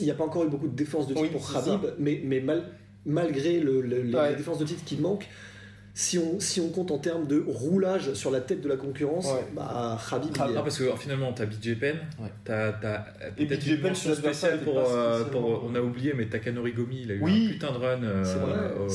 Il 0.00 0.04
n'y 0.04 0.10
a 0.10 0.14
pas 0.14 0.24
encore 0.24 0.44
eu 0.44 0.48
beaucoup 0.48 0.68
de 0.68 0.74
défenses 0.76 1.06
de 1.08 1.14
titre 1.14 1.22
Oui, 1.24 1.30
pour 1.32 1.52
Khabib, 1.52 1.80
mais, 1.98 2.20
mais 2.24 2.40
mal- 2.40 2.64
malgré 3.06 3.58
le, 3.60 3.80
le- 3.80 4.02
les, 4.02 4.14
Ouais. 4.14 4.30
les 4.30 4.36
défenses 4.36 4.58
de 4.58 4.64
titre 4.64 4.84
qui 4.84 4.96
manquent, 4.96 5.28
si 5.94 6.18
on, 6.18 6.40
si 6.40 6.58
on 6.60 6.68
compte 6.70 6.90
en 6.90 6.98
termes 6.98 7.26
de 7.26 7.44
roulage 7.46 8.14
sur 8.14 8.30
la 8.30 8.40
tête 8.40 8.62
de 8.62 8.68
la 8.68 8.76
concurrence, 8.76 9.26
Ouais. 9.26 9.44
bah, 9.54 9.98
Khabib, 10.08 10.30
Ah, 10.40 10.48
est- 10.50 10.54
parce 10.54 10.78
que 10.78 10.84
euh, 10.84 10.96
finalement, 10.96 11.32
t'as 11.32 11.44
BJ 11.44 11.74
Penn, 11.78 11.96
Ouais. 12.18 12.28
t'as 12.44 12.72
t'as 12.72 13.04
Et 13.36 13.44
peut-être 13.46 13.66
une 13.66 13.76
Penn, 13.78 13.88
mention 13.90 14.14
spéciale 14.14 14.60
pour, 14.60 14.78
euh, 14.78 15.24
pour- 15.24 15.64
on 15.68 15.74
a 15.74 15.80
oublié, 15.80 16.14
mais 16.16 16.26
Takanori 16.26 16.72
Gomi, 16.72 17.02
il 17.02 17.10
a 17.12 17.14
eu 17.14 17.20
Oui. 17.22 17.46
un 17.48 17.52
putain 17.52 17.72
de 17.72 17.76
run 17.76 18.02
euh, 18.04 18.22
vrai, 18.22 18.72
au, 18.80 18.86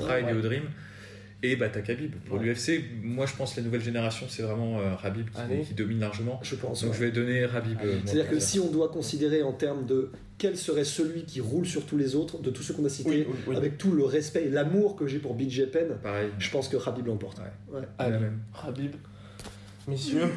Pride 0.00 0.24
ouais. 0.26 0.32
et 0.32 0.36
au 0.36 0.40
Dream. 0.40 0.62
Et 1.42 1.56
bah 1.56 1.68
t'as 1.70 1.80
Khabib. 1.80 2.14
Pour 2.26 2.38
Ouais. 2.38 2.44
l'UFC, 2.44 2.84
moi 3.02 3.24
je 3.24 3.34
pense 3.34 3.54
que 3.54 3.60
la 3.60 3.64
nouvelle 3.64 3.80
génération, 3.80 4.26
c'est 4.28 4.42
vraiment 4.42 4.78
euh, 4.78 4.94
Khabib 5.02 5.26
Allez. 5.36 5.60
qui, 5.60 5.68
qui 5.68 5.74
domine 5.74 5.98
largement. 6.00 6.38
je 6.42 6.54
pense. 6.54 6.82
Donc 6.82 6.90
ouais. 6.92 6.96
je 6.98 7.04
vais 7.04 7.10
donner 7.12 7.46
Khabib. 7.50 7.78
euh, 7.82 7.98
C'est-à-dire 8.04 8.28
que 8.28 8.38
si 8.38 8.60
on 8.60 8.70
doit 8.70 8.88
considérer 8.90 9.42
en 9.42 9.52
termes 9.52 9.86
de 9.86 10.10
quel 10.36 10.56
serait 10.58 10.84
celui 10.84 11.24
qui 11.24 11.40
roule 11.40 11.64
sur 11.66 11.86
tous 11.86 11.96
les 11.96 12.14
autres, 12.14 12.40
de 12.42 12.50
tous 12.50 12.62
ceux 12.62 12.74
qu'on 12.74 12.84
a 12.84 12.88
cités, 12.90 13.08
Oui, 13.10 13.26
oui, 13.28 13.34
oui. 13.48 13.56
avec 13.56 13.78
tout 13.78 13.92
le 13.92 14.04
respect 14.04 14.44
et 14.44 14.48
l'amour 14.50 14.96
que 14.96 15.06
j'ai 15.06 15.18
pour 15.18 15.34
BJ 15.34 15.66
Penn, 15.72 15.96
Pareil. 16.02 16.28
je 16.38 16.50
pense 16.50 16.68
que 16.68 16.76
Khabib 16.76 17.06
l'emporte. 17.06 17.40
Ouais. 17.72 17.80
Habib. 18.62 18.92
Messieurs, 19.88 20.28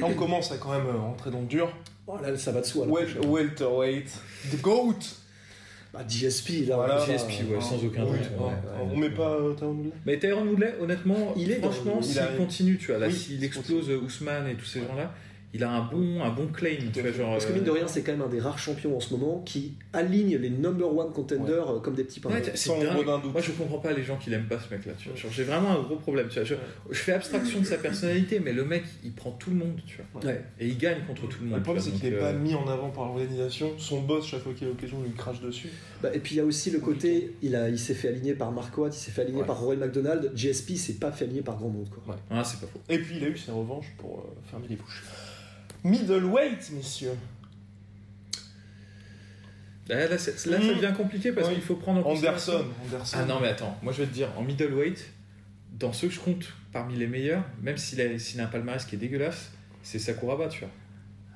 là 0.00 0.06
on 0.06 0.14
commence 0.14 0.52
à 0.52 0.56
quand 0.58 0.70
même 0.70 0.86
euh, 0.86 0.96
rentrer 0.98 1.30
dans 1.32 1.40
le 1.40 1.46
dur. 1.46 1.72
Oh, 2.06 2.16
là, 2.22 2.36
ça 2.36 2.52
va 2.52 2.60
de 2.60 2.66
soi. 2.66 2.86
welterweight, 2.86 4.10
the 4.52 4.60
GOAT. 4.60 4.98
Bah, 5.92 6.00
GSP, 6.08 6.66
là, 6.68 6.76
Voilà. 6.76 7.04
GSP, 7.04 7.50
ouais, 7.50 7.60
sans 7.60 7.76
aucun 7.84 8.02
doute. 8.04 8.12
ouais. 8.12 8.46
ouais. 8.46 8.52
On 8.92 8.96
met 8.96 9.10
pas 9.10 9.32
euh, 9.36 9.52
Tyron 9.54 9.72
Woodley? 9.72 9.92
Mais 10.06 10.18
Tyron 10.18 10.46
Woodley, 10.46 10.74
honnêtement, 10.80 11.34
Il 11.36 11.50
est 11.50 11.56
franchement, 11.56 11.98
il 12.00 12.04
s'il 12.04 12.22
continue, 12.38 12.78
tu 12.78 12.86
vois, 12.86 12.98
là, 12.98 13.06
Oui, 13.08 13.12
s'il 13.12 13.36
il 13.36 13.44
explose 13.44 13.90
euh, 13.90 13.98
Ousmane 13.98 14.48
et 14.48 14.54
tous 14.54 14.64
ces 14.64 14.80
gens-là, 14.80 15.12
il 15.54 15.62
a 15.64 15.70
un 15.70 15.82
bon, 15.82 16.22
un 16.22 16.30
bon 16.30 16.46
claim, 16.46 16.78
tu 16.92 17.00
vois, 17.02 17.12
genre. 17.12 17.30
Parce 17.32 17.44
que 17.46 17.50
euh, 17.50 17.54
mine 17.56 17.64
de 17.64 17.70
rien, 17.70 17.86
c'est 17.86 18.02
quand 18.02 18.12
même 18.12 18.22
un 18.22 18.28
des 18.28 18.40
rares 18.40 18.58
champions 18.58 18.96
en 18.96 19.00
ce 19.00 19.12
moment 19.14 19.42
qui 19.44 19.74
aligne 19.92 20.36
les 20.36 20.48
number 20.48 20.96
one 20.96 21.12
contenders 21.12 21.68
euh, 21.68 21.78
comme 21.80 21.94
des 21.94 22.04
petits 22.04 22.20
pains. 22.20 22.30
Ouais, 22.30 22.42
c'est 22.42 22.56
Sans. 22.56 22.78
Moi, 22.78 23.40
je 23.42 23.50
comprends 23.52 23.78
pas 23.78 23.92
les 23.92 24.02
gens 24.02 24.16
qui 24.16 24.30
l'aiment 24.30 24.46
pas, 24.48 24.58
ce 24.58 24.72
mec-là. 24.74 24.92
Tu 24.98 25.08
vois. 25.10 25.16
Genre, 25.18 25.30
j'ai 25.30 25.44
vraiment 25.44 25.70
un 25.72 25.82
gros 25.82 25.96
problème. 25.96 26.28
Tu 26.28 26.36
vois. 26.36 26.44
Je, 26.44 26.54
je 26.90 26.98
fais 26.98 27.12
abstraction 27.12 27.60
de 27.60 27.66
sa 27.66 27.76
personnalité, 27.76 28.40
mais 28.40 28.52
le 28.52 28.64
mec, 28.64 28.84
il 29.04 29.12
prend 29.12 29.32
tout 29.32 29.50
le 29.50 29.56
monde, 29.56 29.78
tu 29.86 29.98
vois. 30.12 30.24
Ouais. 30.24 30.42
Et 30.58 30.68
il 30.68 30.78
gagne 30.78 31.04
contre 31.06 31.28
tout 31.28 31.38
le 31.42 31.46
monde. 31.48 31.58
Le 31.58 31.62
problème, 31.62 31.84
c'est 31.84 31.90
qu'il 31.92 32.10
n'est 32.10 32.18
pas 32.18 32.30
euh, 32.30 32.38
mis 32.38 32.54
en 32.54 32.66
avant 32.66 32.88
par 32.90 33.04
l'organisation. 33.06 33.72
Son 33.78 34.00
boss, 34.02 34.26
chaque 34.26 34.40
fois 34.42 34.54
qu'il 34.54 34.66
a 34.66 34.70
l'occasion, 34.70 35.02
lui 35.02 35.12
crache 35.12 35.40
dessus. 35.42 35.68
Bah, 36.02 36.08
et 36.14 36.18
puis 36.18 36.34
il 36.34 36.38
y 36.38 36.40
a 36.40 36.44
aussi 36.44 36.70
le 36.70 36.78
côté, 36.80 37.34
il, 37.42 37.54
a, 37.54 37.68
il 37.68 37.78
s'est 37.78 37.94
fait 37.94 38.08
aligner 38.08 38.34
par 38.34 38.50
Mark 38.52 38.76
Watt, 38.78 38.94
il 38.96 38.98
s'est 38.98 39.10
fait 39.10 39.22
aligner 39.22 39.40
Ouais. 39.42 39.46
par 39.46 39.60
Roy 39.60 39.76
McDonald, 39.76 40.32
GSP 40.34 40.76
s'est 40.76 40.94
pas 40.94 41.12
fait 41.12 41.24
aligner 41.26 41.42
par 41.42 41.56
grand 41.56 41.68
monde. 41.68 41.88
Quoi. 41.90 42.16
Ah, 42.30 42.42
c'est 42.42 42.60
pas 42.60 42.66
faux. 42.66 42.80
Et 42.88 42.98
puis 42.98 43.16
il 43.18 43.24
a 43.24 43.28
eu 43.28 43.36
ses 43.36 43.50
revanches 43.52 43.92
pour 43.98 44.18
euh, 44.20 44.22
fermer 44.50 44.66
les 44.68 44.76
bouches. 44.76 45.02
Middleweight, 45.84 46.70
messieurs. 46.72 47.16
Là, 49.88 50.06
là, 50.08 50.16
c'est- 50.16 50.46
là, 50.46 50.58
ça 50.60 50.64
Mm. 50.64 50.76
devient 50.76 50.92
compliqué 50.96 51.32
parce 51.32 51.48
Oui. 51.48 51.54
qu'il 51.54 51.62
faut 51.62 51.74
prendre 51.74 52.00
en 52.00 52.02
considération- 52.04 52.52
Anderson. 52.54 52.74
Anderson. 52.94 53.16
Ah 53.20 53.24
non, 53.24 53.40
mais 53.40 53.48
attends, 53.48 53.76
moi 53.82 53.92
je 53.92 54.02
vais 54.02 54.06
te 54.08 54.14
dire, 54.14 54.28
en 54.38 54.42
middleweight, 54.42 55.04
dans 55.78 55.92
ceux 55.92 56.06
que 56.08 56.14
je 56.14 56.20
compte 56.20 56.52
parmi 56.72 56.96
les 56.96 57.08
meilleurs, 57.08 57.42
même 57.62 57.76
s'il 57.76 58.00
a, 58.00 58.18
s'il 58.18 58.40
a 58.40 58.44
un 58.44 58.46
palmarès 58.46 58.84
qui 58.84 58.94
est 58.94 58.98
dégueulasse, 58.98 59.50
c'est 59.82 59.98
Sakuraba, 59.98 60.48
tu 60.48 60.60
vois. 60.60 60.70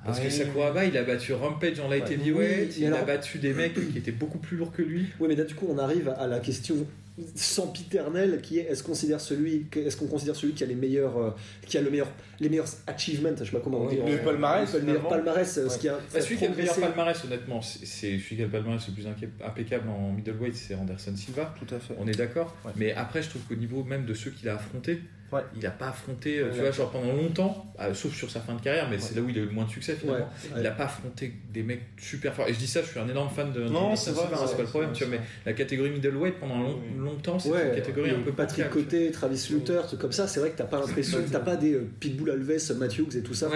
Parce 0.05 0.19
Ah 0.19 0.21
que 0.21 0.27
oui. 0.27 0.33
Sakuraba, 0.33 0.85
il 0.85 0.95
a 0.97 1.03
battu 1.03 1.33
Rampage 1.33 1.79
en 1.81 1.89
light 1.89 2.05
Ouais. 2.05 2.13
heavyweight, 2.13 2.69
Oui, 2.69 2.75
il 2.77 2.85
a 2.85 2.95
alors- 2.95 3.05
battu 3.05 3.39
des 3.39 3.53
mecs 3.53 3.73
qui 3.91 3.97
étaient 3.97 4.11
beaucoup 4.13 4.37
plus 4.37 4.55
lourds 4.55 4.71
que 4.71 4.81
lui. 4.81 5.07
Oui, 5.19 5.27
mais 5.27 5.35
là 5.35 5.43
du 5.43 5.53
coup 5.53 5.67
on 5.69 5.77
arrive 5.77 6.07
à 6.17 6.25
la 6.27 6.39
question 6.39 6.87
sempiternelle 7.35 8.41
qui 8.41 8.59
est 8.59 8.63
est-ce 8.63 8.83
qu'on 8.83 8.91
considère 8.91 9.19
celui 9.19 9.65
est-ce 9.75 9.97
qu'on 9.97 10.07
considère 10.07 10.35
celui 10.35 10.53
qui 10.53 10.63
a 10.63 10.67
les 10.67 10.75
meilleurs 10.75 11.17
euh, 11.17 11.31
qui 11.65 11.77
a 11.77 11.81
le 11.81 11.89
meilleur 11.89 12.07
les 12.39 12.49
meilleurs 12.49 12.67
achievements 12.85 13.31
je 13.39 13.45
sais 13.45 13.51
pas 13.51 13.59
comment 13.59 13.79
on 13.81 13.87
Oui, 13.87 13.95
dit 13.95 14.11
le 14.11 14.21
en- 14.21 14.23
palmarès, 14.23 14.73
le 14.73 14.81
meilleur 14.81 15.07
palmarès 15.07 15.57
Ouais. 15.57 15.69
ce 15.69 15.77
qui 15.79 15.89
a 15.89 15.97
Bah, 16.13 16.21
celui 16.21 16.37
qui 16.37 16.45
a 16.45 16.49
le 16.49 16.55
meilleur 16.55 16.79
palmarès, 16.79 17.23
honnêtement, 17.25 17.61
c'est 17.61 17.85
celui 17.85 18.19
qui 18.35 18.41
a 18.41 18.45
le 18.45 18.51
palmarès 18.51 18.87
le 18.87 18.93
plus 18.93 19.07
impeccable 19.07 19.89
en 19.89 20.11
middleweight, 20.11 20.55
c'est 20.55 20.75
Anderson 20.75 21.15
Silva. 21.15 21.53
Tout 21.57 21.73
à 21.73 21.79
fait. 21.79 21.95
On 21.97 22.07
est 22.07 22.15
d'accord. 22.17 22.55
Ouais. 22.65 22.71
Mais 22.75 22.93
après, 22.93 23.23
je 23.23 23.29
trouve 23.29 23.41
qu'au 23.43 23.55
niveau 23.55 23.83
même 23.83 24.05
de 24.05 24.13
ceux 24.13 24.29
qu'il 24.31 24.47
a 24.49 24.55
affrontés, 24.55 24.99
Ouais. 25.31 25.41
il 25.55 25.61
n'a 25.61 25.71
pas 25.71 25.89
affronté, 25.89 26.39
euh, 26.39 26.45
Ouais, 26.45 26.51
tu 26.53 26.59
vois, 26.61 26.71
genre 26.71 26.89
pendant 26.91 27.11
longtemps, 27.13 27.73
euh, 27.81 27.93
sauf 27.93 28.15
sur 28.15 28.29
sa 28.31 28.39
fin 28.39 28.53
de 28.55 28.61
carrière, 28.61 28.89
mais 28.89 28.97
c'est 28.97 29.15
là 29.15 29.21
où 29.21 29.29
il 29.29 29.37
a 29.37 29.41
eu 29.41 29.45
le 29.45 29.51
moins 29.51 29.65
de 29.65 29.69
succès 29.69 29.95
finalement. 29.95 30.25
ouais. 30.25 30.49
Il 30.55 30.61
n'a 30.63 30.71
pas 30.71 30.85
affronté 30.85 31.33
des 31.53 31.63
mecs 31.63 31.81
super 31.97 32.33
forts. 32.33 32.47
Et 32.47 32.53
je 32.53 32.59
dis 32.59 32.67
ça, 32.67 32.81
je 32.81 32.87
suis 32.87 32.99
un 32.99 33.09
énorme 33.09 33.29
fan 33.29 33.51
de 33.51 33.61
Non, 33.65 33.95
c'est 33.95 34.11
hein, 34.11 34.13
pas 34.55 34.61
le 34.61 34.67
problème, 34.67 34.91
tu 34.93 35.03
vois, 35.03 35.17
mais 35.17 35.21
la 35.45 35.53
catégorie 35.53 35.89
middleweight 35.89 36.39
pendant 36.39 36.59
long- 36.61 36.79
Oui. 36.81 36.97
longtemps, 36.97 37.37
c'est 37.39 37.49
Ouais, 37.49 37.69
une 37.69 37.75
catégorie 37.75 38.11
un 38.11 38.21
peu 38.21 38.31
Patrick 38.31 38.65
vois. 38.65 38.73
Côté, 38.73 39.11
Travis 39.11 39.47
Luther, 39.51 39.85
trucs 39.85 39.99
comme 39.99 40.11
ça, 40.11 40.27
c'est 40.27 40.39
vrai 40.39 40.51
que 40.51 40.57
t'as 40.57 40.63
pas 40.63 40.79
l'impression, 40.79 41.19
t'as 41.31 41.39
pas 41.39 41.55
des 41.57 41.73
euh, 41.73 41.87
Pitbull 41.99 42.29
Alves, 42.31 42.77
Matthews 42.77 43.17
et 43.17 43.21
tout 43.21 43.33
ça, 43.33 43.49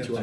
tu 0.00 0.10
vois. 0.10 0.22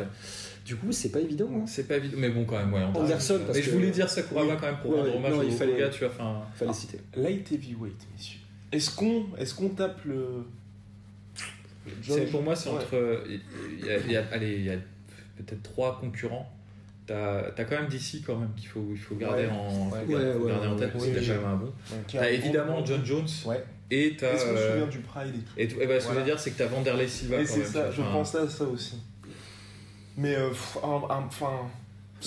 Du 0.66 0.76
coup, 0.78 0.92
c'est 0.92 1.10
pas 1.10 1.20
évident. 1.20 1.48
hein. 1.56 1.66
C'est 1.68 1.88
pas 1.88 1.98
évident, 1.98 2.18
mais 2.18 2.30
bon, 2.30 2.44
quand 2.44 2.58
même, 2.58 2.74
ouais. 2.74 2.82
Anderson, 2.96 3.40
parce 3.46 3.56
mais 3.56 3.64
je 3.64 3.70
que- 3.70 3.76
voulais 3.76 3.92
dire 3.92 4.10
Sakuraba 4.10 4.54
Oui. 4.54 4.58
quand 4.60 4.66
même 4.66 4.78
pour 4.82 4.90
Ouais, 4.90 4.98
rendre 4.98 5.10
ouais, 5.12 5.16
hommage 5.18 5.32
non, 5.34 5.38
au, 5.38 5.44
il 5.44 5.52
fallait- 5.52 5.78
gars, 5.78 5.90
tu 5.90 6.00
vois. 6.00 6.10
Enfin, 6.12 6.42
Fallait 6.56 6.74
citer. 6.74 7.00
Light 7.16 7.52
heavyweight, 7.52 8.08
messieurs. 8.18 8.40
Est-ce 8.72 8.90
qu'on 8.90 9.26
est 9.38 9.56
qu'on 9.56 9.70
tape 9.70 10.00
le. 10.06 10.44
George- 12.02 12.32
pour 12.32 12.42
moi, 12.42 12.56
c'est 12.56 12.70
Ouais. 12.70 12.76
entre. 12.76 13.24
Il 13.80 13.86
y 13.86 13.90
a, 13.90 13.98
il 13.98 14.12
y 14.12 14.18
a- 14.18 14.26
allez, 14.32 14.56
il 14.56 14.66
y 14.66 14.70
a 14.72 14.76
peut-être 15.38 15.64
trois 15.64 16.00
concurrents. 16.00 16.52
T'as 17.08 17.50
as 17.56 17.66
quand 17.66 17.76
même 17.80 17.88
DC 17.88 18.24
quand 18.26 18.36
même 18.36 18.50
qu'il 18.58 18.68
faut, 18.68 18.88
il 18.92 18.98
faut 18.98 19.14
garder, 19.16 19.44
Ouais. 19.44 19.50
en, 19.52 19.90
Ouais. 19.92 20.00
garder- 20.08 20.68
en 20.68 20.76
tête 20.76 20.92
parce 20.92 21.04
a 21.06 21.08
oui. 21.08 21.28
quand 21.28 21.34
même 21.34 21.46
un 21.46 21.56
bon. 21.56 21.74
T'as 22.12 22.32
évidemment 22.32 22.84
John 22.84 23.06
Jones 23.06 23.28
et 23.92 24.16
t'as. 24.18 24.34
Est-ce 24.34 24.44
se 24.44 24.50
euh, 24.50 24.72
souvient 24.72 24.88
du 24.88 25.00
Pride 25.00 25.36
et 25.36 25.40
tout 25.40 25.54
et 25.58 25.68
tout- 25.68 25.82
et 25.82 25.86
bah, 25.88 26.00
ce 26.00 26.08
que 26.08 26.14
je 26.14 26.20
veux 26.20 26.26
dire, 26.26 26.40
c'est 26.40 26.50
que 26.52 26.58
t'as 26.58 26.66
Vanderlei 26.66 27.08
Silva 27.08 27.40
Et 27.42 27.46
c'est 27.46 27.64
ça, 27.66 27.92
je 27.92 28.02
pensais 28.02 28.40
à 28.40 28.48
ça 28.48 28.64
aussi. 28.64 28.98
Mais, 30.18 30.36
euh, 30.36 30.50
enfin. 30.82 31.52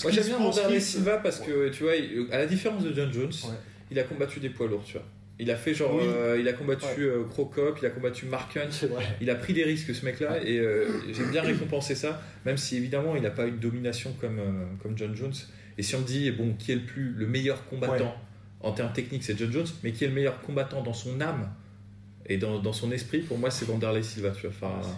Moi 0.03 0.13
j'aime 0.13 0.27
bien 0.27 0.39
Vanderlei 0.39 0.79
Silva 0.81 1.17
parce 1.19 1.41
que 1.41 1.71
tu 1.71 1.83
vois, 1.83 1.93
à 2.31 2.39
la 2.39 2.47
différence 2.47 2.85
de 2.85 2.95
John 2.95 3.13
Jones, 3.13 3.33
il 3.91 3.99
a 3.99 4.05
combattu 4.05 4.39
des 4.39 4.51
poids 4.51 4.69
lourds, 4.69 4.85
tu 4.85 4.93
vois. 4.93 5.07
Il 5.41 5.51
a 5.53 5.57
fait 5.57 5.73
genre, 5.73 5.95
Oui. 5.95 6.03
euh, 6.05 6.37
il 6.41 6.49
a 6.49 6.53
combattu 6.53 6.85
Ouais. 6.85 7.01
euh, 7.05 7.25
Crocop, 7.31 7.79
il 7.81 7.87
a 7.87 7.91
combattu 7.91 8.27
Mark 8.27 8.57
Hunt, 8.57 8.71
il 9.21 9.31
a 9.31 9.37
pris 9.37 9.53
des 9.53 9.63
risques 9.63 9.95
ce 9.95 10.05
mec-là 10.05 10.43
et 10.45 10.59
euh, 10.59 10.87
j'aime 11.13 11.31
bien 11.31 11.43
récompenser 11.43 11.95
ça, 11.95 12.21
même 12.45 12.57
si 12.57 12.77
évidemment 12.77 13.15
il 13.15 13.23
n'a 13.23 13.31
pas 13.31 13.47
une 13.47 13.59
domination 13.59 14.13
comme, 14.21 14.41
euh, 14.41 14.65
comme 14.83 14.99
John 14.99 15.15
Jones. 15.15 15.33
Et 15.79 15.83
si 15.85 15.95
on 15.95 16.01
me 16.01 16.05
dit, 16.05 16.31
bon, 16.33 16.55
qui 16.55 16.73
est 16.73 16.75
le 16.75 16.81
plus 16.83 17.13
le 17.13 17.27
meilleur 17.27 17.67
combattant 17.67 18.17
Ouais. 18.61 18.69
en 18.69 18.73
termes 18.73 18.93
techniques, 18.93 19.23
c'est 19.23 19.39
John 19.39 19.53
Jones, 19.53 19.67
mais 19.85 19.93
qui 19.93 20.03
est 20.05 20.09
le 20.09 20.15
meilleur 20.15 20.41
combattant 20.41 20.83
dans 20.83 20.93
son 20.93 21.21
âme 21.21 21.49
et 22.27 22.37
dans, 22.37 22.59
dans 22.59 22.73
son 22.73 22.91
esprit, 22.91 23.21
pour 23.21 23.39
moi 23.39 23.51
c'est 23.53 23.65
Vanderlei 23.65 24.03
Silva, 24.03 24.31
tu 24.33 24.49
vois. 24.49 24.51
Enfin, 24.51 24.81
Ah. 24.83 24.97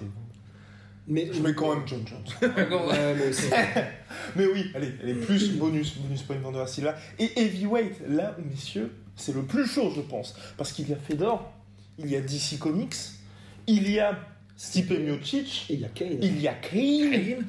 Mais 1.10 1.28
Je 1.32 1.40
mets 1.40 1.54
quand 1.54 1.74
même 1.74 1.86
John 1.86 2.04
Jones. 2.06 2.24
Ouais, 2.56 3.14
moi 3.16 3.26
aussi. 3.28 3.46
Mais 4.36 4.46
oui, 4.46 4.70
allez, 4.74 4.92
allez, 5.02 5.14
plus 5.14 5.50
bonus, 5.56 5.96
bonus 5.98 6.22
point 6.22 6.36
Vander 6.36 6.64
Silva. 6.68 6.94
Et 7.18 7.30
heavyweight, 7.38 8.00
là, 8.08 8.36
messieurs, 8.48 8.92
c'est 9.16 9.34
le 9.34 9.42
plus 9.42 9.66
chaud, 9.66 9.92
je 9.94 10.02
pense. 10.02 10.36
Parce 10.56 10.72
qu'il 10.72 10.88
y 10.88 10.92
a 10.92 10.96
Fedor, 10.96 11.52
il 11.98 12.08
y 12.10 12.16
a 12.16 12.20
DC 12.20 12.58
Comics, 12.60 12.94
il 13.66 13.90
y 13.90 13.98
a 13.98 14.16
Stipe 14.56 14.90
Miocic, 14.90 15.66
Et 15.68 15.74
il 15.74 15.80
y 15.80 15.84
a 15.84 15.88
Kane. 15.88 16.18
il 16.22 16.40
y 16.40 16.46
a 16.46 16.54
Kane. 16.54 17.44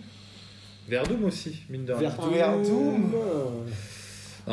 Verdum 0.88 1.24
aussi, 1.26 1.62
mine 1.70 1.86
de 1.86 1.94
rien. 1.94 2.10
Verdum. 2.10 3.12
Verdum. 3.12 3.66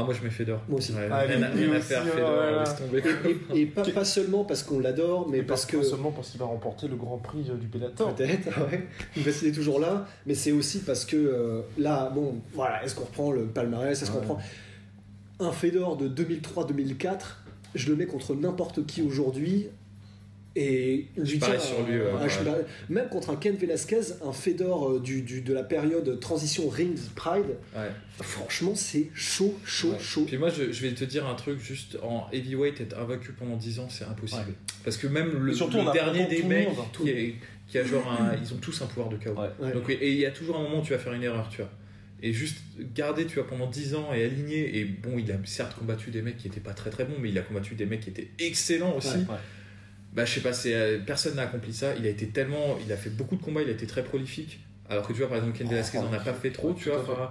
Ah, 0.01 0.05
moi 0.05 0.15
je 0.15 0.23
mets 0.25 0.31
Fedor. 0.31 0.61
Moi 0.69 0.79
aussi. 0.79 0.93
Ouais, 0.93 1.09
Allez, 1.11 1.35
rien 1.35 1.43
à- 1.43 1.49
rien 1.51 1.71
à 1.71 1.75
lui 1.75 1.81
faire, 1.83 2.03
aussi, 2.03 2.11
Fedor, 2.13 2.31
voilà. 2.33 2.59
laisse 2.61 2.77
tomber. 2.77 3.03
Et, 3.55 3.61
et 3.61 3.67
pas, 3.67 3.83
pas 3.83 4.05
seulement 4.05 4.45
parce 4.45 4.63
qu'on 4.63 4.79
l'adore, 4.79 5.29
mais 5.29 5.43
parce 5.43 5.67
que. 5.67 5.77
pas 5.79 5.83
seulement 5.85 6.11
parce 6.13 6.31
qu'il 6.31 6.41
va 6.41 6.47
remporter 6.47 6.89
le 6.89 6.97
Grand 6.97 7.19
Prix 7.19 7.47
euh, 7.51 7.57
du 7.57 7.67
Bellator. 7.67 8.15
Peut-être, 8.15 8.47
ouais. 8.71 8.87
Parce 9.25 9.39
qu'il 9.39 9.49
est 9.49 9.53
toujours 9.53 9.81
là, 9.81 10.07
mais 10.27 10.35
c'est 10.35 10.53
aussi 10.53 10.81
parce 10.81 11.05
que 11.05 11.17
euh, 11.17 11.63
là, 11.79 12.11
bon, 12.15 12.37
voilà, 12.55 12.85
est-ce 12.85 12.95
qu'on 12.95 13.05
reprend 13.05 13.33
le 13.33 13.45
palmarès 13.47 14.01
Est-ce 14.01 14.11
qu'on 14.11 14.21
reprend 14.21 14.39
un 15.41 15.53
Fedor 15.53 15.97
de 15.97 16.09
2003-2004 16.09 17.21
Je 17.75 17.89
le 17.91 17.97
mets 17.97 18.07
contre 18.07 18.35
n'importe 18.35 18.87
qui 18.87 19.03
aujourd'hui. 19.03 19.69
Et 20.61 21.07
Je 21.17 21.37
tiens, 21.37 21.59
sur 21.59 21.87
lui, 21.87 21.99
ouais, 21.99 22.07
ah, 22.21 22.25
ouais. 22.25 22.65
même 22.89 23.09
contre 23.09 23.31
un 23.31 23.37
Ken 23.37 23.55
Velasquez, 23.55 24.01
un 24.25 24.33
Fedor 24.33 24.91
euh, 24.91 25.01
du, 25.01 25.23
du- 25.23 25.41
de 25.41 25.53
la 25.55 25.63
période 25.63 26.19
transition 26.19 26.69
Rings 26.69 27.11
Pride, 27.15 27.45
Ouais. 27.77 27.91
franchement, 28.21 28.75
c'est 28.75 29.07
chaud, 29.15 29.57
chaud, 29.65 29.93
Ouais. 29.93 29.99
chaud. 30.01 30.25
Puis 30.27 30.37
moi, 30.37 30.49
je, 30.51 30.73
je 30.73 30.83
vais 30.83 30.93
te 30.93 31.05
dire 31.05 31.27
un 31.29 31.35
truc, 31.37 31.61
juste 31.61 31.97
en 32.03 32.27
heavyweight, 32.33 32.81
être 32.81 32.99
invaincu 32.99 33.31
pendant 33.33 33.57
10 33.57 33.79
ans, 33.79 33.89
c'est 33.89 34.05
impossible. 34.05 34.41
Ouais. 34.49 34.55
Parce 34.85 34.97
que 34.97 35.07
même 35.07 35.45
le, 35.45 35.53
Surtout, 35.53 35.79
dernier 35.93 36.27
des 36.27 36.43
mecs 36.43 36.69
monde. 36.69 36.77
qui, 36.93 37.09
est- 37.11 37.35
qui 37.69 37.79
a 37.79 37.85
genre 37.85 38.11
un. 38.11 38.35
Ils 38.43 38.53
ont 38.53 38.57
tous 38.59 38.83
un 38.83 38.87
pouvoir 38.87 39.11
de 39.11 39.17
chaos. 39.17 39.37
Ouais. 39.39 39.49
Ouais. 39.61 39.73
Donc, 39.73 39.89
et 39.91 40.11
il 40.11 40.19
y 40.19 40.27
a 40.27 40.31
toujours 40.33 40.57
un 40.57 40.63
moment 40.63 40.81
où 40.81 40.83
tu 40.85 40.93
vas 40.93 40.99
faire 40.99 41.13
une 41.13 41.23
erreur, 41.23 41.49
tu 41.51 41.59
vois. 41.59 41.71
Et 42.21 42.33
juste 42.33 42.57
garder, 42.97 43.27
tu 43.27 43.37
vois, 43.37 43.47
pendant 43.47 43.69
10 43.69 43.95
ans 43.95 44.09
et 44.13 44.25
aligner. 44.25 44.77
Et 44.79 44.85
bon, 44.85 45.19
il 45.19 45.31
a 45.31 45.37
certes 45.45 45.77
combattu 45.79 46.11
des 46.11 46.21
mecs 46.23 46.37
qui 46.37 46.49
étaient 46.49 46.59
pas 46.59 46.73
très 46.73 46.91
très 46.91 47.05
bons, 47.05 47.15
mais 47.21 47.29
il 47.29 47.39
a 47.39 47.43
combattu 47.43 47.77
des 47.77 47.87
mecs 47.87 48.01
qui 48.01 48.11
étaient 48.11 48.29
excellents 48.41 48.97
aussi. 48.97 49.19
Ouais. 49.19 49.37
Bah, 50.19 50.25
je 50.25 50.33
sais 50.35 50.41
pas, 50.41 50.53
c'est, 50.53 50.75
euh, 50.75 50.99
personne 50.99 51.37
n'a 51.37 51.43
accompli 51.43 51.73
ça. 51.73 51.95
Il 51.97 52.05
a 52.05 52.11
été 52.11 52.27
tellement. 52.27 52.77
Il 52.85 52.93
a 52.93 52.97
fait 52.97 53.11
beaucoup 53.11 53.37
de 53.37 53.41
combats, 53.43 53.63
il 53.63 53.69
a 53.69 53.73
été 53.73 53.87
très 53.87 54.03
prolifique. 54.03 54.59
Alors 54.91 55.07
que 55.07 55.13
tu 55.13 55.21
vois, 55.21 55.29
par 55.29 55.37
exemple, 55.39 55.57
Ken 55.57 55.67
Oh, 55.69 55.71
Velasquez 55.71 55.99
n'en 55.99 56.13
a 56.13 56.19
pas 56.19 56.35
fait 56.35 56.51
trop, 56.51 56.75
tu 56.75 56.89
vois. 56.89 57.01
enfin, 57.01 57.31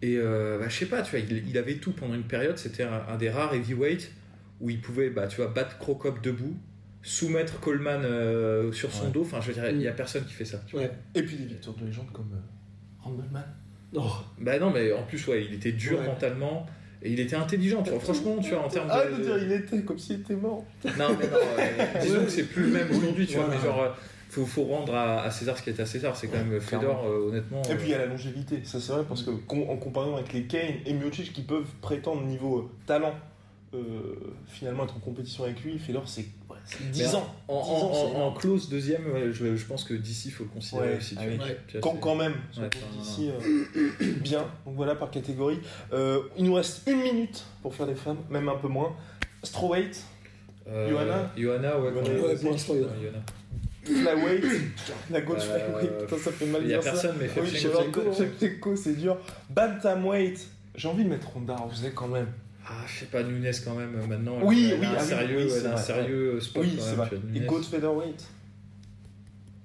Et 0.00 0.16
euh, 0.16 0.58
bah, 0.58 0.68
je 0.68 0.76
sais 0.76 0.86
pas, 0.86 1.02
tu 1.02 1.10
vois, 1.10 1.18
il, 1.18 1.48
il 1.48 1.58
avait 1.58 1.74
tout 1.74 1.90
pendant 1.92 2.14
une 2.14 2.22
période. 2.22 2.56
C'était 2.56 2.84
un, 2.84 3.02
un 3.08 3.16
des 3.16 3.30
rares 3.30 3.52
heavyweight 3.54 4.12
où 4.60 4.70
il 4.70 4.80
pouvait, 4.80 5.10
bah, 5.10 5.26
tu 5.26 5.38
vois, 5.38 5.48
battre 5.48 5.76
Crocop 5.78 6.22
debout, 6.22 6.54
soumettre 7.02 7.58
Coleman 7.60 8.02
euh, 8.04 8.70
sur 8.72 8.92
son 8.92 9.06
Ouais. 9.06 9.10
dos. 9.12 9.22
Enfin, 9.22 9.40
je 9.40 9.48
veux 9.48 9.54
dire, 9.54 9.68
il 9.70 9.80
y 9.82 9.88
a 9.88 9.92
personne 9.92 10.24
qui 10.24 10.32
fait 10.34 10.44
ça. 10.44 10.62
tu 10.66 10.76
vois. 10.76 10.84
Ouais. 10.84 10.92
Et 11.16 11.22
puis 11.22 11.36
des 11.36 11.46
victoires 11.46 11.74
de 11.76 11.86
légende 11.86 12.12
comme 12.12 12.30
euh, 12.34 13.02
Randleman. 13.02 13.44
Oh, 13.94 14.12
Bah 14.38 14.58
non, 14.60 14.70
mais 14.70 14.92
en 14.92 15.02
plus, 15.02 15.26
ouais, 15.26 15.44
il 15.44 15.54
était 15.54 15.72
dur 15.72 15.98
Ouais. 15.98 16.06
mentalement. 16.06 16.66
Et 17.02 17.10
il 17.12 17.20
était 17.20 17.36
intelligent, 17.36 17.82
tu 17.82 17.90
vois. 17.90 18.00
franchement, 18.00 18.36
tu 18.42 18.50
vois, 18.50 18.64
en 18.64 18.68
termes 18.68 18.88
Ah, 18.90 19.04
de. 19.06 19.16
de 19.16 19.22
dire 19.22 19.38
il 19.38 19.52
était 19.52 19.80
comme 19.82 19.98
s'il 19.98 20.20
était 20.20 20.34
mort. 20.34 20.64
Non, 20.84 20.90
mais 21.18 21.26
non, 21.26 21.38
euh, 21.58 21.84
disons 22.02 22.24
que 22.24 22.30
c'est 22.30 22.44
plus 22.44 22.64
le 22.64 22.68
même 22.70 22.90
aujourd'hui, 22.90 23.26
tu 23.26 23.36
vois, 23.36 23.48
mais 23.48 23.58
genre, 23.58 23.82
euh, 23.82 23.88
faut, 24.28 24.44
faut 24.44 24.64
rendre 24.64 24.94
à, 24.94 25.22
à 25.22 25.30
César 25.30 25.56
ce 25.56 25.62
qui 25.62 25.70
est 25.70 25.80
à 25.80 25.86
César, 25.86 26.14
c'est 26.16 26.26
quand 26.28 26.36
même 26.44 26.60
Fedor, 26.60 27.04
euh, 27.06 27.28
honnêtement. 27.30 27.62
Et 27.62 27.74
puis 27.74 27.86
il 27.86 27.90
y 27.90 27.94
a 27.94 27.98
la 27.98 28.06
longévité, 28.06 28.60
ça 28.64 28.78
c'est 28.80 28.92
vrai, 28.92 29.02
parce 29.08 29.22
que 29.22 29.30
con- 29.30 29.66
en 29.70 29.76
comparaison 29.76 30.16
avec 30.16 30.32
les 30.34 30.42
Kane 30.44 30.74
et 30.84 30.92
Miocic 30.92 31.32
qui 31.32 31.42
peuvent 31.42 31.64
prétendre 31.80 32.22
niveau 32.22 32.70
talent 32.86 33.14
euh, 33.74 34.16
finalement 34.48 34.84
être 34.84 34.96
en 34.96 35.00
compétition 35.00 35.44
avec 35.44 35.62
lui, 35.62 35.78
Fedor 35.78 36.08
c'est 36.08 36.22
ouais, 36.50 36.56
c'est 36.64 36.90
10 36.90 37.00
Mais 37.02 37.14
ans. 37.14 37.34
En, 37.48 37.62
10 37.62 37.68
en, 37.70 37.72
ans, 37.74 37.92
en, 37.92 38.04
en 38.06 38.10
énorme. 38.10 38.38
close 38.38 38.68
deuxième, 38.68 39.06
ouais, 39.12 39.32
je, 39.32 39.54
je 39.56 39.64
pense 39.66 39.84
que 39.84 39.94
d'ici, 39.94 40.28
il 40.28 40.30
faut 40.32 40.44
le 40.44 40.50
considérer 40.50 40.88
Ouais, 40.92 40.96
aussi. 40.96 41.14
Tu 41.16 41.22
ah 41.22 41.36
vois. 41.36 41.80
Quand, 41.80 41.94
quand 41.96 42.16
même, 42.16 42.34
d'ici 42.98 43.30
euh, 43.30 43.90
bien. 44.20 44.46
Donc 44.66 44.74
voilà 44.76 44.94
par 44.96 45.10
catégorie. 45.10 45.60
Euh, 45.92 46.22
il 46.36 46.44
nous 46.44 46.54
reste 46.54 46.82
une 46.88 47.00
minute 47.00 47.44
pour 47.62 47.74
faire 47.74 47.86
les 47.86 47.94
femmes, 47.94 48.18
même 48.28 48.48
un 48.48 48.56
peu 48.56 48.68
moins. 48.68 48.94
Strawweight, 49.42 50.02
Euh, 50.68 50.90
Johanna 50.90 51.32
Johanna, 51.36 51.78
ouais, 51.80 51.92
pour 52.40 52.50
l'instant, 52.50 52.74
Johanna. 52.74 52.94
Johanna. 53.02 53.22
flyweight, 53.84 54.44
la 55.10 55.20
gauche 55.22 55.42
Euh, 55.48 55.78
flyweight. 55.80 55.98
Putain, 56.06 56.18
ça 56.18 56.32
fait 56.32 56.46
mal 56.46 56.62
Il 56.64 56.70
y 56.70 56.74
a 56.74 56.78
dire 56.78 56.84
ça. 56.84 56.90
personne, 56.90 57.16
mais 57.20 57.28
Shevchenko, 57.58 58.76
c'est 58.76 58.96
dur. 58.96 59.16
Bantamweight, 59.48 60.46
j'ai 60.74 60.88
envie 60.88 61.04
de 61.04 61.08
mettre 61.08 61.28
Ronda 61.30 61.56
Rousey 61.56 61.92
quand 61.94 62.08
même. 62.08 62.28
Ah, 62.72 62.84
je 62.86 63.00
sais 63.00 63.06
pas, 63.06 63.22
Nunes 63.24 63.50
quand 63.64 63.74
même, 63.74 63.96
euh, 63.96 64.06
maintenant. 64.06 64.38
Oui, 64.42 64.70
elle 64.72 64.78
oui, 64.80 64.86
a 64.86 64.90
un 64.90 64.94
ah 64.94 64.98
oui, 65.02 65.08
sérieux, 65.08 65.42
oui, 65.44 65.50
c'est 65.50 65.58
elle 65.58 65.66
a 65.66 65.70
un 65.70 65.74
vrai, 65.74 65.82
sérieux 65.82 66.40
spot 66.40 66.62
Oui, 66.64 66.74
quand 66.76 66.82
c'est 66.84 66.90
même, 66.90 66.96
vrai. 66.98 67.10
Et 67.16 67.38
Nunes. 67.40 67.46
Goat 67.46 67.62
Featherweight. 67.64 68.24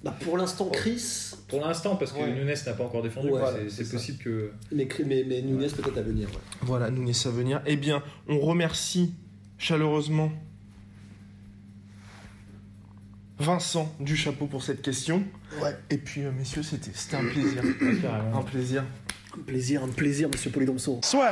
Bah, 0.04 0.16
pour 0.22 0.38
l'instant, 0.38 0.70
Chris, 0.72 1.32
Pour 1.48 1.62
l'instant, 1.62 1.96
parce 1.96 2.12
que 2.12 2.18
Ouais. 2.20 2.34
Nunes 2.34 2.54
n'a 2.66 2.74
pas 2.74 2.84
encore 2.84 3.04
défendu, 3.04 3.30
Ouais, 3.30 3.42
c'est- 3.70 3.92
possible 3.92 4.18
que. 4.18 4.52
mais, 4.72 4.88
mais, 5.06 5.24
mais 5.28 5.42
Nunez 5.44 5.68
peut-être 5.68 5.98
à 5.98 6.02
venir. 6.02 6.28
ouais. 6.30 6.36
Voilà, 6.62 6.90
Nunes 6.90 7.14
à 7.26 7.30
venir. 7.30 7.62
Eh 7.68 7.76
bien, 7.76 8.02
on 8.28 8.40
remercie 8.40 9.14
chaleureusement 9.60 10.32
Vincent 13.38 13.94
du 14.00 14.16
chapeau 14.16 14.48
pour 14.48 14.64
cette 14.64 14.82
question. 14.82 15.22
Ouais. 15.62 15.76
Et 15.90 15.98
puis, 15.98 16.24
euh, 16.24 16.32
messieurs, 16.32 16.64
c'était 16.64 16.92
un 17.16 17.26
plaisir. 17.26 17.62
un 18.34 18.42
plaisir. 18.42 18.84
Un 19.38 19.42
plaisir, 19.42 19.84
un 19.84 19.90
plaisir, 19.90 20.30
monsieur 20.30 20.50
Polydomso. 20.52 21.02
Soit. 21.04 21.32